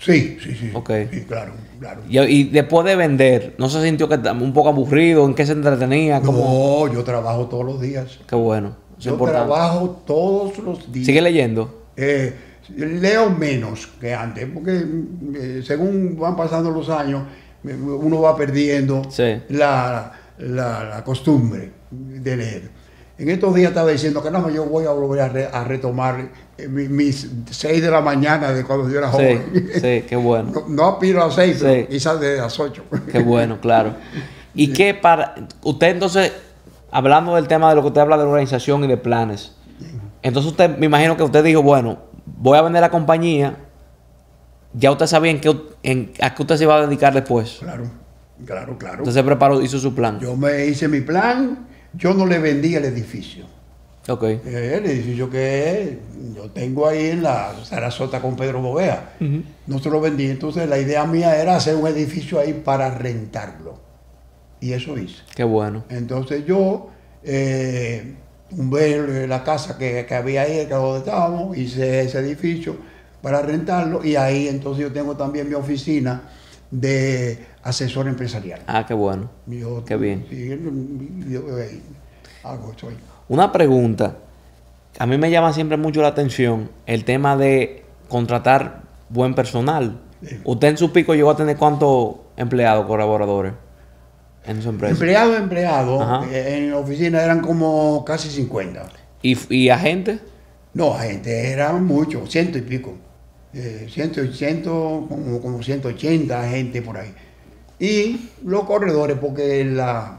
sí, 0.00 0.38
sí, 0.42 0.54
sí. 0.54 0.70
Ok. 0.74 0.90
Sí, 1.10 1.20
claro, 1.22 1.52
claro. 1.78 2.02
Y, 2.08 2.44
después 2.44 2.86
de 2.86 2.96
vender, 2.96 3.54
¿no 3.58 3.68
se 3.68 3.82
sintió 3.82 4.08
que 4.08 4.16
un 4.16 4.52
poco 4.52 4.68
aburrido? 4.68 5.24
¿En 5.26 5.34
qué 5.34 5.46
se 5.46 5.52
entretenía? 5.52 6.20
No, 6.20 6.92
yo 6.92 7.04
trabajo 7.04 7.46
todos 7.46 7.64
los 7.64 7.80
días. 7.80 8.18
Qué 8.26 8.36
bueno. 8.36 8.76
Yo 8.98 9.16
trabajo 9.16 10.02
todos 10.06 10.58
los 10.58 10.92
días. 10.92 11.06
¿Sigue 11.06 11.20
leyendo? 11.20 11.86
Eh, 11.96 12.34
leo 12.76 13.30
menos 13.30 13.86
que 14.00 14.14
antes, 14.14 14.46
porque 14.52 14.84
eh, 15.34 15.62
según 15.64 16.16
van 16.18 16.36
pasando 16.36 16.70
los 16.70 16.88
años, 16.88 17.22
uno 17.64 18.20
va 18.20 18.36
perdiendo 18.36 19.02
la, 19.48 20.12
la, 20.38 21.02
costumbre 21.04 21.70
de 21.90 22.36
leer. 22.36 22.70
En 23.18 23.30
estos 23.30 23.54
días 23.54 23.70
estaba 23.70 23.90
diciendo 23.90 24.22
que 24.22 24.30
no, 24.30 24.50
yo 24.50 24.66
voy 24.66 24.84
a 24.84 24.90
volver 24.90 25.48
a, 25.52 25.64
retomar 25.64 26.28
eh, 26.58 26.68
mis 26.68 27.30
6 27.50 27.82
de 27.82 27.90
la 27.90 28.02
mañana 28.02 28.52
de 28.52 28.62
cuando 28.62 28.90
yo 28.90 28.98
era 28.98 29.08
joven. 29.08 29.70
Sí, 29.72 30.04
qué 30.06 30.16
bueno. 30.16 30.52
No, 30.68 30.88
aspiro 30.88 31.24
a 31.24 31.30
6, 31.30 31.88
quizás 31.88 32.20
de 32.20 32.36
las 32.36 32.60
8. 32.60 32.84
Qué 33.10 33.20
bueno, 33.20 33.58
claro. 33.60 33.94
¿Y 34.54 34.72
qué 34.72 34.92
para... 34.92 35.34
Usted 35.62 35.88
entonces 35.88 36.32
hablando 36.90 37.34
del 37.34 37.48
tema 37.48 37.70
de 37.70 37.76
lo 37.76 37.82
que 37.82 37.88
usted 37.88 38.00
habla 38.02 38.18
de 38.18 38.24
organización 38.24 38.84
y 38.84 38.86
de 38.86 38.96
planes. 38.96 39.52
Entonces 40.22 40.50
usted, 40.50 40.76
me 40.76 40.86
imagino 40.86 41.16
que 41.16 41.22
usted 41.22 41.44
dijo, 41.44 41.62
bueno, 41.62 41.98
voy 42.24 42.58
a 42.58 42.62
vender 42.62 42.82
la 42.82 42.90
compañía. 42.90 43.56
Ya 44.74 44.90
usted 44.90 45.06
sabía 45.06 45.30
en 45.30 45.40
qué, 45.40 45.56
en, 45.82 46.12
a 46.20 46.34
qué 46.34 46.42
usted 46.42 46.56
se 46.56 46.64
iba 46.64 46.76
a 46.76 46.86
dedicar 46.86 47.14
después. 47.14 47.58
Claro, 47.60 47.84
claro, 48.44 48.76
claro. 48.76 49.02
Usted 49.02 49.14
se 49.14 49.22
preparó, 49.22 49.62
hizo 49.62 49.78
su 49.78 49.94
plan. 49.94 50.18
Yo 50.20 50.36
me 50.36 50.66
hice 50.66 50.88
mi 50.88 51.00
plan. 51.00 51.66
Yo 51.96 52.14
no 52.14 52.26
le 52.26 52.38
vendí 52.38 52.74
el 52.74 52.84
edificio. 52.84 53.46
Ok. 54.08 54.22
El 54.22 54.86
edificio 54.86 55.28
que 55.28 55.98
yo 56.34 56.50
tengo 56.50 56.86
ahí 56.86 57.10
en 57.10 57.22
la 57.22 57.54
Sarasota 57.64 58.20
con 58.20 58.36
Pedro 58.36 58.60
Bovea. 58.60 59.16
No 59.66 59.78
se 59.78 59.90
lo 59.90 60.00
vendí. 60.00 60.26
Entonces 60.26 60.68
la 60.68 60.78
idea 60.78 61.04
mía 61.06 61.40
era 61.40 61.56
hacer 61.56 61.74
un 61.74 61.86
edificio 61.86 62.38
ahí 62.38 62.52
para 62.52 62.90
rentarlo. 62.90 63.80
Y 64.60 64.72
eso 64.72 64.96
hice. 64.96 65.22
Qué 65.34 65.44
bueno. 65.44 65.84
Entonces 65.88 66.46
yo 66.46 66.90
eh, 67.24 68.14
tumbé 68.48 69.26
la 69.26 69.42
casa 69.42 69.76
que, 69.76 70.06
había 70.14 70.42
ahí, 70.42 70.66
que 70.66 70.74
donde 70.74 71.00
estábamos, 71.00 71.56
hice 71.56 72.02
ese 72.02 72.18
edificio 72.20 72.76
para 73.22 73.42
rentarlo 73.42 74.04
y 74.04 74.14
ahí 74.14 74.46
entonces 74.46 74.84
yo 74.84 74.92
tengo 74.92 75.16
también 75.16 75.48
mi 75.48 75.54
oficina 75.54 76.22
de 76.70 77.44
asesor 77.62 78.08
empresarial. 78.08 78.60
Ah, 78.66 78.84
qué 78.86 78.94
bueno. 78.94 79.30
qué 79.86 79.96
bien. 79.96 80.26
Eh, 80.30 81.80
Una 83.28 83.52
pregunta. 83.52 84.16
A 84.98 85.06
mí 85.06 85.18
me 85.18 85.30
llama 85.30 85.52
siempre 85.52 85.76
mucho 85.76 86.00
la 86.02 86.08
atención 86.08 86.70
el 86.86 87.04
tema 87.04 87.36
de 87.36 87.84
contratar 88.08 88.82
buen 89.08 89.34
personal. 89.34 90.00
¿Usted 90.44 90.68
en 90.68 90.78
su 90.78 90.92
pico 90.92 91.14
llegó 91.14 91.30
a 91.30 91.36
tener 91.36 91.56
cuántos 91.56 92.16
empleados, 92.36 92.86
colaboradores? 92.86 93.52
en 94.46 94.62
su 94.62 94.68
empresa? 94.68 94.92
Empleado, 94.92 95.36
empleado. 95.36 96.24
Eh, 96.30 96.58
en 96.58 96.70
la 96.70 96.78
oficina 96.78 97.20
eran 97.22 97.40
como 97.40 98.04
casi 98.04 98.30
50. 98.30 98.86
¿Y, 99.22 99.36
y 99.54 99.70
agentes? 99.70 100.20
No, 100.72 100.94
agentes 100.94 101.32
eran 101.46 101.84
muchos, 101.84 102.30
ciento 102.30 102.56
y 102.56 102.62
pico. 102.62 102.94
Eh, 103.58 103.86
ciento, 103.88 104.20
ciento, 104.34 105.06
como, 105.08 105.40
como 105.40 105.62
180 105.62 106.42
agentes 106.42 106.82
por 106.82 106.98
ahí. 106.98 107.14
Y 107.78 108.28
los 108.44 108.64
corredores, 108.64 109.16
porque 109.18 109.64
la, 109.64 110.18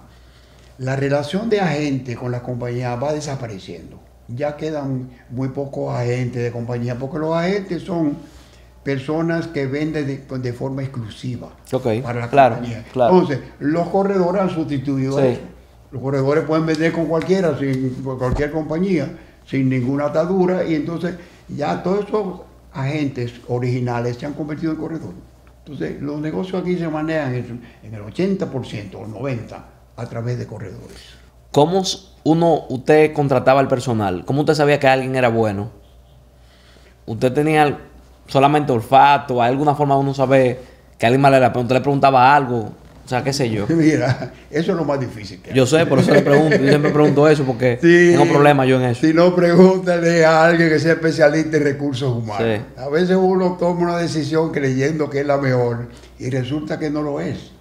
la 0.79 0.95
relación 0.95 1.47
de 1.47 1.59
agente 1.59 2.15
con 2.15 2.31
la 2.31 2.41
compañía 2.41 2.95
va 2.95 3.13
desapareciendo. 3.13 3.99
Ya 4.27 4.57
quedan 4.57 5.11
muy 5.29 5.49
pocos 5.49 5.93
agentes 5.93 6.41
de 6.41 6.51
compañía, 6.51 6.97
porque 6.97 7.19
los 7.19 7.35
agentes 7.35 7.83
son 7.83 8.17
personas 8.83 9.45
que 9.45 9.67
venden 9.67 10.25
de, 10.27 10.53
forma 10.53 10.81
exclusiva 10.81 11.49
para 12.01 12.21
la 12.21 12.29
compañía. 12.31 12.85
Entonces, 12.87 13.39
los 13.59 13.87
corredores 13.89 14.41
han 14.41 14.49
sustituido 14.49 15.19
eso. 15.19 15.41
Los 15.91 16.01
corredores 16.01 16.43
pueden 16.45 16.65
vender 16.65 16.91
con 16.91 17.05
cualquiera, 17.05 17.55
sin 17.59 17.89
cualquier 18.01 18.49
compañía, 18.49 19.15
sin 19.45 19.69
ninguna 19.69 20.05
atadura, 20.05 20.63
y 20.65 20.73
entonces 20.73 21.15
ya 21.47 21.83
todos 21.83 22.07
esos 22.07 22.47
agentes 22.73 23.33
originales 23.47 24.17
se 24.17 24.25
han 24.25 24.33
convertido 24.33 24.73
en 24.73 24.77
corredores. 24.77 25.17
Entonces, 25.59 26.01
los 26.01 26.21
negocios 26.21 26.61
aquí 26.61 26.77
se 26.77 26.87
manejan 26.87 27.61
en 27.83 27.93
el 27.93 28.01
80% 28.01 28.95
o 28.95 29.05
90% 29.05 29.63
a 29.95 30.05
través 30.05 30.37
de 30.37 30.47
corredores. 30.47 31.17
¿Cómo 31.51 31.83
uno, 32.23 32.65
usted 32.69 33.13
contrataba 33.13 33.59
al 33.59 33.67
personal? 33.67 34.23
¿Cómo 34.25 34.41
usted 34.41 34.53
sabía 34.53 34.79
que 34.79 34.87
alguien 34.87 35.15
era 35.15 35.29
bueno? 35.29 35.71
¿Usted 37.05 37.33
tenía 37.33 37.77
solamente 38.27 38.71
olfato, 38.71 39.41
hay 39.41 39.51
alguna 39.51 39.73
forma 39.73 39.95
de 39.95 40.01
uno 40.01 40.13
saber 40.13 40.61
que 40.97 41.05
alguien 41.05 41.21
mal 41.21 41.33
era, 41.33 41.51
pero 41.51 41.61
usted 41.61 41.75
le 41.75 41.81
preguntaba 41.81 42.35
algo 42.35 42.71
O 43.07 43.09
sea, 43.09 43.23
qué 43.23 43.31
sé 43.31 43.49
yo. 43.49 43.65
Mira, 43.69 44.33
eso 44.51 44.71
es 44.73 44.77
lo 44.77 44.83
más 44.83 44.99
difícil. 44.99 45.39
Que 45.39 45.53
yo 45.53 45.65
sé, 45.65 45.85
por 45.85 45.99
eso 45.99 46.11
le 46.11 46.21
pregunto. 46.21 46.57
Yo 46.57 46.67
siempre 46.67 46.91
pregunto 46.91 47.25
eso 47.29 47.45
porque 47.45 47.77
tengo 47.77 48.25
problemas 48.25 48.67
yo 48.67 48.81
en 48.81 48.89
eso. 48.89 49.07
Si 49.07 49.13
no, 49.13 49.33
pregúntale 49.33 50.25
a 50.25 50.43
alguien 50.43 50.67
que 50.67 50.77
sea 50.77 50.91
especialista 50.91 51.55
en 51.55 51.63
recursos 51.63 52.11
humanos. 52.11 52.63
A 52.75 52.89
veces 52.89 53.15
uno 53.15 53.55
toma 53.57 53.83
una 53.83 53.97
decisión 53.97 54.51
creyendo 54.51 55.09
que 55.09 55.21
es 55.21 55.25
la 55.25 55.37
mejor 55.37 55.87
y 56.19 56.29
resulta 56.29 56.77
que 56.77 56.89
no 56.89 57.01
lo 57.01 57.21
es. 57.21 57.51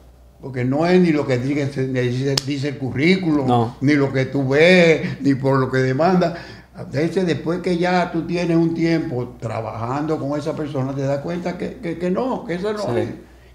Porque 0.41 0.65
no 0.65 0.85
es 0.85 1.01
ni 1.01 1.13
lo 1.13 1.25
que 1.25 1.39
dice, 1.39 2.35
dice 2.45 2.69
el 2.69 2.79
currículum, 2.79 3.71
ni 3.81 3.93
lo 3.93 4.13
que 4.13 4.25
tú 4.25 4.49
ves, 4.49 5.21
ni 5.21 5.37
por 5.37 5.61
lo 5.61 5.71
que 5.71 5.79
demanda. 5.79 6.35
A 6.75 6.83
veces 6.83 7.25
después 7.25 7.61
que 7.61 7.79
ya 7.79 8.11
tú 8.11 8.27
tienes 8.27 8.57
un 8.57 8.75
tiempo 8.75 9.37
trabajando 9.39 10.19
con 10.19 10.37
esa 10.37 10.57
persona, 10.57 10.93
te 10.93 11.03
das 11.03 11.21
cuenta 11.21 11.57
que, 11.57 11.77
que, 11.79 12.11
no, 12.11 12.45
que 12.45 12.55
eso 12.55 12.73
no 12.73 12.97
es. 12.97 13.11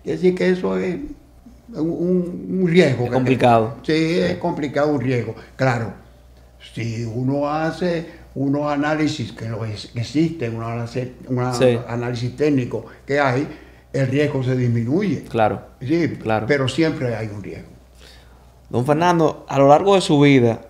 Es 0.06 0.22
decir, 0.22 0.36
que 0.36 0.50
eso 0.50 0.78
es 0.78 0.96
un, 1.76 2.66
riesgo. 2.68 3.06
Es 3.06 3.12
complicado. 3.12 3.76
sí, 3.84 4.20
es 4.20 4.38
complicado, 4.38 4.92
un 4.92 5.02
riesgo. 5.02 5.36
Claro, 5.56 5.94
si 6.74 7.06
uno 7.06 7.50
hace 7.50 8.22
unos 8.36 8.72
análisis 8.72 9.32
que, 9.32 9.50
lo 9.50 9.66
existen, 9.66 10.56
un 10.56 11.40
análisis, 11.88 12.36
técnico 12.36 12.86
que 13.06 13.20
hay, 13.20 13.48
el 13.92 14.08
riesgo 14.08 14.44
se 14.44 14.56
disminuye. 14.56 15.24
Claro. 15.24 15.62
Sí, 15.82 16.18
claro. 16.22 16.48
Pero 16.48 16.68
siempre 16.68 17.16
hay 17.16 17.28
un 17.28 17.44
riesgo. 17.44 17.70
Don 18.70 18.86
Fernando, 18.86 19.46
a 19.50 19.60
lo 19.60 19.68
largo 19.68 19.96
de 19.96 20.02
su 20.02 20.20
vida, 20.20 20.62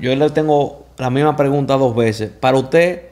yo 0.00 0.14
le 0.14 0.30
tengo 0.30 0.86
la 0.98 1.08
misma 1.08 1.34
pregunta 1.34 1.76
dos 1.78 1.96
veces. 1.96 2.30
Para 2.30 2.58
usted, 2.58 3.08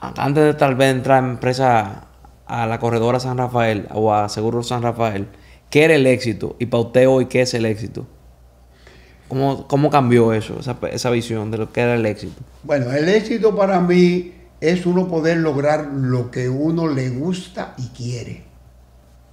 antes 0.00 0.44
de 0.44 0.54
tal 0.54 0.74
vez 0.74 0.92
entrar 0.92 1.22
en 1.22 1.30
empresa 1.30 2.07
a 2.48 2.66
la 2.66 2.80
corredora 2.80 3.20
San 3.20 3.38
Rafael 3.38 3.86
o 3.92 4.12
a 4.12 4.28
Seguro 4.28 4.62
San 4.62 4.82
Rafael, 4.82 5.28
¿qué 5.70 5.84
era 5.84 5.94
el 5.94 6.06
éxito? 6.06 6.56
Y 6.58 6.66
para 6.66 6.82
usted 6.82 7.08
hoy, 7.08 7.26
¿qué 7.26 7.42
es 7.42 7.54
el 7.54 7.66
éxito? 7.66 8.06
¿Cómo, 9.28 9.68
cómo 9.68 9.90
cambió 9.90 10.32
eso, 10.32 10.58
esa, 10.58 11.10
visión 11.10 11.50
de 11.50 11.58
lo 11.58 11.70
que 11.70 11.82
era 11.82 11.94
el 11.94 12.06
éxito? 12.06 12.40
Bueno, 12.62 12.90
el 12.92 13.08
éxito 13.10 13.54
para 13.54 13.78
mí 13.80 14.32
es 14.60 14.86
uno 14.86 15.06
poder 15.06 15.36
lograr 15.36 15.86
lo 15.92 16.30
que 16.30 16.48
uno 16.48 16.88
le 16.88 17.10
gusta 17.10 17.74
y 17.76 17.88
quiere. 17.88 18.44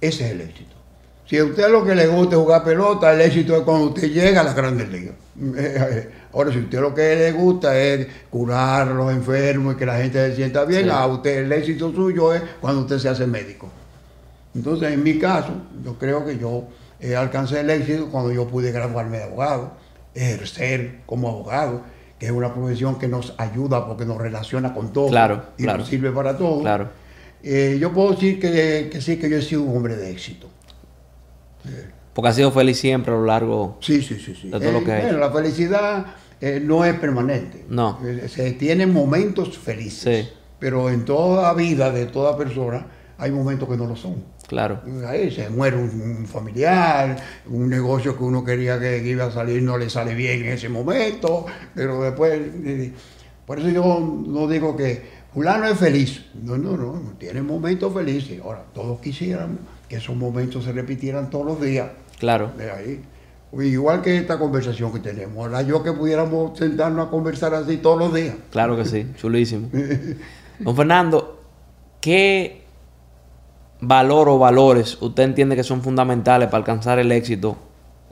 Ese 0.02 0.26
es 0.26 0.32
el 0.32 0.42
éxito. 0.42 0.76
Si 1.24 1.38
a 1.38 1.44
usted 1.44 1.70
lo 1.70 1.84
que 1.84 1.94
le 1.94 2.06
gusta 2.06 2.36
es 2.36 2.42
jugar 2.42 2.62
pelota, 2.62 3.12
el 3.12 3.22
éxito 3.22 3.56
es 3.56 3.62
cuando 3.62 3.86
usted 3.86 4.10
llega 4.10 4.42
a 4.42 4.44
las 4.44 4.54
grandes 4.54 4.90
ligas. 4.90 5.14
Ahora, 6.36 6.52
si 6.52 6.58
usted 6.58 6.80
lo 6.80 6.94
que 6.94 7.16
le 7.16 7.32
gusta 7.32 7.78
es 7.78 8.06
curar 8.28 8.88
a 8.88 8.92
los 8.92 9.10
enfermos 9.10 9.74
y 9.74 9.78
que 9.78 9.86
la 9.86 9.96
gente 9.96 10.28
se 10.28 10.36
sienta 10.36 10.66
bien, 10.66 10.90
a 10.90 11.06
usted 11.06 11.44
el 11.44 11.50
éxito 11.50 11.90
suyo 11.94 12.34
es 12.34 12.42
cuando 12.60 12.82
usted 12.82 12.98
se 12.98 13.08
hace 13.08 13.26
médico. 13.26 13.70
Entonces, 14.54 14.92
en 14.92 15.02
mi 15.02 15.18
caso, 15.18 15.52
yo 15.82 15.98
creo 15.98 16.26
que 16.26 16.36
yo 16.36 16.64
alcancé 17.16 17.60
el 17.60 17.70
éxito 17.70 18.08
cuando 18.10 18.32
yo 18.32 18.46
pude 18.46 18.70
graduarme 18.70 19.16
de 19.16 19.24
abogado, 19.24 19.72
ejercer 20.14 21.00
como 21.06 21.30
abogado, 21.30 21.80
que 22.18 22.26
es 22.26 22.32
una 22.32 22.52
profesión 22.52 22.98
que 22.98 23.08
nos 23.08 23.32
ayuda 23.38 23.86
porque 23.86 24.04
nos 24.04 24.18
relaciona 24.18 24.74
con 24.74 24.92
todo 24.92 25.08
claro, 25.08 25.42
y 25.56 25.62
nos 25.62 25.88
sirve 25.88 26.10
para 26.10 26.36
todo. 26.36 26.60
Claro. 26.60 26.90
Eh, 27.42 27.78
yo 27.80 27.94
puedo 27.94 28.10
decir 28.10 28.38
que, 28.38 28.90
que, 28.92 29.00
sí, 29.00 29.16
que 29.16 29.30
yo 29.30 29.38
he 29.38 29.42
sido 29.42 29.62
un 29.62 29.74
hombre 29.74 29.96
de 29.96 30.10
éxito. 30.10 30.50
Porque 32.12 32.28
ha 32.28 32.32
sido 32.34 32.50
feliz 32.50 32.78
siempre 32.78 33.12
a 33.12 33.16
lo 33.16 33.24
largo 33.24 33.78
sí, 33.80 34.02
sí, 34.02 34.18
sí, 34.18 34.34
sí. 34.34 34.50
de 34.50 34.60
todo 34.60 34.72
lo 34.72 34.84
que 34.84 34.92
ha 34.92 35.06
hecho. 35.06 35.18
la 35.18 35.30
felicidad 35.30 36.06
eh, 36.40 36.60
no 36.62 36.84
es 36.84 36.98
permanente. 36.98 37.64
No. 37.68 37.98
Eh, 38.04 38.28
se 38.28 38.52
tienen 38.52 38.92
momentos 38.92 39.56
felices. 39.58 40.32
Pero 40.58 40.88
en 40.90 41.04
toda 41.04 41.52
vida 41.54 41.90
de 41.90 42.06
toda 42.06 42.36
persona 42.36 42.86
hay 43.18 43.30
momentos 43.30 43.68
que 43.68 43.76
no 43.76 43.86
lo 43.86 43.96
son. 43.96 44.24
Claro. 44.46 44.80
Ahí 45.06 45.30
se 45.30 45.50
muere 45.50 45.76
un, 45.76 46.26
familiar, 46.26 47.16
un 47.46 47.68
negocio 47.68 48.16
que 48.16 48.24
uno 48.24 48.44
quería 48.44 48.78
que, 48.78 48.98
iba 49.06 49.26
a 49.26 49.30
salir 49.30 49.62
no 49.62 49.76
le 49.76 49.90
sale 49.90 50.14
bien 50.14 50.44
en 50.44 50.52
ese 50.52 50.68
momento, 50.68 51.46
pero 51.74 52.02
después. 52.02 52.40
Por 53.44 53.58
eso 53.58 53.68
yo 53.68 54.24
no 54.26 54.46
digo 54.48 54.76
que 54.76 55.02
fulano 55.32 55.66
es 55.66 55.78
feliz. 55.78 56.26
No, 56.42 56.56
no, 56.56 56.76
no, 56.76 57.14
tiene 57.18 57.42
momentos 57.42 57.92
felices. 57.92 58.40
Ahora, 58.42 58.64
todos 58.72 59.00
quisiéramos 59.00 59.58
que 59.88 59.96
esos 59.96 60.16
momentos 60.16 60.64
se 60.64 60.72
repitieran 60.72 61.28
todos 61.30 61.46
los 61.46 61.60
días. 61.60 61.90
Claro. 62.18 62.52
De 62.56 62.70
ahí. 62.70 63.02
Igual 63.62 64.02
que 64.02 64.16
esta 64.16 64.38
conversación 64.38 64.92
que 64.92 64.98
tenemos. 65.00 65.36
Ahora 65.36 65.62
yo 65.62 65.82
que 65.82 65.92
pudiéramos 65.92 66.58
sentarnos 66.58 67.06
a 67.06 67.10
conversar 67.10 67.54
así 67.54 67.78
todos 67.78 67.98
los 67.98 68.14
días. 68.14 68.34
Claro 68.50 68.76
que 68.76 68.84
sí, 68.84 69.06
chulísimo. 69.16 69.68
Don 70.58 70.76
Fernando, 70.76 71.40
¿qué 72.00 72.62
valor 73.80 74.28
o 74.28 74.38
valores 74.38 74.98
usted 75.00 75.22
entiende 75.22 75.56
que 75.56 75.62
son 75.62 75.82
fundamentales 75.82 76.48
para 76.48 76.58
alcanzar 76.58 76.98
el 76.98 77.12
éxito 77.12 77.56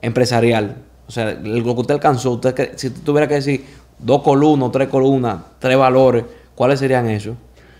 empresarial? 0.01 0.77
O 1.07 1.11
sea, 1.11 1.33
lo 1.33 1.75
que 1.75 1.81
usted 1.81 1.93
alcanzó, 1.93 2.31
usted 2.31 2.71
si 2.75 2.89
tuviera 2.89 3.27
que 3.27 3.35
decir 3.35 3.65
dos 3.99 4.21
columnas, 4.21 4.71
tres 4.71 4.89
columnas, 4.89 5.37
tres 5.59 5.77
valores, 5.77 6.25
¿cuáles 6.55 6.79
serían 6.79 7.09
esos? 7.09 7.35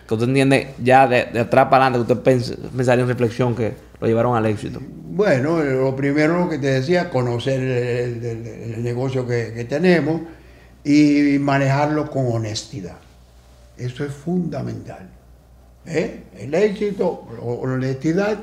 Que 0.08 0.14
usted 0.14 0.28
entiende 0.28 0.76
ya 0.84 1.08
de, 1.08 1.40
atrás 1.40 1.68
para 1.70 1.88
adelante, 1.88 2.06
que 2.06 2.14
usted 2.14 2.68
pensaría 2.76 3.04
en 3.04 3.08
reflexión 3.08 3.56
que 3.56 3.74
llevaron 4.08 4.36
al 4.36 4.46
éxito. 4.46 4.80
Bueno, 4.82 5.64
lo 5.64 5.96
primero 5.96 6.50
que 6.50 6.58
te 6.58 6.68
decía, 6.68 7.10
conocer 7.10 7.62
el, 7.62 8.84
negocio 8.84 9.26
que, 9.26 9.66
tenemos 9.68 10.22
y 10.84 11.38
manejarlo 11.40 12.10
con 12.10 12.28
honestidad. 12.28 12.98
Eso 13.78 14.04
es 14.04 14.12
fundamental. 14.14 15.10
¿Eh? 15.86 16.24
El 16.38 16.54
éxito, 16.54 17.28
la 17.38 17.44
honestidad, 17.44 18.40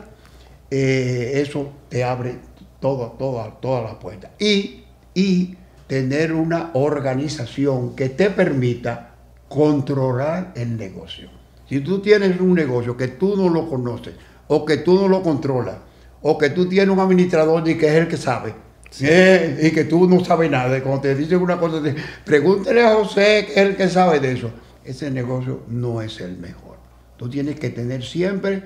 eh, 0.70 1.32
eso 1.44 1.72
te 1.88 2.04
abre 2.04 2.36
todas 2.80 3.18
toda, 3.18 3.60
todas 3.60 3.84
las 3.84 3.94
puertas. 3.96 4.30
Y, 4.38 4.84
y 5.14 5.56
tener 5.86 6.32
una 6.32 6.70
organización 6.72 7.94
que 7.94 8.08
te 8.08 8.30
permita 8.30 9.14
controlar 9.48 10.52
el 10.56 10.78
negocio. 10.78 11.28
Si 11.68 11.80
tú 11.80 12.00
tienes 12.00 12.40
un 12.40 12.54
negocio 12.54 12.96
que 12.96 13.08
tú 13.08 13.36
no 13.36 13.48
lo 13.48 13.68
conoces, 13.68 14.14
o 14.48 14.64
que 14.64 14.78
tú 14.78 14.94
no 14.94 15.08
lo 15.08 15.22
controlas, 15.22 15.76
o 16.20 16.38
que 16.38 16.50
tú 16.50 16.68
tienes 16.68 16.88
un 16.88 17.00
administrador 17.00 17.66
y 17.68 17.76
que 17.76 17.86
es 17.88 17.94
el 17.94 18.08
que 18.08 18.16
sabe, 18.16 18.54
eh, 19.00 19.58
y 19.62 19.70
que 19.70 19.84
tú 19.84 20.08
no 20.08 20.24
sabes 20.24 20.50
nada. 20.50 20.80
Cuando 20.82 21.00
te 21.00 21.14
dicen 21.14 21.40
una 21.40 21.58
cosa, 21.58 21.80
pregúntele 22.24 22.84
a 22.84 22.94
José 22.94 23.46
que 23.46 23.52
es 23.52 23.58
el 23.58 23.76
que 23.76 23.88
sabe 23.88 24.20
de 24.20 24.32
eso. 24.32 24.50
Ese 24.84 25.10
negocio 25.10 25.62
no 25.68 26.02
es 26.02 26.20
el 26.20 26.36
mejor. 26.38 26.76
Tú 27.16 27.30
tienes 27.30 27.58
que 27.58 27.70
tener 27.70 28.02
siempre 28.02 28.62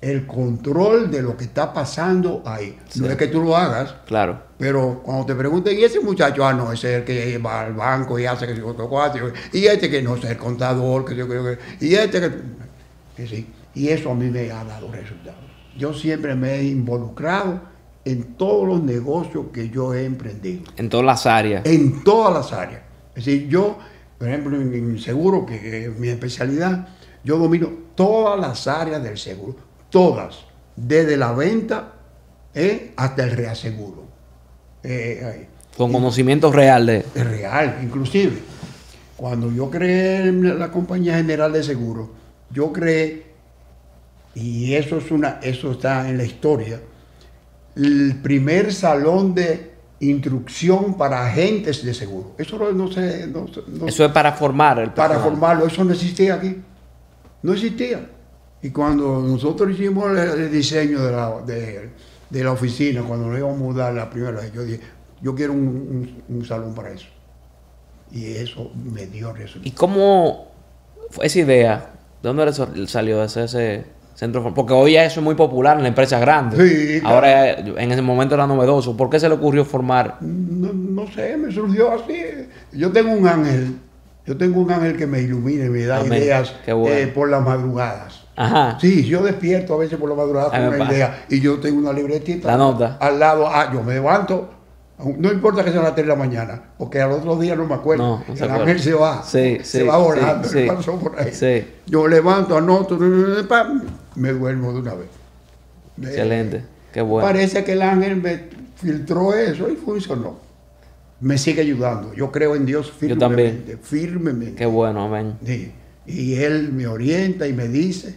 el 0.00 0.26
control 0.26 1.10
de 1.10 1.22
lo 1.22 1.36
que 1.36 1.44
está 1.44 1.72
pasando 1.72 2.42
ahí. 2.46 2.78
No 2.96 3.08
es 3.08 3.16
que 3.16 3.26
tú 3.26 3.42
lo 3.42 3.56
hagas. 3.56 3.94
Claro. 4.06 4.40
Pero 4.56 5.02
cuando 5.04 5.26
te 5.26 5.34
pregunten, 5.34 5.78
¿y 5.78 5.84
ese 5.84 6.00
muchacho? 6.00 6.44
Ah, 6.46 6.52
no, 6.52 6.72
ese 6.72 6.94
es 6.94 6.98
el 7.00 7.04
que 7.04 7.38
va 7.38 7.62
al 7.62 7.74
banco 7.74 8.18
y 8.18 8.26
hace 8.26 8.46
que 8.46 8.54
se 8.54 8.62
cuatro. 8.62 9.32
Y 9.52 9.66
este 9.66 9.90
que 9.90 10.02
no 10.02 10.16
es 10.16 10.24
el 10.24 10.36
contador, 10.36 11.04
que 11.04 11.14
yo 11.14 11.28
creo 11.28 11.44
que. 11.44 11.58
Y 11.84 11.94
este 11.94 12.20
que. 12.20 12.30
que 13.16 13.26
sí. 13.26 13.46
Y 13.78 13.90
eso 13.90 14.10
a 14.10 14.14
mí 14.16 14.28
me 14.28 14.50
ha 14.50 14.64
dado 14.64 14.90
resultados. 14.90 15.38
Yo 15.78 15.94
siempre 15.94 16.34
me 16.34 16.56
he 16.56 16.64
involucrado 16.64 17.60
en 18.04 18.34
todos 18.34 18.66
los 18.66 18.82
negocios 18.82 19.46
que 19.52 19.70
yo 19.70 19.94
he 19.94 20.04
emprendido. 20.04 20.64
En 20.76 20.88
todas 20.88 21.06
las 21.06 21.26
áreas. 21.26 21.64
En 21.64 22.02
todas 22.02 22.34
las 22.34 22.52
áreas. 22.52 22.82
Es 23.14 23.24
decir, 23.24 23.48
yo, 23.48 23.78
por 24.18 24.26
ejemplo, 24.26 24.60
en 24.60 24.98
seguro, 24.98 25.46
que 25.46 25.84
es 25.84 25.96
mi 25.96 26.08
especialidad, 26.08 26.88
yo 27.22 27.38
domino 27.38 27.70
todas 27.94 28.40
las 28.40 28.66
áreas 28.66 29.00
del 29.00 29.16
seguro. 29.16 29.58
Todas. 29.90 30.44
Desde 30.74 31.16
la 31.16 31.30
venta 31.30 31.92
eh, 32.52 32.94
hasta 32.96 33.22
el 33.22 33.30
reaseguro. 33.30 34.06
Eh, 34.82 35.46
Con 35.76 35.92
conocimiento 35.92 36.50
real 36.50 36.84
de... 36.84 37.04
Real, 37.14 37.78
inclusive. 37.80 38.38
Cuando 39.16 39.52
yo 39.52 39.70
creé 39.70 40.32
la 40.32 40.72
compañía 40.72 41.16
general 41.16 41.52
de 41.52 41.62
seguros, 41.62 42.08
yo 42.50 42.72
creé 42.72 43.27
y 44.40 44.74
eso, 44.74 44.98
es 44.98 45.10
una, 45.10 45.40
eso 45.42 45.72
está 45.72 46.08
en 46.08 46.16
la 46.16 46.24
historia, 46.24 46.80
el 47.74 48.20
primer 48.22 48.72
salón 48.72 49.34
de 49.34 49.72
instrucción 50.00 50.94
para 50.96 51.26
agentes 51.26 51.84
de 51.84 51.92
seguro. 51.92 52.34
Eso 52.38 52.58
no, 52.72 52.90
sé. 52.90 53.32
eso 53.86 54.04
es 54.04 54.12
para 54.12 54.32
formar 54.32 54.78
el 54.78 54.90
Para 54.92 55.18
formarlo, 55.18 55.66
eso 55.66 55.84
no 55.84 55.92
existía 55.92 56.34
aquí. 56.34 56.56
No 57.42 57.52
existía. 57.52 58.10
Y 58.62 58.70
cuando 58.70 59.20
nosotros 59.20 59.70
hicimos 59.70 60.16
el, 60.16 60.50
diseño 60.50 61.02
de 61.02 61.12
la, 61.12 61.42
de, 61.42 62.44
la, 62.44 62.52
oficina, 62.52 63.02
cuando 63.02 63.28
nos 63.28 63.38
íbamos 63.38 63.56
a 63.56 63.62
mudar 63.62 63.94
la 63.94 64.10
primera 64.10 64.40
vez, 64.40 64.52
yo 64.52 64.64
dije, 64.64 64.80
yo 65.20 65.34
quiero 65.34 65.52
un, 65.52 66.22
un 66.28 66.44
salón 66.44 66.74
para 66.74 66.90
eso. 66.90 67.06
Y 68.10 68.24
eso 68.34 68.70
me 68.74 69.06
dio 69.06 69.32
resultado. 69.32 69.68
¿Y 69.68 69.72
cómo 69.72 70.48
fue 71.10 71.26
esa 71.26 71.38
idea? 71.40 71.90
¿De 72.22 72.32
dónde 72.32 72.52
salió 72.88 73.22
ese, 73.22 73.84
Centro, 74.18 74.52
porque 74.52 74.72
hoy 74.72 74.96
eso 74.96 75.20
es 75.20 75.24
muy 75.24 75.36
popular 75.36 75.76
en 75.76 75.84
las 75.84 75.90
empresas 75.90 76.20
grandes. 76.20 77.04
Ahora 77.04 77.50
en 77.52 77.92
ese 77.92 78.02
momento 78.02 78.34
era 78.34 78.48
novedoso. 78.48 78.96
¿Por 78.96 79.08
qué 79.08 79.20
se 79.20 79.28
le 79.28 79.36
ocurrió 79.36 79.64
formar? 79.64 80.16
No, 80.20 81.06
sé, 81.14 81.36
me 81.36 81.52
surgió 81.52 81.92
así. 81.92 82.20
Yo 82.72 82.90
tengo 82.90 83.12
un 83.12 83.28
ángel, 83.28 83.76
yo 84.26 84.36
tengo 84.36 84.60
un 84.60 84.72
ángel 84.72 84.96
que 84.96 85.06
me 85.06 85.20
ilumina 85.20 85.66
y 85.66 85.68
me 85.68 85.84
da 85.84 86.04
ideas 86.04 86.52
eh, 86.66 87.12
por 87.14 87.30
las 87.30 87.44
madrugadas. 87.44 88.24
Ajá. 88.34 88.76
Sí, 88.80 89.04
yo 89.04 89.22
despierto 89.22 89.74
a 89.74 89.76
veces 89.76 89.96
por 89.96 90.08
la 90.08 90.16
madrugada 90.16 90.50
con 90.50 90.74
una 90.74 90.92
idea 90.92 91.24
y 91.28 91.40
yo 91.40 91.60
tengo 91.60 91.78
una 91.78 91.92
libretita. 91.92 92.48
La 92.48 92.56
nota. 92.56 92.96
Al 92.98 93.20
lado, 93.20 93.46
ah, 93.46 93.70
yo 93.72 93.84
me 93.84 93.94
levanto, 93.94 94.50
no 95.16 95.30
importa 95.30 95.64
que 95.64 95.70
sea 95.70 95.80
las 95.80 95.94
3 95.94 96.08
de 96.08 96.12
la 96.12 96.18
mañana, 96.18 96.60
porque 96.76 97.00
al 97.00 97.12
otro 97.12 97.36
día 97.36 97.54
no 97.54 97.66
me 97.66 97.74
acuerdo. 97.74 98.24
No, 98.26 98.34
el 98.34 98.50
ángel 98.50 98.80
se 98.80 98.94
va. 98.94 99.22
Sí, 99.22 99.58
se 99.62 99.84
va 99.84 99.96
volando. 99.96 100.48
Sí, 100.48 100.66
pasó 100.66 100.98
por 100.98 101.16
ahí. 101.20 101.30
Yo 101.86 102.08
levanto, 102.08 102.56
anoto, 102.56 102.98
me 104.18 104.32
duermo 104.32 104.72
de 104.72 104.80
una 104.80 104.94
vez. 104.94 105.08
Excelente. 106.00 106.62
Qué 106.92 107.00
bueno. 107.00 107.26
Parece 107.26 107.64
que 107.64 107.72
el 107.72 107.82
ángel 107.82 108.16
me 108.16 108.44
filtró 108.76 109.34
eso 109.34 109.70
y 109.70 109.76
funcionó. 109.76 110.38
Me 111.20 111.38
sigue 111.38 111.62
ayudando. 111.62 112.14
Yo 112.14 112.30
creo 112.30 112.54
en 112.54 112.66
Dios 112.66 112.92
firmemente. 112.92 113.14
Yo 113.14 113.28
también. 113.28 113.80
Firmemente. 113.82 114.54
Qué 114.54 114.66
bueno, 114.66 115.04
amén. 115.04 115.34
Sí. 115.44 115.72
Y 116.06 116.34
Él 116.34 116.72
me 116.72 116.86
orienta 116.86 117.46
y 117.46 117.52
me 117.52 117.68
dice 117.68 118.14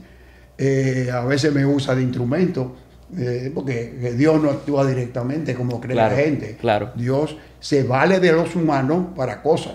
eh, 0.64 1.10
a 1.12 1.26
veces 1.26 1.52
me 1.52 1.66
usa 1.66 1.96
de 1.96 2.04
instrumento, 2.04 2.76
eh, 3.18 3.52
porque 3.52 4.14
Dios 4.16 4.40
no 4.40 4.52
actúa 4.52 4.86
directamente 4.86 5.56
como 5.56 5.82
cree 5.82 5.96
la 5.96 6.12
gente. 6.12 6.56
Claro. 6.62 6.92
Dios 6.96 7.36
se 7.60 7.82
vale 7.82 8.20
de 8.20 8.32
los 8.32 8.56
humanos 8.56 9.08
para 9.16 9.42
cosas. 9.42 9.74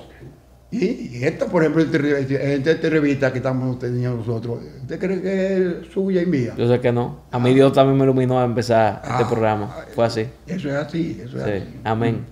Y, 0.70 1.24
esta, 1.24 1.46
por 1.46 1.62
ejemplo, 1.62 1.82
esta, 1.82 2.70
esta 2.70 2.88
revista 2.88 3.32
que 3.32 3.38
estamos 3.38 3.78
teniendo 3.78 4.16
nosotros, 4.16 4.58
¿usted 4.82 4.98
cree 4.98 5.22
que 5.22 5.56
es 5.56 5.92
suya 5.92 6.22
y 6.22 6.26
mía? 6.26 6.54
Yo 6.56 6.68
sé 6.68 6.80
que 6.80 6.92
no. 6.92 7.20
A 7.30 7.38
mí 7.38 7.54
Dios 7.54 7.72
también 7.72 7.96
me 7.96 8.04
iluminó 8.04 8.40
a 8.40 8.44
empezar 8.44 9.00
este 9.02 9.22
ah, 9.22 9.28
programa. 9.28 9.76
Fue 9.94 10.04
así. 10.04 10.26
Eso 10.46 10.68
es 10.68 10.74
así, 10.74 11.20
eso 11.24 11.38
es 11.38 11.42
así. 11.44 11.80
Amén. 11.84 12.26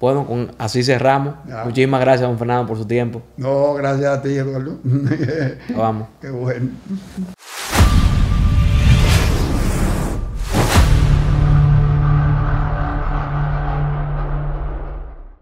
Bueno, 0.00 0.26
con, 0.26 0.50
así 0.58 0.82
cerramos. 0.82 1.36
Muchísimas 1.64 2.00
gracias, 2.00 2.28
don 2.28 2.38
Fernando, 2.38 2.66
por 2.66 2.76
su 2.76 2.86
tiempo. 2.86 3.22
No, 3.36 3.74
gracias 3.74 4.18
a 4.18 4.22
ti, 4.22 4.30
Eduardo. 4.30 4.78
Vamos. 5.76 6.08
Qué 6.20 6.30
bueno. 6.30 6.70